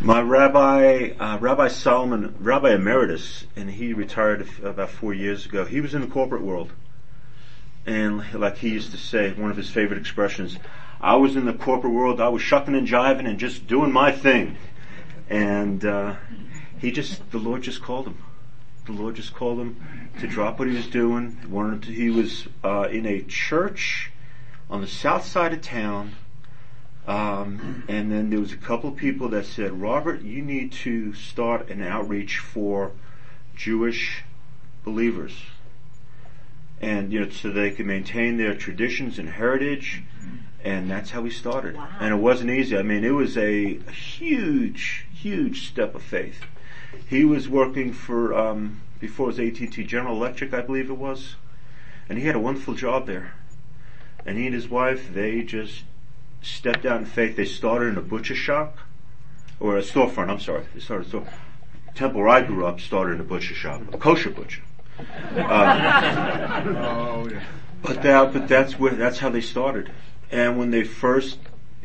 My 0.00 0.20
rabbi, 0.20 1.10
uh, 1.18 1.38
Rabbi 1.38 1.68
Solomon, 1.68 2.34
Rabbi 2.40 2.70
Emeritus, 2.74 3.44
and 3.54 3.70
he 3.70 3.92
retired 3.92 4.48
about 4.62 4.90
four 4.90 5.12
years 5.12 5.46
ago. 5.46 5.64
He 5.64 5.80
was 5.80 5.94
in 5.94 6.00
the 6.00 6.06
corporate 6.06 6.42
world. 6.42 6.72
And 7.84 8.22
like 8.34 8.58
he 8.58 8.70
used 8.70 8.92
to 8.92 8.96
say, 8.96 9.32
one 9.32 9.50
of 9.50 9.56
his 9.56 9.70
favorite 9.70 9.98
expressions, 10.00 10.56
I 11.00 11.16
was 11.16 11.34
in 11.36 11.44
the 11.44 11.52
corporate 11.52 11.92
world, 11.92 12.20
I 12.20 12.28
was 12.28 12.42
shucking 12.42 12.74
and 12.74 12.86
jiving 12.86 13.28
and 13.28 13.38
just 13.38 13.66
doing 13.66 13.92
my 13.92 14.12
thing. 14.12 14.56
And, 15.28 15.84
uh, 15.84 16.14
he 16.78 16.90
just, 16.90 17.30
the 17.30 17.38
Lord 17.38 17.62
just 17.62 17.82
called 17.82 18.06
him. 18.06 18.18
The 18.86 18.92
Lord 18.92 19.14
just 19.14 19.34
called 19.34 19.60
him 19.60 20.10
to 20.20 20.26
drop 20.26 20.58
what 20.58 20.68
he 20.68 20.74
was 20.74 20.88
doing. 20.88 21.38
Wanted 21.48 21.84
to, 21.84 21.92
he 21.92 22.10
was, 22.10 22.48
uh, 22.64 22.88
in 22.90 23.06
a 23.06 23.22
church 23.22 24.10
on 24.68 24.80
the 24.80 24.86
south 24.86 25.24
side 25.24 25.52
of 25.52 25.62
town, 25.62 26.16
um, 27.06 27.84
and 27.88 28.10
then 28.10 28.30
there 28.30 28.40
was 28.40 28.52
a 28.52 28.56
couple 28.56 28.90
of 28.90 28.96
people 28.96 29.28
that 29.30 29.46
said, 29.46 29.80
Robert, 29.80 30.22
you 30.22 30.42
need 30.42 30.72
to 30.72 31.14
start 31.14 31.68
an 31.68 31.82
outreach 31.82 32.38
for 32.38 32.92
Jewish 33.54 34.22
believers. 34.84 35.34
And, 36.80 37.12
you 37.12 37.20
know, 37.20 37.30
so 37.30 37.50
they 37.50 37.70
can 37.70 37.86
maintain 37.86 38.36
their 38.36 38.54
traditions 38.54 39.18
and 39.18 39.28
heritage. 39.28 40.02
And 40.64 40.90
that's 40.90 41.10
how 41.10 41.20
we 41.20 41.30
started. 41.30 41.76
Wow. 41.76 41.88
And 42.00 42.14
it 42.14 42.18
wasn't 42.18 42.50
easy. 42.50 42.76
I 42.76 42.82
mean, 42.82 43.04
it 43.04 43.10
was 43.10 43.36
a, 43.36 43.78
a 43.86 43.90
huge, 43.90 45.06
huge 45.12 45.68
step 45.68 45.94
of 45.94 46.02
faith. 46.02 46.40
He 47.08 47.24
was 47.24 47.48
working 47.48 47.92
for, 47.92 48.34
um, 48.34 48.80
before 49.00 49.30
it 49.30 49.38
was 49.38 49.40
AT&T 49.40 49.84
General 49.84 50.16
Electric, 50.16 50.54
I 50.54 50.60
believe 50.62 50.88
it 50.90 50.96
was. 50.96 51.36
And 52.08 52.18
he 52.18 52.24
had 52.26 52.34
a 52.34 52.40
wonderful 52.40 52.74
job 52.74 53.06
there. 53.06 53.34
And 54.24 54.38
he 54.38 54.46
and 54.46 54.54
his 54.54 54.68
wife, 54.68 55.12
they 55.12 55.42
just 55.42 55.84
stepped 56.42 56.84
out 56.86 57.00
in 57.00 57.06
faith. 57.06 57.36
They 57.36 57.44
started 57.44 57.86
in 57.88 57.98
a 57.98 58.02
butcher 58.02 58.34
shop, 58.34 58.78
or 59.60 59.76
a 59.76 59.82
storefront, 59.82 60.28
I'm 60.30 60.40
sorry. 60.40 60.64
They 60.74 60.80
started 60.80 61.06
a 61.06 61.08
store. 61.08 61.28
Temple 61.94 62.20
where 62.20 62.28
I 62.28 62.40
grew 62.42 62.64
up 62.66 62.80
started 62.80 63.14
in 63.14 63.20
a 63.20 63.24
butcher 63.24 63.54
shop, 63.54 63.82
a 63.92 63.98
kosher 63.98 64.30
butcher. 64.30 64.62
Um, 65.36 65.46
Oh, 66.76 67.28
yeah. 67.30 67.42
but 67.82 68.02
that, 68.02 68.32
but 68.32 68.46
that's 68.48 68.78
where, 68.78 68.94
that's 68.94 69.18
how 69.18 69.30
they 69.30 69.40
started. 69.40 69.90
And 70.30 70.58
when 70.58 70.70
they 70.70 70.84
first, 70.84 71.38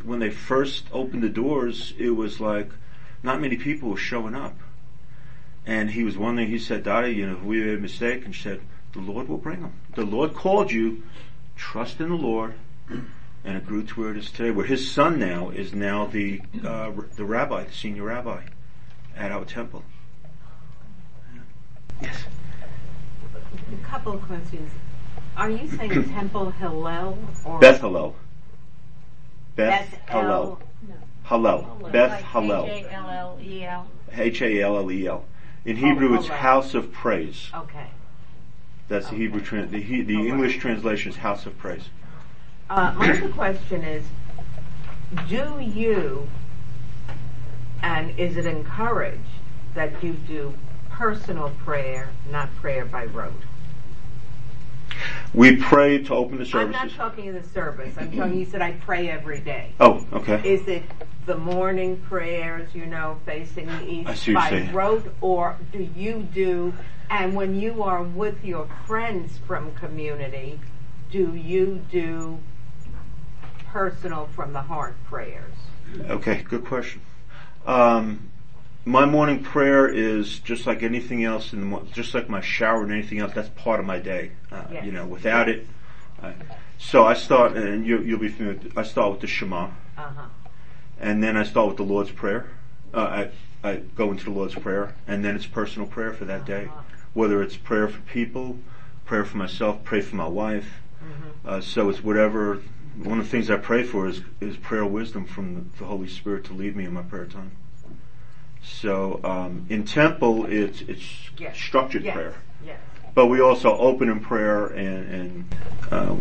when 0.04 0.20
they 0.20 0.30
first 0.30 0.86
opened 0.92 1.24
the 1.24 1.30
doors, 1.30 1.94
it 1.98 2.12
was 2.12 2.40
like, 2.40 2.70
not 3.24 3.42
many 3.42 3.58
people 3.58 3.90
were 3.90 3.98
showing 3.98 4.36
up. 4.36 4.58
And 5.68 5.92
he 5.92 6.06
was 6.06 6.18
wondering, 6.18 6.48
he 6.48 6.60
said, 6.60 6.84
Daddy, 6.84 7.12
you 7.12 7.28
know, 7.28 7.34
if 7.34 7.44
we 7.44 7.60
made 7.60 7.78
a 7.78 7.82
mistake, 7.82 8.24
and 8.24 8.34
she 8.34 8.42
said, 8.42 8.62
the 8.94 9.02
Lord 9.02 9.28
will 9.28 9.38
bring 9.38 9.62
them. 9.62 9.74
The 9.96 10.06
Lord 10.06 10.34
called 10.34 10.72
you, 10.72 11.04
trust 11.58 12.00
in 12.00 12.08
the 12.08 12.16
Lord, 12.16 12.54
and 12.90 13.58
it 13.58 13.66
grew 13.66 13.84
to 13.84 14.00
where 14.00 14.12
it 14.12 14.18
is 14.18 14.32
today, 14.32 14.50
where 14.50 14.66
his 14.66 14.90
son 14.90 15.20
now 15.20 15.50
is 15.50 15.74
now 15.74 16.06
the, 16.06 16.42
uh, 16.66 16.92
the 17.18 17.26
rabbi, 17.26 17.66
the 17.66 17.74
senior 17.74 18.04
rabbi 18.04 18.44
at 19.18 19.32
our 19.34 19.44
temple. 19.44 19.84
Yes. 22.02 22.16
A 23.74 23.86
couple 23.86 24.14
of 24.14 24.22
questions. 24.22 24.72
Are 25.36 25.50
you 25.50 25.68
saying 25.68 26.10
Temple 26.14 26.52
Hillel 26.52 27.18
or 27.44 27.60
Beth 27.60 27.82
Hallel. 27.82 28.14
Beth 29.56 29.92
Beth 29.92 30.02
Hallel. 30.08 30.60
El- 30.60 30.62
Hallel. 31.26 31.92
Beth 31.92 32.24
Hallel. 32.24 32.70
H-A-L-L-E-L. 32.70 33.88
H-A-L-L-E-L. 34.14 35.26
In 35.66 35.78
Hebrew, 35.78 36.16
it's 36.16 36.28
Hallel. 36.28 36.38
house 36.38 36.74
of 36.74 36.92
praise. 36.92 37.50
Okay. 37.54 37.88
That's 38.88 39.10
the 39.10 39.16
Hebrew, 39.18 39.42
tran- 39.42 39.70
the, 39.70 39.82
he- 39.82 40.02
the 40.02 40.16
Alright. 40.16 40.30
English 40.32 40.58
translation 40.60 41.12
is 41.12 41.18
house 41.18 41.46
of 41.46 41.58
praise. 41.58 41.90
Uh, 42.70 42.94
my 42.98 43.12
other 43.12 43.30
question 43.30 43.84
is, 43.84 44.06
do 45.28 45.60
you, 45.60 46.28
and 47.82 48.18
is 48.20 48.38
it 48.38 48.46
encouraged 48.46 49.22
that 49.74 50.02
you 50.04 50.14
do 50.14 50.54
personal 50.90 51.50
prayer, 51.64 52.10
not 52.32 52.54
prayer 52.56 52.86
by 52.86 53.06
rote? 53.06 53.34
We 55.34 55.58
pray 55.58 56.04
to 56.04 56.14
open 56.14 56.38
the 56.38 56.46
service. 56.46 56.76
I'm 56.76 56.88
not 56.88 56.96
talking 56.96 57.26
in 57.26 57.36
the 57.36 57.48
service. 57.50 57.96
I'm 57.98 58.12
talking, 58.16 58.40
you 58.40 58.46
said 58.46 58.62
I 58.62 58.74
pray 58.74 59.10
every 59.10 59.40
day. 59.40 59.74
Oh, 59.80 60.06
okay. 60.14 60.42
Is 60.48 60.68
it 60.68 60.84
the 61.26 61.38
morning 61.38 61.98
prayers, 62.08 62.74
you 62.74 62.86
know, 62.86 63.20
facing 63.26 63.68
the 63.68 63.74
I 63.74 63.84
east 64.14 64.24
see 64.24 64.34
what 64.34 64.50
by 64.50 64.50
you're 64.50 64.66
saying. 64.66 64.74
rote, 64.76 65.16
or 65.22 65.58
do 65.72 65.88
you 65.96 66.28
do, 66.34 66.74
and 67.10 67.36
when 67.36 67.60
you 67.60 67.84
are 67.84 68.02
with 68.02 68.44
your 68.44 68.68
friends 68.86 69.38
from 69.46 69.74
community, 69.76 70.60
do 71.12 71.36
you 71.36 71.82
do 71.92 72.40
personal 73.68 74.30
from 74.36 74.54
the 74.54 74.62
heart 74.62 74.96
prayers? 75.06 75.54
Okay, 76.10 76.44
good 76.44 76.66
question. 76.66 77.02
Um, 77.66 78.32
my 78.88 79.06
morning 79.06 79.44
prayer 79.44 79.88
is 79.88 80.40
just 80.40 80.66
like 80.66 80.82
anything 80.82 81.24
else 81.24 81.52
in 81.54 81.60
the 81.60 81.66
mo- 81.66 81.86
just 81.94 82.14
like 82.14 82.30
my 82.30 82.42
shower 82.42 82.84
and 82.84 82.92
anything 82.92 83.20
else. 83.20 83.34
That's 83.34 83.50
part 83.50 83.80
of 83.80 83.86
my 83.86 84.00
day. 84.00 84.32
Uh, 84.52 84.64
Yes. 84.72 84.86
You 84.86 84.92
know, 84.94 85.06
without 85.06 85.50
it, 85.50 85.68
I, 86.24 86.34
so 86.78 87.06
I 87.06 87.14
start, 87.14 87.58
and 87.58 87.86
you, 87.86 88.00
you'll 88.00 88.20
be 88.20 88.30
familiar. 88.30 88.60
with- 88.60 88.78
I 88.78 88.84
start 88.84 89.12
with 89.12 89.22
the 89.22 89.28
Shema, 89.28 89.66
Uh 89.66 89.70
huh. 89.98 90.22
and 91.00 91.22
then 91.22 91.36
I 91.36 91.44
start 91.44 91.68
with 91.68 91.78
the 91.78 91.84
Lord's 91.84 92.12
prayer. 92.12 92.48
Uh, 92.94 93.28
I 93.64 93.68
I 93.68 93.76
go 93.96 94.12
into 94.12 94.24
the 94.26 94.32
Lord's 94.32 94.56
prayer, 94.56 94.94
and 95.08 95.26
then 95.26 95.36
it's 95.36 95.48
personal 95.48 95.88
prayer 95.88 96.14
for 96.14 96.26
that 96.26 96.46
day. 96.46 96.70
Whether 97.14 97.42
it's 97.42 97.58
prayer 97.58 97.88
for 97.90 98.00
people, 98.02 98.60
prayer 99.06 99.26
for 99.26 99.38
myself, 99.38 99.84
pray 99.84 100.00
for 100.02 100.16
my 100.16 100.28
wife. 100.28 100.70
Uh, 101.46 101.60
so 101.62 101.90
it's 101.90 102.02
whatever. 102.04 102.62
One 103.04 103.20
of 103.20 103.26
the 103.26 103.30
things 103.32 103.50
I 103.50 103.58
pray 103.58 103.84
for 103.84 104.08
is 104.08 104.22
is 104.40 104.56
prayer 104.58 104.86
wisdom 104.86 105.26
from 105.26 105.46
the, 105.56 105.62
the 105.80 105.86
Holy 105.86 106.08
Spirit 106.08 106.46
to 106.46 106.54
lead 106.54 106.76
me 106.76 106.86
in 106.86 106.94
my 106.94 107.02
prayer 107.02 107.26
time. 107.26 107.52
So 108.64 109.20
um, 109.24 109.66
in 109.70 109.86
temple, 109.86 110.46
it's 110.46 110.82
it's 110.82 111.04
Yes. 111.38 111.56
structured 111.56 112.04
Yes. 112.04 112.16
prayer, 112.16 112.34
Yes. 112.66 112.80
but 113.14 113.28
we 113.28 113.40
also 113.40 113.78
open 113.78 114.10
in 114.10 114.20
prayer 114.20 114.66
and, 114.68 115.14
and 115.14 115.56
uh, 115.92 116.16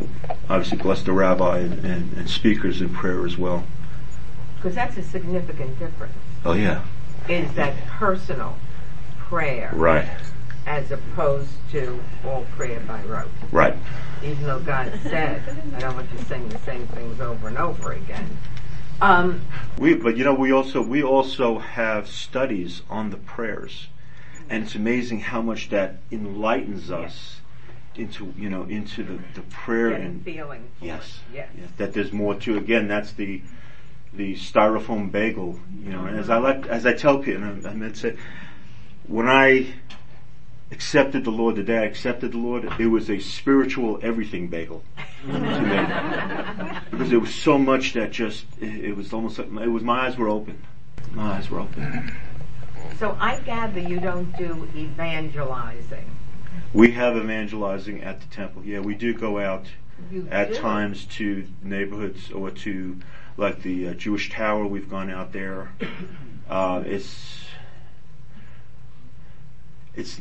obviously 0.50 0.76
bless 0.76 1.02
the 1.02 1.12
rabbi 1.12 1.60
and, 1.60 1.84
and, 1.86 2.12
and 2.18 2.28
speakers 2.28 2.82
in 2.82 2.90
prayer 2.90 3.24
as 3.24 3.38
well. 3.38 3.64
Because 4.56 4.74
that's 4.74 4.96
a 4.98 5.02
significant 5.02 5.78
difference. 5.78 6.12
Oh 6.44 6.52
yeah, 6.52 6.82
Is 7.30 7.50
that 7.54 7.74
personal 7.86 8.58
prayer 9.18 9.70
right, 9.72 10.06
as 10.66 10.90
opposed 10.90 11.50
to 11.72 11.98
all 12.26 12.44
prayer 12.56 12.80
by 12.80 13.02
rote? 13.04 13.30
right. 13.50 13.74
even 14.22 14.42
though 14.46 14.60
God 14.60 14.92
said, 15.02 15.42
I 15.74 15.80
don't 15.80 15.94
want 15.94 16.12
you 16.12 16.18
to 16.18 16.24
sing 16.26 16.46
the 16.50 16.58
same 16.58 16.86
things 16.88 17.20
over 17.22 17.48
and 17.48 17.56
over 17.56 17.92
again. 17.92 18.36
Um, 19.00 19.42
We, 19.78 19.94
but 19.94 20.16
you 20.16 20.24
know, 20.24 20.34
we 20.34 20.52
also 20.52 20.82
we 20.82 21.02
also 21.02 21.58
have 21.58 22.08
studies 22.08 22.82
on 22.88 23.10
the 23.10 23.16
prayers, 23.16 23.88
and 24.48 24.64
it's 24.64 24.74
amazing 24.74 25.20
how 25.20 25.42
much 25.42 25.68
that 25.68 25.96
enlightens 26.10 26.90
us 26.90 27.40
into 27.94 28.32
you 28.36 28.48
know 28.48 28.64
into 28.64 29.02
the, 29.02 29.18
the 29.34 29.42
prayer 29.48 29.90
getting 29.90 30.06
and 30.06 30.24
feeling. 30.24 30.68
yes. 30.80 31.20
Yes. 31.32 31.48
yes, 31.58 31.68
that 31.76 31.92
there's 31.92 32.12
more 32.12 32.34
to. 32.36 32.56
Again, 32.56 32.88
that's 32.88 33.12
the 33.12 33.42
the 34.14 34.34
styrofoam 34.34 35.10
bagel. 35.10 35.60
You 35.82 35.90
know, 35.90 36.06
and 36.06 36.18
as 36.18 36.30
I 36.30 36.38
like 36.38 36.66
as 36.66 36.86
I 36.86 36.94
tell 36.94 37.18
people, 37.18 37.42
and 37.42 37.66
I, 37.66 37.70
I 37.70 37.74
meant 37.74 37.96
to 37.96 38.00
say, 38.00 38.16
when 39.06 39.28
I 39.28 39.74
accepted 40.70 41.24
the 41.24 41.30
Lord 41.30 41.56
the 41.56 41.62
day 41.62 41.78
I 41.78 41.84
accepted 41.84 42.32
the 42.32 42.38
Lord, 42.38 42.64
it 42.78 42.86
was 42.86 43.08
a 43.08 43.18
spiritual 43.20 43.98
everything 44.02 44.48
bagel. 44.48 44.82
to 45.26 45.38
me, 45.38 46.80
because 46.90 47.10
there 47.10 47.20
was 47.20 47.34
so 47.34 47.56
much 47.58 47.92
that 47.94 48.10
just 48.12 48.44
it, 48.60 48.86
it 48.86 48.96
was 48.96 49.12
almost 49.12 49.38
like 49.38 49.48
it 49.48 49.68
was 49.68 49.82
my 49.82 50.06
eyes 50.06 50.16
were 50.16 50.28
open. 50.28 50.62
My 51.12 51.36
eyes 51.36 51.50
were 51.50 51.60
open. 51.60 52.12
So 52.98 53.16
I 53.20 53.40
gather 53.40 53.80
you 53.80 54.00
don't 54.00 54.36
do 54.36 54.68
evangelizing. 54.74 56.10
We 56.72 56.90
have 56.92 57.16
evangelizing 57.16 58.02
at 58.02 58.20
the 58.20 58.26
temple. 58.26 58.64
Yeah, 58.64 58.80
we 58.80 58.94
do 58.94 59.14
go 59.14 59.38
out 59.38 59.66
You 60.10 60.26
at 60.30 60.48
do? 60.48 60.54
times 60.56 61.04
to 61.16 61.46
neighborhoods 61.62 62.30
or 62.30 62.50
to 62.50 62.98
like 63.36 63.62
the 63.62 63.88
uh, 63.88 63.94
Jewish 63.94 64.30
Tower. 64.30 64.66
We've 64.66 64.88
gone 64.88 65.10
out 65.10 65.32
there. 65.32 65.72
Uh, 66.48 66.82
it's 66.86 67.44
it's 69.94 70.20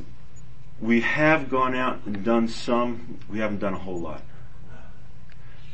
we 0.80 1.02
have 1.02 1.50
gone 1.50 1.76
out 1.76 2.02
and 2.06 2.24
done 2.24 2.48
some. 2.48 3.20
We 3.30 3.40
haven't 3.40 3.60
done 3.60 3.74
a 3.74 3.80
whole 3.80 4.00
lot. 4.00 4.22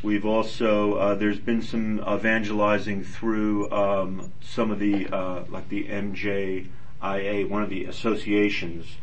We've 0.03 0.25
also 0.25 0.95
uh, 0.95 1.15
there's 1.15 1.39
been 1.39 1.61
some 1.61 1.99
evangelizing 1.99 3.03
through 3.03 3.71
um, 3.71 4.31
some 4.41 4.71
of 4.71 4.79
the 4.79 5.07
uh, 5.07 5.43
like 5.49 5.69
the 5.69 5.85
MJIA, 5.85 7.49
one 7.49 7.63
of 7.63 7.69
the 7.69 7.85
associations, 7.85 8.97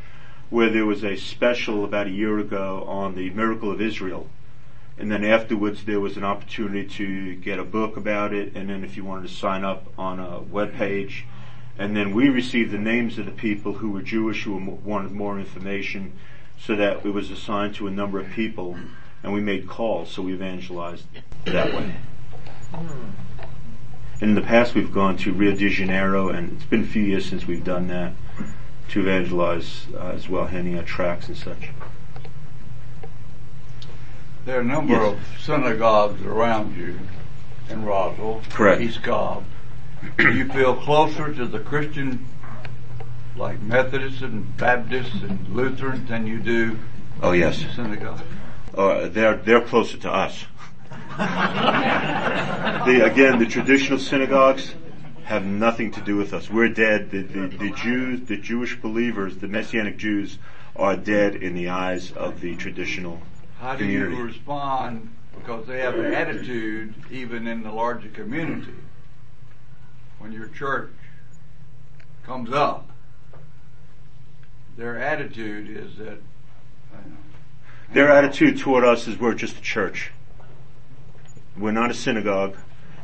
where 0.51 0.71
there 0.71 0.87
was 0.87 1.05
a 1.05 1.17
special 1.17 1.85
about 1.85 2.09
a 2.09 2.11
year 2.11 2.39
ago 2.39 2.85
on 2.89 3.15
the 3.15 3.31
miracle 3.31 3.71
of 3.71 3.81
Israel, 3.81 4.29
and 4.97 5.11
then 5.11 5.25
afterwards 5.25 5.85
there 5.85 6.01
was 6.01 6.17
an 6.17 6.25
opportunity 6.25 6.85
to 6.89 7.37
get 7.37 7.61
a 7.61 7.65
book 7.65 7.97
about 7.97 8.33
it, 8.33 8.57
and 8.57 8.69
then 8.69 8.83
if 8.83 8.97
you 8.97 9.05
wanted 9.05 9.29
to 9.29 9.35
sign 9.35 9.65
up 9.65 9.87
on 9.97 10.19
a 10.19 10.41
web 10.41 10.75
page, 10.75 11.27
and 11.79 11.97
then 11.97 12.13
we 12.13 12.29
received 12.29 12.73
the 12.73 12.79
names 12.79 13.19
of 13.19 13.27
the 13.27 13.33
people 13.33 13.75
who 13.75 13.91
were 13.91 14.03
Jewish 14.03 14.43
who 14.45 14.57
wanted 14.85 15.13
more 15.13 15.39
information, 15.39 16.13
so 16.59 16.75
that 16.77 17.07
it 17.07 17.11
was 17.15 17.31
assigned 17.31 17.75
to 17.77 17.87
a 17.87 17.91
number 17.91 18.19
of 18.19 18.29
people, 18.31 18.77
and 19.23 19.33
we 19.33 19.41
made 19.41 19.69
calls, 19.69 20.11
so 20.11 20.23
we 20.23 20.33
evangelized 20.33 21.05
that 21.45 21.73
way. 21.73 21.95
In 24.21 24.35
the 24.35 24.41
past, 24.43 24.75
we've 24.75 24.93
gone 24.93 25.17
to 25.19 25.33
Rio 25.33 25.55
de 25.55 25.69
Janeiro, 25.69 26.29
and 26.29 26.53
it's 26.53 26.65
been 26.65 26.83
a 26.83 26.87
few 26.87 27.03
years 27.05 27.25
since 27.27 27.47
we've 27.47 27.63
done 27.63 27.87
that 27.89 28.13
to 28.89 29.01
evangelize 29.01 29.87
uh, 29.95 30.09
as 30.09 30.29
well, 30.29 30.47
handing 30.47 30.77
out 30.77 30.87
tracts 30.87 31.29
and 31.29 31.37
such. 31.37 31.69
There 34.45 34.57
are 34.59 34.63
a 34.63 34.65
number 34.65 34.95
Yes. 34.95 35.13
of 35.13 35.41
synagogues 35.41 36.23
around 36.23 36.77
you 36.77 36.99
in 37.69 37.85
Roswell, 37.85 38.43
Correct. 38.51 38.81
East 38.81 39.03
Cobb. 39.03 39.45
Do 40.19 40.33
you 40.33 40.49
feel 40.49 40.75
closer 40.77 41.33
to 41.35 41.47
the 41.47 41.59
Christian, 41.61 42.27
like 43.37 43.61
Methodists 43.63 44.23
and 44.23 44.57
Baptists 44.57 45.23
and 45.23 45.49
Lutherans, 45.49 46.09
than 46.09 46.27
you 46.27 46.39
do 46.39 46.79
Oh 47.23 47.33
yes, 47.33 47.65
synagogue? 47.75 48.21
uh, 48.75 49.09
they're 49.09 49.37
they're 49.37 49.61
closer 49.61 49.97
to 49.99 50.11
us. 50.13 50.45
the 51.19 53.01
again, 53.05 53.39
the 53.39 53.47
traditional 53.47 53.99
synagogues 53.99 54.75
have 55.25 55.45
nothing 55.45 55.91
to 55.93 56.01
do 56.01 56.17
with 56.17 56.33
us. 56.33 56.49
We're 56.49 56.69
dead. 56.71 57.11
The, 57.11 57.23
the, 57.23 57.49
the 57.49 57.71
Jews, 57.71 58.27
the 58.29 58.37
Jewish 58.39 58.77
believers, 58.81 59.37
the 59.39 59.49
Messianic 59.49 59.99
Jews, 59.99 60.39
are 60.77 60.97
dead 60.97 61.35
in 61.35 61.55
the 61.55 61.69
eyes 61.69 62.13
of 62.13 62.41
the 62.41 62.57
traditional 62.57 63.21
How 63.61 63.73
do 63.75 63.81
community. 63.85 64.17
you 64.17 64.23
respond? 64.23 65.11
Because 65.35 65.67
they 65.67 65.81
have 65.81 65.99
an 65.99 66.15
attitude, 66.15 66.95
even 67.11 67.47
in 67.47 67.63
the 67.63 67.71
larger 67.71 68.09
community, 68.09 68.73
when 70.19 70.33
your 70.33 70.49
church 70.49 70.91
comes 72.25 72.53
up, 72.53 72.91
their 74.77 74.99
attitude 74.99 75.69
is 75.69 75.97
that. 75.97 76.19
Their 77.93 78.11
attitude 78.11 78.59
toward 78.59 78.85
us 78.85 79.09
is 79.09 79.19
we're 79.19 79.35
just 79.35 79.57
a 79.57 79.63
church. 79.63 80.13
We're 81.57 81.73
not 81.73 81.91
a 81.91 81.95
synagogue, 81.95 82.57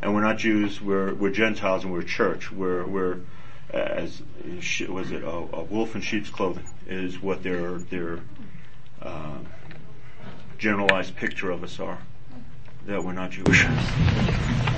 and 0.02 0.14
we're 0.14 0.20
not 0.20 0.36
Jews. 0.36 0.80
We're 0.80 1.14
we're 1.14 1.30
Gentiles, 1.30 1.84
and 1.84 1.92
we're 1.92 2.00
a 2.00 2.04
church. 2.04 2.52
We're 2.52 2.86
we're 2.86 3.20
as 3.70 4.22
was 4.88 5.10
it 5.10 5.22
a, 5.22 5.28
a 5.28 5.64
wolf 5.64 5.94
in 5.94 6.00
sheep's 6.00 6.30
clothing 6.30 6.66
is 6.86 7.20
what 7.20 7.42
their 7.42 7.78
their 7.78 8.20
uh, 9.02 9.38
generalized 10.58 11.16
picture 11.16 11.50
of 11.50 11.64
us 11.64 11.80
are. 11.80 11.98
That 12.86 13.02
we're 13.02 13.12
not 13.12 13.30
Jewish. 13.30 13.64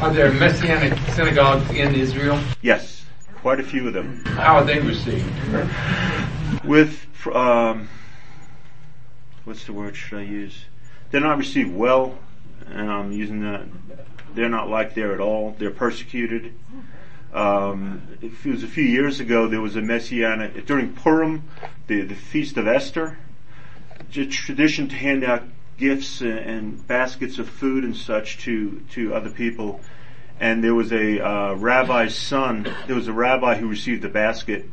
Are 0.00 0.12
there 0.12 0.30
Messianic 0.30 0.96
synagogues 1.11 1.68
in 1.70 1.94
Israel? 1.94 2.40
Yes, 2.62 3.04
quite 3.36 3.59
a 3.59 3.64
few 3.64 3.88
of 3.88 3.94
them. 3.94 4.24
How 4.24 4.57
are 4.57 4.64
they 4.64 4.78
received? 4.78 5.26
with 6.64 7.07
um, 7.34 7.88
what's 9.44 9.64
the 9.64 9.72
word 9.72 9.96
should 9.96 10.18
I 10.18 10.22
use? 10.22 10.66
They're 11.11 11.20
not 11.20 11.38
received 11.38 11.74
well, 11.74 12.16
and 12.66 12.90
I'm 12.90 13.11
using 13.11 13.40
that. 13.42 13.62
They're 14.34 14.48
not 14.48 14.68
liked 14.68 14.94
there 14.94 15.12
at 15.12 15.20
all. 15.20 15.57
They're 15.59 15.70
persecuted. 15.70 16.54
Um, 17.32 18.02
it 18.20 18.44
was 18.44 18.62
a 18.62 18.68
few 18.68 18.84
years 18.84 19.18
ago. 19.18 19.48
There 19.48 19.61
was 19.61 19.74
a 19.74 19.82
messianic 19.82 20.66
during 20.66 20.92
Purim, 20.92 21.42
the 21.86 22.02
the 22.02 22.14
feast 22.14 22.57
of 22.57 22.68
Esther. 22.68 23.18
Tradition 24.12 24.88
to 24.88 24.94
hand 24.94 25.24
out 25.24 25.42
gifts 25.77 26.20
and, 26.20 26.87
baskets 26.87 27.39
of 27.39 27.49
food 27.49 27.85
and 27.85 27.97
such 27.97 28.39
to 28.39 28.83
to 28.91 29.14
other 29.14 29.31
people. 29.31 29.81
And 30.39 30.62
there 30.62 30.74
was 30.74 30.93
a 30.93 31.20
uh, 31.20 31.55
rabbi's 31.55 32.14
son. 32.14 32.68
There 32.87 32.97
was 32.97 33.09
a 33.09 33.12
rabbi 33.12 33.57
who 33.57 33.68
received 33.68 34.03
the 34.03 34.09
basket 34.09 34.68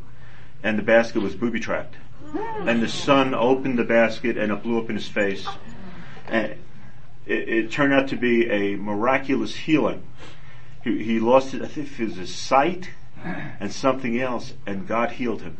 and 0.62 0.78
the 0.78 0.84
basket 0.84 1.22
was 1.22 1.36
booby 1.36 1.60
trapped. 1.60 1.96
And 2.66 2.82
the 2.82 2.88
son 2.88 3.34
opened 3.34 3.78
the 3.78 3.84
basket 3.84 4.38
and 4.38 4.52
it 4.52 4.64
blew 4.64 4.80
up 4.80 4.90
in 4.90 4.96
his 4.96 5.08
face. 5.08 5.48
And 6.28 6.54
it, 7.26 7.50
it 7.50 7.72
turned 7.72 7.94
out 7.94 8.10
to 8.10 8.16
be 8.16 8.50
a 8.50 8.76
miraculous 8.76 9.56
healing. 9.56 10.04
He, 10.84 11.04
he 11.04 11.20
lost 11.20 11.54
I 11.54 11.68
think 11.68 11.90
his 11.90 12.34
sight 12.34 12.90
and 13.60 13.72
something 13.72 14.20
else, 14.20 14.54
and 14.66 14.88
God 14.88 15.12
healed 15.12 15.42
him. 15.42 15.58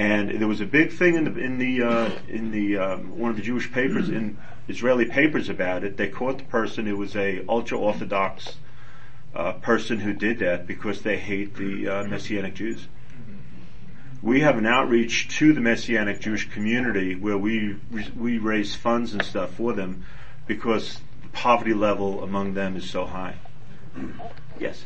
And 0.00 0.40
there 0.40 0.48
was 0.48 0.60
a 0.60 0.66
big 0.66 0.92
thing 0.92 1.14
in 1.16 1.24
the 1.24 1.38
in 1.38 1.58
the 1.58 1.82
uh, 1.82 2.10
in 2.28 2.50
the 2.50 2.78
um, 2.78 3.18
one 3.18 3.30
of 3.30 3.36
the 3.36 3.42
Jewish 3.42 3.70
papers 3.70 4.08
in 4.08 4.38
Israeli 4.66 5.04
papers 5.04 5.48
about 5.48 5.84
it. 5.84 5.96
They 5.96 6.08
caught 6.08 6.38
the 6.38 6.44
person. 6.44 6.88
It 6.88 6.96
was 6.96 7.14
a 7.16 7.44
ultra 7.48 7.78
orthodox 7.78 8.56
uh, 9.34 9.52
person 9.54 9.98
who 9.98 10.12
did 10.14 10.38
that 10.38 10.66
because 10.66 11.02
they 11.02 11.18
hate 11.18 11.54
the 11.54 11.88
uh, 11.88 12.04
Messianic 12.04 12.54
Jews 12.54 12.86
we 14.22 14.40
have 14.40 14.58
an 14.58 14.66
outreach 14.66 15.28
to 15.38 15.52
the 15.52 15.60
Messianic 15.60 16.20
Jewish 16.20 16.50
community 16.50 17.14
where 17.14 17.38
we 17.38 17.76
we 18.16 18.38
raise 18.38 18.74
funds 18.74 19.12
and 19.12 19.24
stuff 19.24 19.54
for 19.54 19.72
them 19.72 20.04
because 20.46 21.00
the 21.22 21.28
poverty 21.28 21.74
level 21.74 22.22
among 22.22 22.54
them 22.54 22.76
is 22.76 22.88
so 22.88 23.06
high. 23.06 23.36
Yes. 24.58 24.84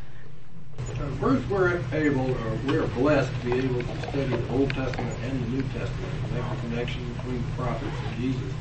Uh, 0.79 1.07
Bruce, 1.21 1.49
we're 1.49 1.81
able, 1.93 2.31
or 2.31 2.59
we're 2.67 2.87
blessed 2.89 3.31
to 3.41 3.47
be 3.47 3.53
able 3.59 3.83
to 3.83 4.03
study 4.03 4.25
the 4.25 4.49
Old 4.51 4.71
Testament 4.71 5.19
and 5.25 5.45
the 5.45 5.49
New 5.49 5.63
Testament 5.63 6.13
and 6.23 6.33
make 6.33 6.51
the 6.51 6.57
connection 6.69 7.13
between 7.15 7.43
the 7.43 7.53
prophets 7.63 7.97
and 8.07 8.17
Jesus. 8.21 8.53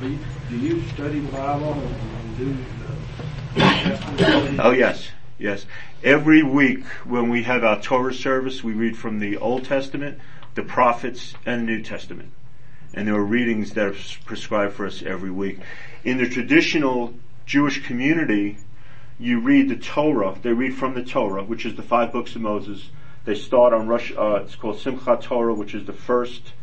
Do 0.00 0.08
you, 0.08 0.18
do 0.48 0.58
you 0.58 0.88
study 0.88 1.20
the 1.20 1.32
Bible 1.32 1.72
and, 1.72 1.82
and 1.82 2.36
do 2.38 2.56
the 3.54 3.60
Testament? 3.60 4.60
Oh 4.62 4.70
yes, 4.70 5.08
yes. 5.38 5.66
Every 6.02 6.42
week 6.42 6.84
when 7.04 7.28
we 7.28 7.42
have 7.44 7.64
our 7.64 7.80
Torah 7.80 8.14
service, 8.14 8.64
we 8.64 8.72
read 8.72 8.96
from 8.96 9.18
the 9.18 9.36
Old 9.36 9.64
Testament, 9.64 10.18
the 10.54 10.62
prophets, 10.62 11.34
and 11.44 11.62
the 11.62 11.66
New 11.66 11.82
Testament. 11.82 12.32
And 12.94 13.06
there 13.06 13.14
are 13.14 13.24
readings 13.24 13.72
that 13.74 13.86
are 13.86 13.96
prescribed 14.24 14.74
for 14.74 14.86
us 14.86 15.02
every 15.02 15.30
week. 15.30 15.58
In 16.02 16.18
the 16.18 16.28
traditional 16.28 17.14
Jewish 17.46 17.84
community, 17.86 18.58
you 19.20 19.38
read 19.38 19.68
the 19.68 19.76
Torah. 19.76 20.34
They 20.40 20.52
read 20.52 20.74
from 20.74 20.94
the 20.94 21.04
Torah, 21.04 21.44
which 21.44 21.66
is 21.66 21.76
the 21.76 21.82
five 21.82 22.10
books 22.10 22.34
of 22.34 22.40
Moses. 22.40 22.88
They 23.26 23.34
start 23.34 23.74
on 23.74 23.86
Rosh. 23.86 24.12
Uh, 24.16 24.40
it's 24.44 24.56
called 24.56 24.78
Simchat 24.78 25.20
Torah, 25.20 25.52
which 25.52 25.74
is 25.74 25.84
the 25.84 25.92
first 25.92 26.54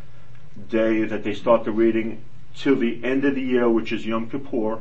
day 0.69 1.03
that 1.03 1.23
they 1.23 1.35
start 1.35 1.65
the 1.65 1.71
reading 1.71 2.23
till 2.55 2.75
the 2.75 3.03
end 3.03 3.25
of 3.25 3.35
the 3.35 3.41
year, 3.41 3.69
which 3.69 3.91
is 3.91 4.07
Yom 4.07 4.27
Kippur. 4.27 4.79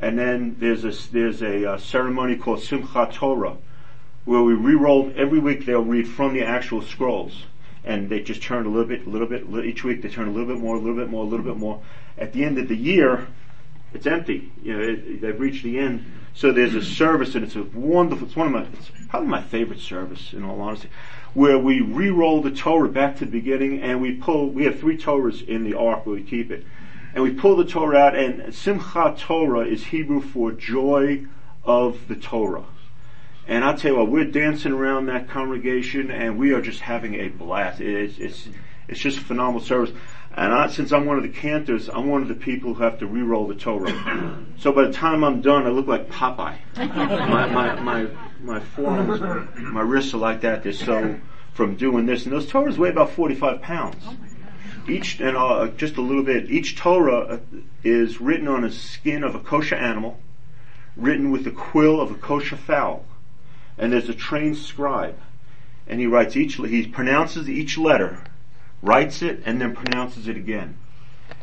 And 0.00 0.18
then 0.18 0.56
there's 0.58 0.84
a 0.84 1.12
there's 1.12 1.42
a 1.42 1.74
uh, 1.74 1.78
ceremony 1.78 2.34
called 2.36 2.58
Simchat 2.58 3.12
Torah, 3.12 3.56
where 4.24 4.42
we 4.42 4.54
re-roll 4.54 5.12
every 5.14 5.38
week. 5.38 5.64
They'll 5.64 5.84
read 5.84 6.08
from 6.08 6.34
the 6.34 6.42
actual 6.42 6.82
scrolls, 6.82 7.44
and 7.84 8.08
they 8.08 8.20
just 8.20 8.42
turn 8.42 8.66
a 8.66 8.68
little 8.68 8.88
bit, 8.88 9.06
a 9.06 9.10
little 9.10 9.28
bit 9.28 9.44
each 9.64 9.84
week. 9.84 10.02
They 10.02 10.08
turn 10.08 10.26
a 10.26 10.32
little 10.32 10.52
bit 10.52 10.58
more, 10.58 10.74
a 10.74 10.80
little 10.80 10.96
bit 10.96 11.08
more, 11.08 11.24
a 11.24 11.28
little 11.28 11.46
bit 11.46 11.56
more. 11.56 11.80
At 12.18 12.32
the 12.32 12.44
end 12.44 12.58
of 12.58 12.66
the 12.66 12.76
year, 12.76 13.28
it's 13.96 14.06
empty. 14.06 14.52
You 14.62 14.76
know, 14.76 14.82
it, 14.82 15.20
they've 15.20 15.40
reached 15.40 15.64
the 15.64 15.78
end. 15.78 16.04
So 16.34 16.52
there's 16.52 16.74
a 16.74 16.84
service, 16.84 17.34
and 17.34 17.44
it's 17.44 17.56
a 17.56 17.62
wonderful. 17.62 18.26
It's 18.26 18.36
one 18.36 18.46
of 18.48 18.52
my. 18.52 18.62
It's 18.78 18.90
probably 19.08 19.28
my 19.28 19.42
favorite 19.42 19.80
service, 19.80 20.32
in 20.32 20.44
all 20.44 20.60
honesty, 20.60 20.90
where 21.32 21.58
we 21.58 21.80
re-roll 21.80 22.42
the 22.42 22.50
Torah 22.50 22.88
back 22.88 23.16
to 23.18 23.24
the 23.24 23.30
beginning, 23.30 23.80
and 23.80 24.02
we 24.02 24.12
pull. 24.16 24.50
We 24.50 24.64
have 24.64 24.78
three 24.78 24.98
Torahs 24.98 25.46
in 25.46 25.64
the 25.64 25.74
ark 25.78 26.04
where 26.04 26.16
we 26.16 26.22
keep 26.22 26.50
it, 26.50 26.64
and 27.14 27.24
we 27.24 27.32
pull 27.32 27.56
the 27.56 27.64
Torah 27.64 27.98
out. 27.98 28.14
And 28.14 28.54
Simcha 28.54 29.16
Torah 29.18 29.66
is 29.66 29.84
Hebrew 29.86 30.20
for 30.20 30.52
joy 30.52 31.26
of 31.64 32.06
the 32.06 32.16
Torah. 32.16 32.66
And 33.48 33.64
I'll 33.64 33.76
tell 33.76 33.92
you 33.92 33.98
what, 33.98 34.10
we're 34.10 34.24
dancing 34.24 34.72
around 34.72 35.06
that 35.06 35.28
congregation, 35.28 36.10
and 36.10 36.36
we 36.38 36.52
are 36.52 36.60
just 36.60 36.80
having 36.80 37.14
a 37.14 37.28
blast. 37.28 37.80
It's 37.80 38.18
it's 38.18 38.48
it's 38.88 39.00
just 39.00 39.18
a 39.18 39.22
phenomenal 39.22 39.60
service. 39.60 39.94
And 40.36 40.52
I, 40.52 40.66
since 40.68 40.92
I'm 40.92 41.06
one 41.06 41.16
of 41.16 41.22
the 41.22 41.30
cantors, 41.30 41.88
I'm 41.88 42.08
one 42.08 42.20
of 42.20 42.28
the 42.28 42.34
people 42.34 42.74
who 42.74 42.82
have 42.82 42.98
to 42.98 43.06
re-roll 43.06 43.46
the 43.46 43.54
Torah. 43.54 44.44
so 44.58 44.70
by 44.70 44.84
the 44.84 44.92
time 44.92 45.24
I'm 45.24 45.40
done, 45.40 45.66
I 45.66 45.70
look 45.70 45.86
like 45.86 46.10
Popeye. 46.10 46.58
my, 46.76 47.46
my, 47.46 47.80
my, 47.80 48.06
my 48.42 48.60
forearms, 48.60 49.20
my 49.58 49.80
wrists 49.80 50.12
are 50.12 50.18
like 50.18 50.42
that. 50.42 50.62
They're 50.62 50.74
so 50.74 51.18
from 51.54 51.76
doing 51.76 52.04
this. 52.04 52.24
And 52.24 52.34
those 52.34 52.46
Torahs 52.46 52.76
weigh 52.76 52.90
about 52.90 53.12
45 53.12 53.62
pounds. 53.62 54.04
Each, 54.86 55.18
and 55.20 55.38
uh, 55.38 55.68
just 55.68 55.96
a 55.96 56.02
little 56.02 56.22
bit, 56.22 56.50
each 56.50 56.76
Torah 56.76 57.20
uh, 57.20 57.38
is 57.82 58.20
written 58.20 58.46
on 58.46 58.62
a 58.62 58.70
skin 58.70 59.24
of 59.24 59.34
a 59.34 59.40
kosher 59.40 59.74
animal, 59.74 60.20
written 60.96 61.30
with 61.30 61.44
the 61.44 61.50
quill 61.50 61.98
of 61.98 62.10
a 62.10 62.14
kosher 62.14 62.56
fowl. 62.56 63.06
And 63.78 63.90
there's 63.90 64.10
a 64.10 64.14
trained 64.14 64.58
scribe. 64.58 65.18
And 65.86 65.98
he 65.98 66.06
writes 66.06 66.36
each, 66.36 66.56
he 66.56 66.86
pronounces 66.86 67.48
each 67.48 67.78
letter 67.78 68.22
writes 68.82 69.22
it, 69.22 69.42
and 69.44 69.60
then 69.60 69.74
pronounces 69.74 70.28
it 70.28 70.36
again. 70.36 70.78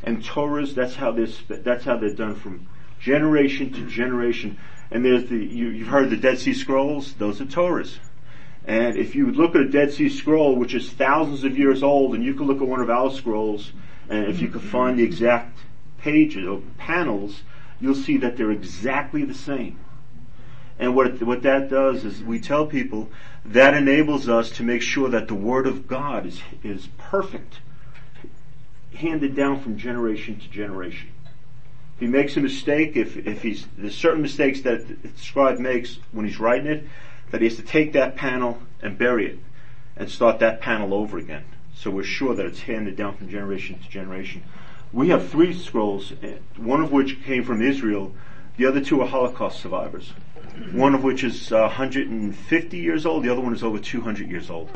And 0.04 0.24
Torahs, 0.24 0.74
that's 0.74 0.96
how 0.96 1.12
this, 1.12 1.42
that's 1.48 1.86
how 1.86 1.98
they're 1.98 2.14
done 2.14 2.36
from 2.36 2.68
generation 3.00 3.72
to 3.74 3.88
generation. 3.88 4.58
And 4.92 5.04
there's 5.04 5.26
the, 5.28 5.38
you, 5.38 5.70
you've 5.70 5.88
heard 5.88 6.10
the 6.10 6.18
Dead 6.18 6.40
Sea 6.40 6.54
Scrolls, 6.54 7.14
those 7.14 7.42
are 7.42 7.46
Torahs. 7.46 7.98
And 8.66 8.96
if 8.98 9.14
you 9.16 9.26
would 9.26 9.36
look 9.36 9.56
at 9.56 9.62
a 9.62 9.70
Dead 9.70 9.92
Sea 9.92 10.10
Scroll, 10.10 10.56
which 10.56 10.74
is 10.74 10.90
thousands 10.90 11.44
of 11.44 11.58
years 11.58 11.84
old, 11.84 12.16
and 12.16 12.24
you 12.24 12.34
could 12.34 12.48
look 12.48 12.62
at 12.62 12.68
one 12.68 12.80
of 12.80 12.90
our 12.90 13.12
scrolls, 13.12 13.74
and 14.10 14.28
if 14.28 14.42
you 14.42 14.48
could 14.48 14.62
find 14.62 14.98
the 14.98 15.04
exact 15.04 15.58
pages 15.98 16.48
or 16.48 16.62
panels, 16.78 17.44
you'll 17.82 17.96
see 17.96 18.18
that 18.18 18.38
they're 18.38 18.52
exactly 18.52 19.26
the 19.26 19.34
same. 19.34 19.80
And 20.80 20.96
what, 20.96 21.22
what 21.22 21.44
that 21.44 21.70
does 21.70 22.04
is 22.04 22.24
we 22.24 22.40
tell 22.40 22.66
people 22.66 23.10
that 23.46 23.74
enables 23.74 24.28
us 24.28 24.50
to 24.52 24.64
make 24.64 24.82
sure 24.82 25.10
that 25.10 25.28
the 25.28 25.36
Word 25.36 25.68
of 25.68 25.88
God 25.88 26.26
is, 26.26 26.42
is 26.64 26.88
perfect, 26.98 27.60
handed 28.96 29.36
down 29.36 29.62
from 29.62 29.78
generation 29.78 30.40
to 30.40 30.50
generation. 30.50 31.10
If 31.96 32.00
he 32.00 32.08
makes 32.08 32.36
a 32.38 32.42
mistake, 32.42 32.96
if, 32.96 33.16
if 33.18 33.44
he's, 33.44 33.68
there's 33.78 33.96
certain 33.96 34.22
mistakes 34.22 34.62
that 34.62 34.88
the 34.88 35.10
scribe 35.16 35.60
makes 35.60 36.00
when 36.12 36.26
he's 36.26 36.40
writing 36.40 36.68
it, 36.68 36.88
that 37.32 37.42
he 37.42 37.48
has 37.48 37.58
to 37.58 37.64
take 37.64 37.94
that 37.94 38.16
panel 38.16 38.60
and 38.82 38.98
bury 38.98 39.28
it 39.28 39.40
and 39.96 40.10
start 40.10 40.40
that 40.40 40.60
panel 40.60 40.94
over 40.94 41.18
again. 41.18 41.44
So 41.76 41.92
we're 41.92 42.04
sure 42.04 42.34
that 42.34 42.46
it's 42.46 42.62
handed 42.62 42.96
down 42.96 43.16
from 43.16 43.30
generation 43.30 43.78
to 43.80 43.90
generation. 43.90 44.44
We 44.92 45.10
have 45.10 45.30
three 45.30 45.54
scrolls, 45.54 46.14
eh, 46.22 46.36
one 46.58 46.82
of 46.82 46.92
which 46.92 47.24
came 47.24 47.44
from 47.44 47.62
Israel, 47.62 48.14
the 48.58 48.66
other 48.66 48.82
two 48.82 49.02
are 49.02 49.08
Holocaust 49.08 49.60
survivors 49.60 50.14
one 50.72 50.96
of 50.96 51.04
which 51.04 51.24
is 51.24 51.52
uh, 51.52 51.62
150 51.62 52.78
years 52.78 53.06
old, 53.06 53.24
the 53.24 53.30
other 53.30 53.42
one 53.42 53.54
is 53.54 53.64
over 53.64 53.80
200 53.80 54.30
years 54.30 54.50
old. 54.50 54.70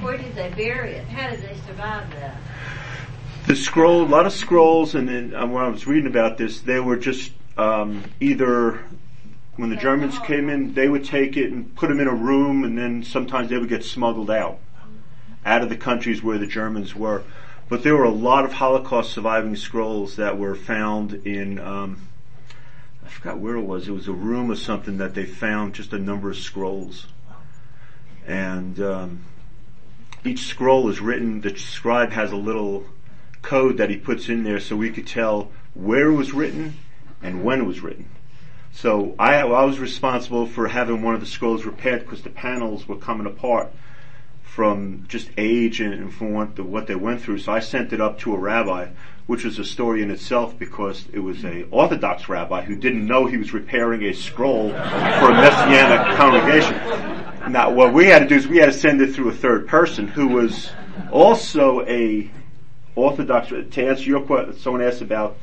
Where 0.00 0.16
did 0.16 0.34
they 0.34 0.50
bury 0.50 0.92
it? 0.92 1.06
How 1.06 1.30
did 1.30 1.42
they 1.42 1.56
survive 1.66 2.10
that? 2.12 2.36
The 3.46 3.56
scroll, 3.56 4.02
a 4.02 4.06
lot 4.06 4.26
of 4.26 4.32
scrolls, 4.32 4.94
and 4.94 5.08
then 5.08 5.34
uh, 5.34 5.46
when 5.46 5.64
I 5.64 5.68
was 5.68 5.86
reading 5.86 6.06
about 6.06 6.38
this, 6.38 6.60
they 6.60 6.80
were 6.80 6.96
just 6.96 7.32
um, 7.56 8.04
either 8.20 8.80
when 9.56 9.68
the 9.68 9.76
Germans 9.76 10.18
came 10.20 10.48
in, 10.48 10.74
they 10.74 10.88
would 10.88 11.04
take 11.04 11.36
it 11.36 11.52
and 11.52 11.74
put 11.74 11.88
them 11.88 12.00
in 12.00 12.06
a 12.06 12.14
room, 12.14 12.64
and 12.64 12.78
then 12.78 13.02
sometimes 13.02 13.50
they 13.50 13.58
would 13.58 13.68
get 13.68 13.84
smuggled 13.84 14.30
out, 14.30 14.58
out 15.44 15.62
of 15.62 15.68
the 15.68 15.76
countries 15.76 16.22
where 16.22 16.38
the 16.38 16.46
Germans 16.46 16.94
were. 16.94 17.22
But 17.68 17.82
there 17.82 17.96
were 17.96 18.04
a 18.04 18.10
lot 18.10 18.44
of 18.44 18.54
Holocaust 18.54 19.12
surviving 19.12 19.56
scrolls 19.56 20.16
that 20.16 20.38
were 20.38 20.54
found 20.54 21.14
in 21.26 21.58
um, 21.58 22.08
forgot 23.08 23.38
where 23.38 23.56
it 23.56 23.62
was. 23.62 23.88
It 23.88 23.92
was 23.92 24.08
a 24.08 24.12
room 24.12 24.50
or 24.50 24.56
something 24.56 24.98
that 24.98 25.14
they 25.14 25.24
found 25.24 25.74
just 25.74 25.92
a 25.92 25.98
number 25.98 26.30
of 26.30 26.36
scrolls. 26.36 27.06
And 28.26 28.80
um, 28.80 29.24
each 30.24 30.46
scroll 30.46 30.88
is 30.88 31.00
written, 31.00 31.40
the 31.40 31.56
scribe 31.56 32.10
has 32.12 32.32
a 32.32 32.36
little 32.36 32.86
code 33.42 33.78
that 33.78 33.90
he 33.90 33.96
puts 33.96 34.28
in 34.28 34.44
there 34.44 34.60
so 34.60 34.76
we 34.76 34.90
could 34.90 35.06
tell 35.06 35.50
where 35.74 36.10
it 36.10 36.14
was 36.14 36.32
written 36.32 36.76
and 37.22 37.44
when 37.44 37.60
it 37.60 37.64
was 37.64 37.80
written. 37.80 38.08
So 38.72 39.14
I, 39.18 39.40
I 39.40 39.64
was 39.64 39.78
responsible 39.78 40.46
for 40.46 40.68
having 40.68 41.02
one 41.02 41.14
of 41.14 41.20
the 41.20 41.26
scrolls 41.26 41.64
repaired 41.64 42.00
because 42.00 42.22
the 42.22 42.30
panels 42.30 42.88
were 42.88 42.96
coming 42.96 43.26
apart 43.26 43.72
from 44.54 45.06
just 45.08 45.30
age 45.38 45.80
and 45.80 46.12
from 46.12 46.34
what, 46.34 46.56
the, 46.56 46.62
what 46.62 46.86
they 46.86 46.94
went 46.94 47.22
through. 47.22 47.38
So 47.38 47.52
I 47.52 47.60
sent 47.60 47.92
it 47.94 48.02
up 48.02 48.18
to 48.20 48.34
a 48.34 48.38
rabbi 48.38 48.88
which 49.26 49.44
was 49.44 49.58
a 49.58 49.64
story 49.64 50.02
in 50.02 50.10
itself 50.10 50.58
because 50.58 51.06
it 51.12 51.20
was 51.20 51.42
a 51.44 51.62
Orthodox 51.70 52.28
rabbi 52.28 52.60
who 52.60 52.76
didn't 52.76 53.06
know 53.06 53.24
he 53.24 53.38
was 53.38 53.54
repairing 53.54 54.02
a 54.02 54.12
scroll 54.12 54.68
for 54.68 54.76
a 54.76 55.34
Messianic 55.34 56.16
congregation. 56.18 56.74
Now, 57.50 57.70
what 57.70 57.94
we 57.94 58.06
had 58.06 58.20
to 58.20 58.26
do 58.26 58.34
is 58.34 58.46
we 58.46 58.58
had 58.58 58.66
to 58.66 58.78
send 58.78 59.00
it 59.00 59.14
through 59.14 59.30
a 59.30 59.34
third 59.34 59.68
person 59.68 60.06
who 60.06 60.28
was 60.28 60.70
also 61.10 61.80
a 61.86 62.30
Orthodox. 62.94 63.48
To 63.48 63.86
answer 63.86 64.04
your 64.04 64.20
question, 64.20 64.58
someone 64.58 64.82
asked 64.82 65.00
about 65.00 65.38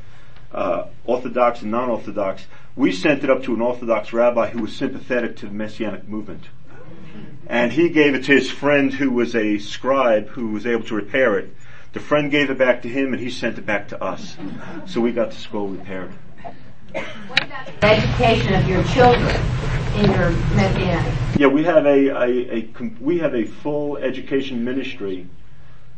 uh, 0.52 0.84
Orthodox 1.04 1.62
and 1.62 1.72
non-Orthodox. 1.72 2.44
We 2.76 2.92
sent 2.92 3.24
it 3.24 3.30
up 3.30 3.42
to 3.44 3.54
an 3.54 3.60
Orthodox 3.60 4.12
rabbi 4.12 4.50
who 4.50 4.62
was 4.62 4.76
sympathetic 4.76 5.36
to 5.38 5.46
the 5.46 5.52
Messianic 5.52 6.06
movement. 6.06 6.44
And 7.46 7.72
he 7.72 7.88
gave 7.88 8.14
it 8.14 8.24
to 8.24 8.32
his 8.32 8.50
friend 8.50 8.92
who 8.92 9.10
was 9.10 9.34
a 9.34 9.58
scribe 9.58 10.28
who 10.28 10.48
was 10.48 10.66
able 10.66 10.84
to 10.84 10.94
repair 10.94 11.38
it 11.38 11.54
the 11.92 12.00
friend 12.00 12.30
gave 12.30 12.50
it 12.50 12.58
back 12.58 12.82
to 12.82 12.88
him 12.88 13.12
and 13.12 13.20
he 13.20 13.30
sent 13.30 13.58
it 13.58 13.66
back 13.66 13.88
to 13.88 14.02
us. 14.02 14.36
So 14.86 15.00
we 15.00 15.12
got 15.12 15.30
the 15.30 15.36
scroll 15.36 15.68
repaired. 15.68 16.12
What 17.28 17.44
about 17.44 17.66
the 17.66 17.86
education 17.86 18.54
of 18.54 18.68
your 18.68 18.82
children 18.84 19.26
in 19.96 20.10
your 20.12 20.30
Messianic? 20.54 21.14
Yeah, 21.38 21.48
we 21.48 21.64
have 21.64 21.86
a, 21.86 22.08
a, 22.08 22.58
a 22.58 22.72
we 23.00 23.18
have 23.18 23.34
a 23.34 23.44
full 23.44 23.96
education 23.96 24.64
ministry. 24.64 25.26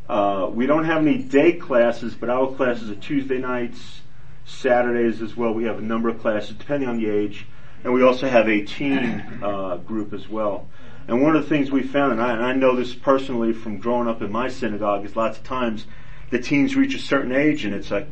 Uh, 0.08 0.50
we 0.52 0.66
don't 0.66 0.84
have 0.84 1.02
any 1.02 1.18
day 1.18 1.52
classes, 1.52 2.14
but 2.14 2.28
our 2.28 2.52
classes 2.52 2.90
are 2.90 2.96
Tuesday 2.96 3.38
nights, 3.38 4.00
Saturdays 4.44 5.22
as 5.22 5.36
well. 5.36 5.54
We 5.54 5.64
have 5.64 5.78
a 5.78 5.82
number 5.82 6.08
of 6.08 6.20
classes 6.20 6.56
depending 6.56 6.88
on 6.88 6.98
the 6.98 7.08
age, 7.08 7.46
and 7.84 7.94
we 7.94 8.02
also 8.02 8.28
have 8.28 8.48
a 8.48 8.62
teen 8.62 9.40
uh, 9.42 9.76
group 9.76 10.12
as 10.12 10.28
well. 10.28 10.68
And 11.08 11.22
one 11.22 11.34
of 11.34 11.42
the 11.42 11.48
things 11.48 11.70
we 11.70 11.82
found, 11.82 12.12
and 12.12 12.22
I, 12.22 12.32
and 12.32 12.44
I 12.44 12.52
know 12.52 12.76
this 12.76 12.94
personally 12.94 13.52
from 13.52 13.78
growing 13.78 14.08
up 14.08 14.22
in 14.22 14.30
my 14.30 14.48
synagogue, 14.48 15.04
is 15.04 15.16
lots 15.16 15.38
of 15.38 15.44
times 15.44 15.86
the 16.30 16.38
teens 16.38 16.76
reach 16.76 16.94
a 16.94 16.98
certain 16.98 17.32
age 17.32 17.64
and 17.64 17.74
it's 17.74 17.90
like, 17.90 18.08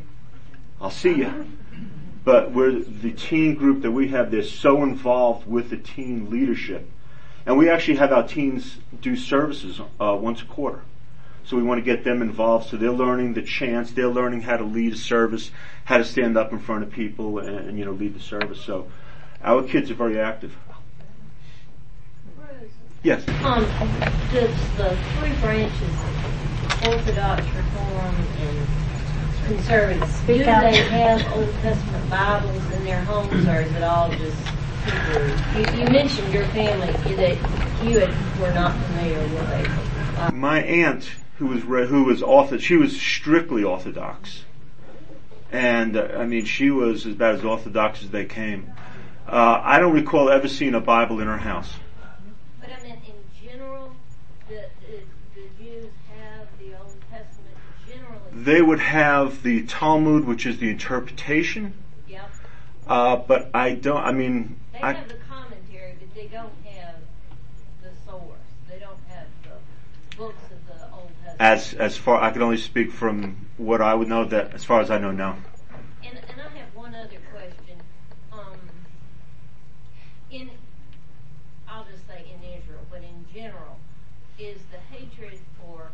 I'll 0.79 0.91
see 0.91 1.15
you. 1.15 1.47
But 2.23 2.51
we're 2.51 2.79
the 2.79 3.11
teen 3.11 3.55
group 3.55 3.81
that 3.81 3.91
we 3.91 4.09
have, 4.09 4.29
they're 4.29 4.43
so 4.43 4.83
involved 4.83 5.47
with 5.47 5.69
the 5.69 5.77
teen 5.77 6.29
leadership. 6.29 6.89
And 7.45 7.57
we 7.57 7.69
actually 7.69 7.97
have 7.97 8.11
our 8.11 8.27
teens 8.27 8.77
do 9.01 9.15
services 9.15 9.81
uh, 9.99 10.15
once 10.19 10.41
a 10.41 10.45
quarter. 10.45 10.81
So 11.43 11.57
we 11.57 11.63
want 11.63 11.79
to 11.79 11.83
get 11.83 12.03
them 12.03 12.21
involved 12.21 12.69
so 12.69 12.77
they're 12.77 12.91
learning 12.91 13.33
the 13.33 13.41
chants, 13.41 13.91
they're 13.91 14.07
learning 14.07 14.41
how 14.41 14.57
to 14.57 14.63
lead 14.63 14.93
a 14.93 14.97
service, 14.97 15.49
how 15.85 15.97
to 15.97 16.05
stand 16.05 16.37
up 16.37 16.51
in 16.51 16.59
front 16.59 16.83
of 16.83 16.91
people 16.91 17.39
and, 17.39 17.69
and 17.69 17.79
you 17.79 17.85
know, 17.85 17.91
lead 17.91 18.13
the 18.13 18.19
service. 18.19 18.61
So 18.61 18.91
our 19.43 19.63
kids 19.63 19.89
are 19.89 19.95
very 19.95 20.19
active. 20.19 20.55
Yes. 23.03 23.27
Um, 23.43 23.65
does 24.31 24.55
the 24.77 24.95
three 25.17 25.33
branches, 25.41 25.95
Orthodox, 26.85 27.43
Reform, 27.47 28.15
and 28.39 28.67
Conservative, 29.45 30.09
Speak 30.11 30.43
do 30.43 30.49
out. 30.49 30.61
they 30.61 30.77
have 30.77 31.33
Old 31.33 31.51
Testament 31.61 32.09
Bibles 32.09 32.71
in 32.73 32.83
their 32.85 33.01
homes, 33.03 33.47
or 33.47 33.61
is 33.61 33.71
it 33.73 33.83
all 33.83 34.09
just 34.11 34.37
Hebrew? 34.85 35.35
You, 35.55 35.83
you 35.83 35.89
mentioned 35.91 36.31
your 36.33 36.45
family 36.47 36.91
that 37.15 37.37
you 37.83 37.99
had, 37.99 38.39
were 38.39 38.53
not 38.53 38.75
familiar 38.85 39.19
with 39.19 39.49
it. 39.49 40.33
My 40.33 40.61
aunt, 40.61 41.09
who 41.37 41.47
was 41.47 41.63
re- 41.63 41.87
who 41.87 42.03
was 42.03 42.21
ortho, 42.21 42.59
she 42.59 42.77
was 42.77 42.99
strictly 42.99 43.63
Orthodox, 43.63 44.43
and 45.51 45.97
uh, 45.97 46.17
I 46.17 46.25
mean 46.27 46.45
she 46.45 46.69
was 46.69 47.07
as 47.07 47.13
about 47.13 47.35
as 47.35 47.43
Orthodox 47.43 48.03
as 48.03 48.11
they 48.11 48.25
came. 48.25 48.71
Uh, 49.27 49.59
I 49.63 49.79
don't 49.79 49.93
recall 49.93 50.29
ever 50.29 50.47
seeing 50.47 50.75
a 50.75 50.79
Bible 50.81 51.19
in 51.19 51.27
her 51.27 51.37
house. 51.37 51.73
But 52.59 52.69
I 52.71 52.83
mean, 52.83 52.91
in 52.93 52.99
general, 52.99 52.99
the, 52.99 53.09
the, 53.45 53.49
the 53.49 53.49
Jews 53.49 53.65
have 53.65 53.65
the 53.65 53.69
Old 53.71 53.89
Testament 53.89 53.97
generally. 54.21 54.40
They 58.31 58.61
would 58.61 58.79
have 58.79 59.43
the 59.43 59.63
Talmud, 59.67 60.25
which 60.25 60.45
is 60.45 60.57
the 60.57 60.69
interpretation. 60.69 61.73
Yep. 62.07 62.31
Uh, 62.87 63.15
but 63.17 63.51
I 63.53 63.73
don't. 63.73 64.03
I 64.03 64.11
mean, 64.11 64.57
They 64.73 64.79
I, 64.79 64.93
have 64.93 65.07
the 65.09 65.17
commentary, 65.29 65.95
but 65.99 66.15
they 66.15 66.27
don't 66.27 66.53
have 66.65 66.95
the 67.83 67.89
source. 68.05 68.39
They 68.69 68.79
don't 68.79 68.97
have 69.09 69.27
the 69.43 70.15
books 70.15 70.43
of 70.45 70.65
the 70.65 70.91
Old 70.91 71.11
Testament. 71.23 71.35
as 71.39 71.73
as 71.75 71.97
far 71.97 72.21
I 72.21 72.31
can 72.31 72.41
only 72.41 72.57
speak 72.57 72.91
from 72.91 73.45
what 73.57 73.81
I 73.81 73.93
would 73.93 74.07
know. 74.07 74.25
That 74.25 74.53
as 74.53 74.63
far 74.63 74.81
as 74.81 74.89
I 74.89 74.97
know 74.97 75.11
now. 75.11 75.37
And, 76.03 76.17
and 76.17 76.41
I 76.41 76.57
have 76.57 76.73
one 76.73 76.95
other 76.95 77.19
question. 77.31 77.77
Um, 78.31 78.57
in, 80.31 80.49
I'll 81.67 81.85
just 81.85 82.07
say 82.07 82.25
in 82.33 82.43
Israel, 82.57 82.85
but 82.89 83.03
in 83.03 83.25
general, 83.33 83.60
is 84.41 84.59
the 84.71 84.77
hatred 84.95 85.39
for 85.59 85.91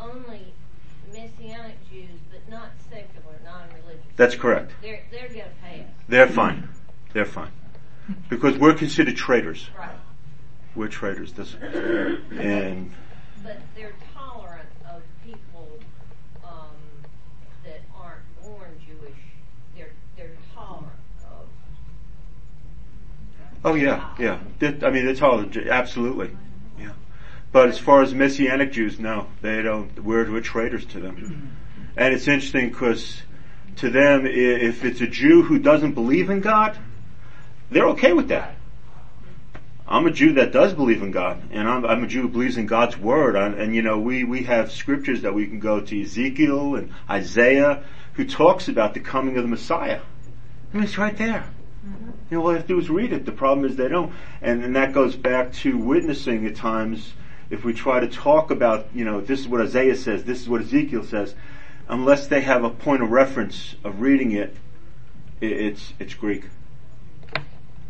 only 0.00 0.52
Messianic 1.12 1.76
Jews, 1.90 2.20
but 2.30 2.48
not 2.50 2.70
secular, 2.90 3.38
non-religious. 3.44 4.04
That's 4.16 4.34
correct. 4.34 4.72
They're, 4.82 5.02
they're 5.10 5.28
going 5.28 5.40
to 5.40 5.50
pay 5.62 5.80
us. 5.80 5.86
They're 6.08 6.28
fine. 6.28 6.68
They're 7.12 7.24
fine. 7.24 7.52
Because 8.28 8.58
we're 8.58 8.74
considered 8.74 9.16
traitors. 9.16 9.68
Right. 9.78 9.90
We're 10.74 10.88
traitors. 10.88 11.32
This, 11.32 11.54
and. 11.54 12.92
But 13.42 13.58
they're 13.76 13.94
tolerant 14.14 14.68
of 14.90 15.02
people 15.24 15.78
um, 16.44 16.76
that 17.64 17.80
aren't 17.98 18.42
born 18.42 18.70
Jewish. 18.84 19.16
They're 19.76 19.92
they're 20.16 20.32
tolerant 20.54 20.90
of. 21.24 21.46
Oh 23.64 23.74
yeah, 23.74 24.10
yeah. 24.18 24.40
They're, 24.58 24.76
I 24.82 24.90
mean, 24.90 25.06
they're 25.06 25.14
tolerant. 25.14 25.56
Absolutely. 25.56 26.36
But 27.54 27.68
as 27.68 27.78
far 27.78 28.02
as 28.02 28.12
Messianic 28.12 28.72
Jews, 28.72 28.98
no, 28.98 29.28
they 29.40 29.62
don't. 29.62 30.02
We're, 30.02 30.28
we're 30.28 30.40
traitors 30.40 30.84
to 30.86 30.98
them. 30.98 31.56
And 31.96 32.12
it's 32.12 32.26
interesting 32.26 32.70
because 32.70 33.22
to 33.76 33.90
them, 33.90 34.26
if 34.26 34.84
it's 34.84 35.00
a 35.00 35.06
Jew 35.06 35.44
who 35.44 35.60
doesn't 35.60 35.92
believe 35.92 36.30
in 36.30 36.40
God, 36.40 36.76
they're 37.70 37.90
okay 37.90 38.12
with 38.12 38.26
that. 38.30 38.56
I'm 39.86 40.04
a 40.04 40.10
Jew 40.10 40.32
that 40.32 40.50
does 40.50 40.74
believe 40.74 41.00
in 41.00 41.12
God, 41.12 41.50
and 41.52 41.68
I'm, 41.68 41.84
I'm 41.84 42.02
a 42.02 42.08
Jew 42.08 42.22
who 42.22 42.28
believes 42.28 42.56
in 42.56 42.66
God's 42.66 42.98
word. 42.98 43.36
And, 43.36 43.54
and 43.54 43.72
you 43.72 43.82
know, 43.82 44.00
we 44.00 44.24
we 44.24 44.42
have 44.42 44.72
scriptures 44.72 45.22
that 45.22 45.32
we 45.32 45.46
can 45.46 45.60
go 45.60 45.80
to 45.80 46.02
Ezekiel 46.02 46.74
and 46.74 46.92
Isaiah, 47.08 47.84
who 48.14 48.26
talks 48.26 48.66
about 48.66 48.94
the 48.94 49.00
coming 49.00 49.36
of 49.36 49.44
the 49.44 49.48
Messiah. 49.48 50.00
I 50.72 50.76
mean, 50.76 50.82
it's 50.82 50.98
right 50.98 51.16
there. 51.16 51.44
You 52.32 52.38
know, 52.38 52.42
all 52.42 52.50
I 52.50 52.54
have 52.54 52.62
to 52.62 52.68
do 52.74 52.80
is 52.80 52.90
read 52.90 53.12
it. 53.12 53.24
The 53.24 53.30
problem 53.30 53.64
is 53.64 53.76
they 53.76 53.86
don't. 53.86 54.12
And, 54.42 54.64
and 54.64 54.74
that 54.74 54.92
goes 54.92 55.14
back 55.14 55.52
to 55.52 55.78
witnessing 55.78 56.44
at 56.48 56.56
times. 56.56 57.12
If 57.50 57.64
we 57.64 57.72
try 57.72 58.00
to 58.00 58.08
talk 58.08 58.50
about, 58.50 58.88
you 58.94 59.04
know, 59.04 59.20
this 59.20 59.40
is 59.40 59.48
what 59.48 59.60
Isaiah 59.60 59.96
says, 59.96 60.24
this 60.24 60.40
is 60.40 60.48
what 60.48 60.62
Ezekiel 60.62 61.04
says, 61.04 61.34
unless 61.88 62.26
they 62.26 62.40
have 62.40 62.64
a 62.64 62.70
point 62.70 63.02
of 63.02 63.10
reference 63.10 63.74
of 63.84 64.00
reading 64.00 64.32
it, 64.32 64.56
it 65.40 65.52
it's, 65.52 65.92
it's 65.98 66.14
Greek. 66.14 66.44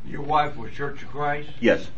Your 0.06 0.22
wife 0.22 0.56
was 0.56 0.72
Church 0.72 1.02
of 1.02 1.08
Christ? 1.08 1.48
Yes. 1.60 1.88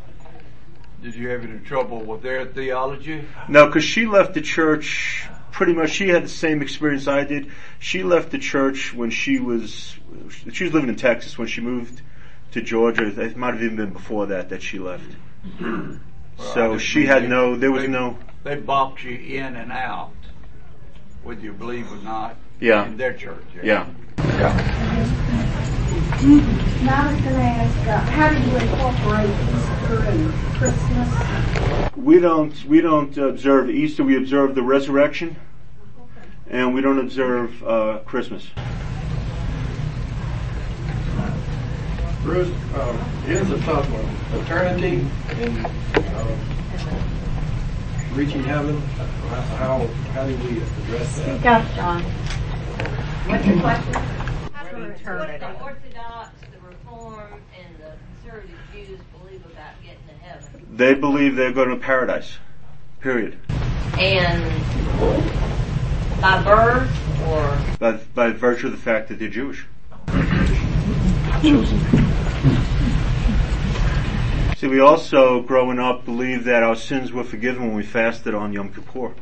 Did 1.03 1.15
you 1.15 1.29
have 1.29 1.45
any 1.45 1.59
trouble 1.61 2.03
with 2.03 2.23
their 2.23 2.47
theology? 2.47 3.25
No, 3.49 3.67
because 3.67 3.85
she 3.85 4.07
left 4.07 4.35
the 4.35 4.41
church 4.41 5.29
pretty 5.53 5.73
much. 5.73 5.91
She 5.91 6.09
had 6.09 6.25
the 6.25 6.29
same 6.29 6.63
experience 6.63 7.07
I 7.07 7.25
did. 7.25 7.51
She 7.79 8.03
left 8.03 8.31
the 8.31 8.39
church 8.39 8.95
when 8.95 9.11
she 9.11 9.39
was 9.39 9.97
she 10.53 10.65
was 10.65 10.73
living 10.73 10.89
in 10.89 10.97
Texas 10.97 11.37
when 11.37 11.49
she 11.49 11.61
moved 11.61 12.01
to 12.53 12.63
Georgia. 12.63 13.07
It 13.07 13.37
might 13.37 13.55
have 13.55 13.63
even 13.63 13.77
been 13.77 13.93
before 13.93 14.27
that 14.27 14.49
that 14.51 14.63
she 14.63 14.79
left. 14.79 15.05
Well, 16.39 16.55
so 16.55 16.79
she 16.79 17.07
had 17.07 17.25
they- 17.25 17.29
no. 17.29 17.57
There 17.57 17.73
was 17.73 17.83
they- 17.83 17.89
no. 17.89 18.17
They 18.45 18.57
box 18.57 19.03
you 19.03 19.17
in 19.17 19.57
and 19.57 19.73
out, 19.73 20.13
whether 21.25 21.41
you 21.41 21.53
believe 21.53 21.91
or 21.93 21.97
not. 21.97 22.37
Yeah. 22.61 22.87
In 22.87 22.97
their 22.97 23.13
church. 23.13 23.43
Yeah. 23.63 23.87
Now 26.83 27.09
I 27.09 27.13
was 27.13 27.21
going 27.23 27.35
to 27.35 27.43
ask, 27.43 27.89
uh, 27.89 27.99
how 28.11 28.29
do 28.31 28.39
you 28.39 28.57
incorporate 28.57 29.31
Easter 29.31 30.03
and 30.09 30.33
Christmas? 30.57 31.97
We 31.97 32.21
don't. 32.21 32.65
We 32.65 32.81
don't 32.81 33.17
observe 33.19 33.69
Easter. 33.71 34.05
We 34.05 34.17
observe 34.17 34.55
the 34.55 34.63
resurrection, 34.63 35.37
and 36.49 36.75
we 36.75 36.81
don't 36.81 36.99
observe 36.99 37.63
uh, 37.65 37.99
Christmas. 38.07 38.47
Bruce, 42.27 42.49
um, 42.75 42.99
here's 43.25 43.49
a 43.53 43.59
tough 43.61 43.89
one. 43.89 44.41
Eternity 44.43 45.07
and 45.29 45.65
uh, 45.95 46.37
reaching 48.15 48.43
heaven. 48.43 48.81
How 48.81 49.87
how 50.13 50.27
do 50.27 50.35
we 50.39 50.59
address 50.59 51.19
that? 51.19 51.37
Speak 51.37 51.47
up, 51.47 51.65
John. 51.77 52.03
What's 52.03 53.47
your 53.47 53.61
question? 53.61 53.93
For 53.93 54.01
What 54.81 55.31
eternity. 55.31 55.39
the 55.39 55.63
Orthodox, 55.63 56.31
the 56.41 56.67
Reform, 56.67 57.41
and 57.57 57.77
the 57.79 57.93
conservative 58.25 58.59
Jews 58.75 58.99
believe 59.21 59.47
about 59.47 59.81
getting 59.85 60.01
to 60.09 60.15
heaven. 60.25 60.67
They 60.77 60.95
believe 60.95 61.37
they're 61.37 61.53
going 61.53 61.69
to 61.69 61.77
paradise. 61.77 62.39
Period. 63.01 63.39
And 64.01 64.43
by 66.21 66.43
birth 66.43 66.91
or 67.29 67.57
By 67.79 67.93
by 68.17 68.31
virtue 68.33 68.67
of 68.67 68.73
the 68.73 68.79
fact 68.79 69.11
that 69.11 69.21
they're 69.21 69.29
Jewish. 69.29 69.65
We 74.67 74.81
also, 74.81 75.43
growing 75.43 75.79
up, 75.79 76.05
believed 76.05 76.45
that 76.47 76.65
our 76.65 76.75
sins 76.75 77.13
were 77.13 77.23
forgiven 77.23 77.69
when 77.69 77.77
we 77.77 77.85
fasted 77.85 78.35
on 78.35 78.53
Yom 78.53 78.73
Kippur. 78.73 79.15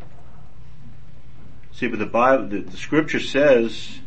See, 1.71 1.87
but 1.87 1.99
the 1.99 2.07
Bible, 2.07 2.49
the, 2.49 2.61
the 2.61 2.77
scripture 2.79 3.21
says 3.21 4.01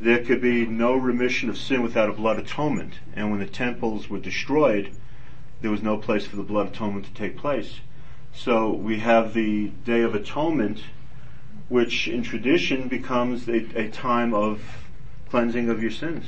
there 0.00 0.24
could 0.24 0.42
be 0.42 0.66
no 0.66 0.96
remission 0.96 1.48
of 1.48 1.56
sin 1.56 1.82
without 1.82 2.08
a 2.08 2.12
blood 2.12 2.40
atonement. 2.40 2.94
And 3.14 3.30
when 3.30 3.38
the 3.38 3.46
temples 3.46 4.10
were 4.10 4.18
destroyed, 4.18 4.90
there 5.60 5.70
was 5.70 5.82
no 5.82 5.98
place 5.98 6.26
for 6.26 6.34
the 6.34 6.42
blood 6.42 6.68
atonement 6.68 7.06
to 7.06 7.14
take 7.14 7.36
place. 7.36 7.78
So 8.34 8.72
we 8.72 8.98
have 8.98 9.34
the 9.34 9.68
Day 9.84 10.00
of 10.00 10.16
Atonement, 10.16 10.82
which 11.68 12.08
in 12.08 12.24
tradition 12.24 12.88
becomes 12.88 13.48
a, 13.48 13.66
a 13.78 13.88
time 13.88 14.34
of 14.34 14.60
cleansing 15.30 15.68
of 15.70 15.80
your 15.80 15.92
sins. 15.92 16.26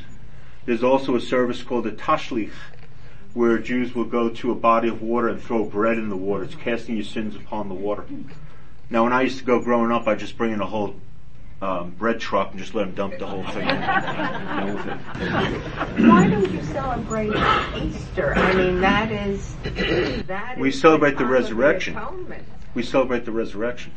There's 0.65 0.85
also 0.85 1.17
a 1.17 1.21
service 1.21 1.63
called 1.63 1.85
the 1.85 1.93
tashlich, 1.93 2.53
where 3.35 3.59
Jews 3.59 3.95
will 3.95 4.05
go 4.05 4.28
to 4.30 4.53
a 4.53 4.55
body 4.55 4.89
of 4.89 5.03
water 5.03 5.28
and 5.28 5.43
throw 5.43 5.64
bread 5.64 5.99
in 5.99 6.09
the 6.09 6.16
water. 6.16 6.45
It's 6.45 6.55
casting 6.55 6.95
your 6.97 7.05
sins 7.05 7.35
upon 7.37 7.68
the 7.68 7.74
water. 7.74 8.05
Now, 8.91 9.03
when 9.05 9.12
I 9.12 9.22
used 9.22 9.39
to 9.39 9.45
go 9.45 9.61
growing 9.61 9.91
up, 9.91 10.07
I'd 10.07 10.20
just 10.20 10.39
bring 10.39 10.53
in 10.53 10.61
a 10.61 10.66
whole 10.66 10.95
um, 11.61 11.91
bread 11.93 12.20
truck 12.20 12.51
and 12.53 12.61
just 12.61 12.74
let 12.74 12.85
them 12.87 12.95
dump 12.95 13.18
the 13.18 13.26
whole 13.26 13.43
thing 13.45 13.68
in. 13.68 13.80
Done 13.80 14.74
with 14.74 14.87
it. 14.87 16.09
Why 16.09 16.28
don't 16.28 16.51
you 16.53 16.62
celebrate 16.62 17.32
Easter? 17.82 18.35
I 18.37 18.53
mean, 18.55 18.80
that 18.82 19.11
is 19.11 19.55
that 20.26 20.57
We 20.59 20.68
is 20.68 20.80
celebrate 20.80 21.16
the 21.16 21.24
of 21.24 21.30
resurrection. 21.30 21.97
atonement. 21.97 22.45
We 22.74 22.82
celebrate 22.82 23.24
the 23.24 23.32
resurrection. 23.32 23.93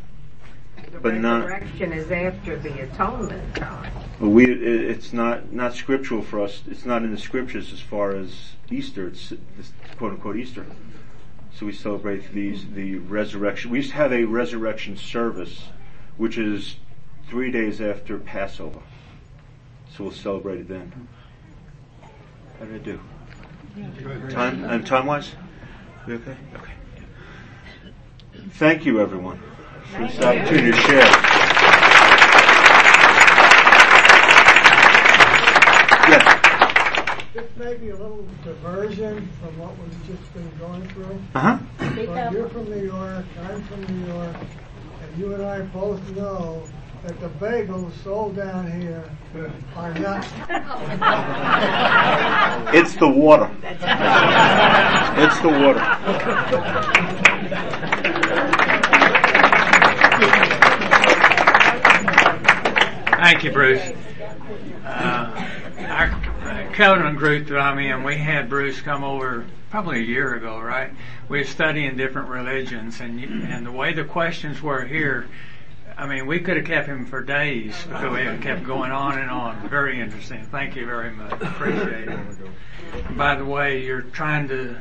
The 0.91 0.99
But 0.99 1.15
not- 1.15 1.41
resurrection 1.47 1.91
is 1.93 2.09
after 2.11 2.57
the 2.57 2.83
atonement 2.83 3.55
time. 3.55 3.91
But 4.20 4.30
we, 4.30 4.49
it, 4.51 4.61
it's 4.63 5.13
not, 5.13 5.51
not 5.51 5.76
scriptural 5.76 6.22
for 6.22 6.41
us. 6.41 6.63
It's 6.70 6.86
not 6.86 7.03
in 7.03 7.11
the 7.11 7.18
scriptures 7.18 7.72
as 7.72 7.80
far 7.80 8.11
as 8.11 8.53
Easter. 8.70 9.07
It's, 9.07 9.34
quote 9.97 10.13
unquote 10.13 10.38
Easter. 10.38 10.65
So 11.53 11.65
we 11.65 11.74
celebrate 11.74 12.32
these, 12.34 12.65
the 12.74 12.97
resurrection. 12.97 13.72
We 13.72 13.80
used 13.80 13.91
to 13.91 13.95
have 13.95 14.13
a 14.13 14.24
resurrection 14.26 14.97
service, 14.97 15.63
which 16.18 16.38
is 16.38 16.78
three 17.30 17.51
days 17.51 17.82
after 17.82 18.18
Passover. 18.18 18.80
So 19.95 20.05
we'll 20.05 20.13
celebrate 20.13 20.59
it 20.59 20.68
then. 20.68 21.07
How 22.59 22.65
did 22.65 22.76
I 22.76 22.78
do? 22.78 22.99
Time, 24.30 24.63
uh, 24.63 24.70
and 24.70 24.86
time 24.86 25.05
wise? 25.05 25.32
Okay? 26.07 26.36
Okay. 26.55 26.74
Thank 28.51 28.86
you 28.86 29.01
everyone 29.01 29.41
for 29.91 29.99
this 29.99 30.20
opportunity 30.20 30.72
to 30.72 30.78
share. 30.78 32.07
This 37.38 37.55
may 37.55 37.75
be 37.75 37.89
a 37.89 37.95
little 37.95 38.25
diversion 38.43 39.29
from 39.39 39.59
what 39.59 39.77
we've 39.77 40.07
just 40.07 40.33
been 40.33 40.51
going 40.57 40.89
through. 40.89 41.21
Uh-huh. 41.35 41.59
But 41.77 42.33
you're 42.33 42.49
from 42.49 42.67
New 42.67 42.83
York, 42.83 43.25
I'm 43.43 43.63
from 43.65 43.83
New 43.83 44.07
York, 44.11 44.35
and 45.03 45.17
you 45.19 45.33
and 45.35 45.43
I 45.45 45.61
both 45.61 46.01
know 46.15 46.67
that 47.03 47.19
the 47.19 47.29
bagels 47.29 47.93
sold 48.03 48.35
down 48.35 48.71
here 48.81 49.07
are 49.75 49.93
not. 49.93 50.25
It's 52.73 52.95
the 52.95 53.07
water. 53.07 53.51
It's 55.21 55.39
the 55.41 55.49
water. 55.49 55.79
Thank 63.21 63.43
you, 63.43 63.51
Bruce. 63.51 63.93
Uh, 64.83 65.47
our 65.88 66.26
Covenant 66.73 67.17
group 67.17 67.47
that 67.47 67.57
I'm 67.57 67.79
in, 67.79 68.03
we 68.03 68.17
had 68.17 68.49
Bruce 68.49 68.81
come 68.81 69.03
over 69.03 69.45
probably 69.69 69.99
a 69.99 70.05
year 70.05 70.35
ago, 70.35 70.59
right? 70.59 70.91
We 71.27 71.39
were 71.39 71.43
studying 71.43 71.97
different 71.97 72.29
religions, 72.29 72.99
and 72.99 73.19
and 73.23 73.65
the 73.65 73.71
way 73.71 73.93
the 73.93 74.03
questions 74.03 74.61
were 74.61 74.85
here, 74.85 75.27
I 75.97 76.05
mean, 76.05 76.27
we 76.27 76.39
could 76.39 76.57
have 76.57 76.65
kept 76.65 76.87
him 76.87 77.07
for 77.07 77.23
days 77.23 77.75
because 77.83 78.11
we 78.11 78.43
kept 78.43 78.63
going 78.63 78.91
on 78.91 79.17
and 79.17 79.31
on. 79.31 79.67
Very 79.67 79.99
interesting. 79.99 80.45
Thank 80.45 80.75
you 80.75 80.85
very 80.85 81.11
much. 81.11 81.33
Appreciate 81.33 82.07
it. 82.07 82.19
And 83.07 83.17
by 83.17 83.33
the 83.35 83.45
way, 83.45 83.83
you're 83.83 84.01
trying 84.01 84.47
to 84.49 84.77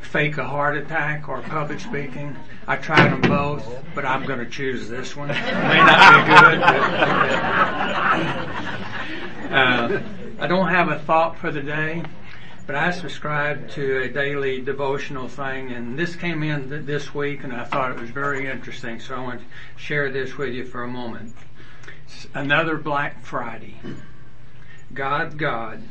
fake 0.00 0.38
a 0.38 0.44
heart 0.44 0.78
attack 0.78 1.28
or 1.28 1.42
public 1.42 1.78
speaking. 1.78 2.34
I 2.66 2.76
tried 2.76 3.10
them 3.10 3.20
both, 3.20 3.68
but 3.94 4.06
I'm 4.06 4.24
going 4.24 4.38
to 4.38 4.48
choose 4.48 4.88
this 4.88 5.14
one. 5.14 5.30
It 5.30 5.34
may 5.34 5.76
not 5.76 6.26
be 6.26 6.32
good, 6.32 6.60
but 9.50 9.52
uh, 9.52 10.02
I 10.40 10.46
don't 10.46 10.68
have 10.68 10.88
a 10.88 10.98
thought 10.98 11.36
for 11.36 11.50
the 11.50 11.60
day, 11.60 12.02
but 12.66 12.74
I 12.74 12.92
subscribe 12.92 13.68
to 13.72 13.98
a 14.04 14.08
daily 14.08 14.62
devotional 14.62 15.28
thing, 15.28 15.70
and 15.70 15.98
this 15.98 16.16
came 16.16 16.42
in 16.42 16.70
th- 16.70 16.86
this 16.86 17.14
week, 17.14 17.44
and 17.44 17.52
I 17.52 17.64
thought 17.64 17.90
it 17.90 18.00
was 18.00 18.08
very 18.08 18.48
interesting, 18.48 19.00
so 19.00 19.16
I 19.16 19.20
want 19.20 19.40
to 19.40 19.46
share 19.76 20.10
this 20.10 20.38
with 20.38 20.54
you 20.54 20.64
for 20.64 20.82
a 20.82 20.88
moment. 20.88 21.34
S- 22.06 22.26
Another 22.32 22.78
Black 22.78 23.22
Friday. 23.22 23.78
God, 24.94 25.36
God, 25.36 25.82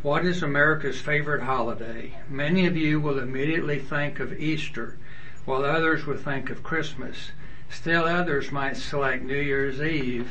what 0.00 0.24
is 0.24 0.42
America's 0.42 0.98
favorite 0.98 1.42
holiday? 1.42 2.14
Many 2.30 2.66
of 2.66 2.78
you 2.78 3.00
will 3.00 3.18
immediately 3.18 3.80
think 3.80 4.18
of 4.18 4.32
Easter, 4.32 4.96
while 5.44 5.62
others 5.62 6.06
will 6.06 6.16
think 6.16 6.48
of 6.48 6.62
Christmas. 6.62 7.32
Still 7.70 8.04
others 8.04 8.52
might 8.52 8.76
select 8.76 9.22
New 9.22 9.40
Year's 9.40 9.80
Eve, 9.80 10.30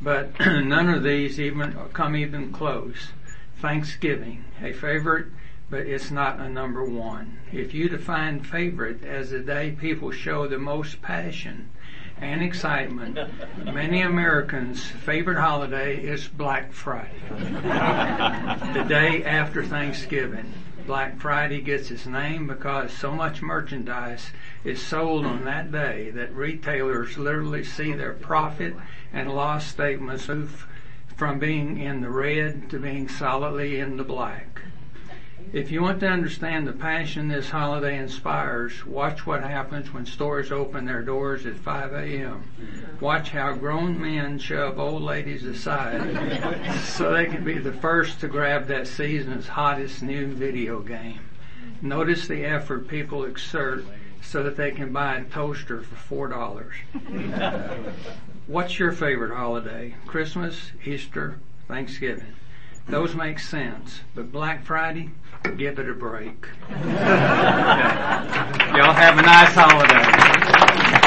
but 0.00 0.38
none 0.40 0.88
of 0.88 1.02
these 1.02 1.40
even 1.40 1.76
come 1.92 2.16
even 2.16 2.52
close. 2.52 3.12
Thanksgiving, 3.60 4.44
a 4.62 4.72
favorite 4.72 5.26
but 5.70 5.86
it's 5.86 6.10
not 6.10 6.40
a 6.40 6.48
number 6.48 6.84
one. 6.84 7.38
If 7.52 7.72
you 7.72 7.88
define 7.88 8.42
favorite 8.42 9.04
as 9.04 9.30
the 9.30 9.38
day 9.38 9.70
people 9.70 10.10
show 10.10 10.48
the 10.48 10.58
most 10.58 11.00
passion 11.00 11.70
and 12.20 12.42
excitement, 12.42 13.18
many 13.64 14.02
Americans' 14.02 14.84
favorite 14.84 15.38
holiday 15.38 15.96
is 15.96 16.26
Black 16.26 16.72
Friday, 16.72 17.14
the 17.30 18.84
day 18.88 19.24
after 19.24 19.64
Thanksgiving. 19.64 20.52
Black 20.86 21.18
Friday 21.18 21.60
gets 21.60 21.90
its 21.90 22.06
name 22.06 22.46
because 22.46 22.92
so 22.92 23.12
much 23.12 23.42
merchandise 23.42 24.30
is 24.64 24.82
sold 24.82 25.26
on 25.26 25.44
that 25.44 25.70
day 25.70 26.10
that 26.10 26.34
retailers 26.34 27.18
literally 27.18 27.64
see 27.64 27.92
their 27.92 28.12
profit 28.12 28.74
and 29.12 29.34
loss 29.34 29.66
statements 29.66 30.28
move 30.28 30.66
from 31.16 31.38
being 31.38 31.78
in 31.78 32.00
the 32.00 32.08
red 32.08 32.70
to 32.70 32.78
being 32.78 33.08
solidly 33.08 33.78
in 33.78 33.96
the 33.96 34.04
black. 34.04 34.62
If 35.52 35.72
you 35.72 35.82
want 35.82 35.98
to 36.00 36.08
understand 36.08 36.66
the 36.66 36.72
passion 36.72 37.26
this 37.26 37.50
holiday 37.50 37.98
inspires, 37.98 38.86
watch 38.86 39.26
what 39.26 39.42
happens 39.42 39.92
when 39.92 40.06
stores 40.06 40.52
open 40.52 40.84
their 40.84 41.02
doors 41.02 41.44
at 41.44 41.56
5 41.56 41.92
a.m. 41.92 42.44
Watch 43.00 43.30
how 43.30 43.54
grown 43.54 44.00
men 44.00 44.38
shove 44.38 44.78
old 44.78 45.02
ladies 45.02 45.44
aside 45.44 46.70
so 46.84 47.12
they 47.12 47.26
can 47.26 47.42
be 47.42 47.58
the 47.58 47.72
first 47.72 48.20
to 48.20 48.28
grab 48.28 48.68
that 48.68 48.86
season's 48.86 49.48
hottest 49.48 50.02
new 50.02 50.28
video 50.28 50.80
game. 50.80 51.20
Notice 51.82 52.28
the 52.28 52.44
effort 52.44 52.86
people 52.86 53.24
exert 53.24 53.84
so 54.22 54.42
that 54.42 54.56
they 54.56 54.70
can 54.70 54.92
buy 54.92 55.16
a 55.16 55.24
toaster 55.24 55.82
for 55.82 56.28
$4. 56.28 57.92
What's 58.46 58.78
your 58.78 58.92
favorite 58.92 59.34
holiday? 59.34 59.96
Christmas, 60.06 60.72
Easter, 60.84 61.38
Thanksgiving? 61.66 62.34
Those 62.90 63.14
make 63.14 63.38
sense, 63.38 64.00
but 64.16 64.32
Black 64.32 64.64
Friday, 64.64 65.10
give 65.56 65.78
it 65.78 65.88
a 65.88 65.94
break. 65.94 66.48
Y'all 66.70 66.80
have 68.92 69.16
a 69.16 69.22
nice 69.22 69.54
holiday. 69.54 70.99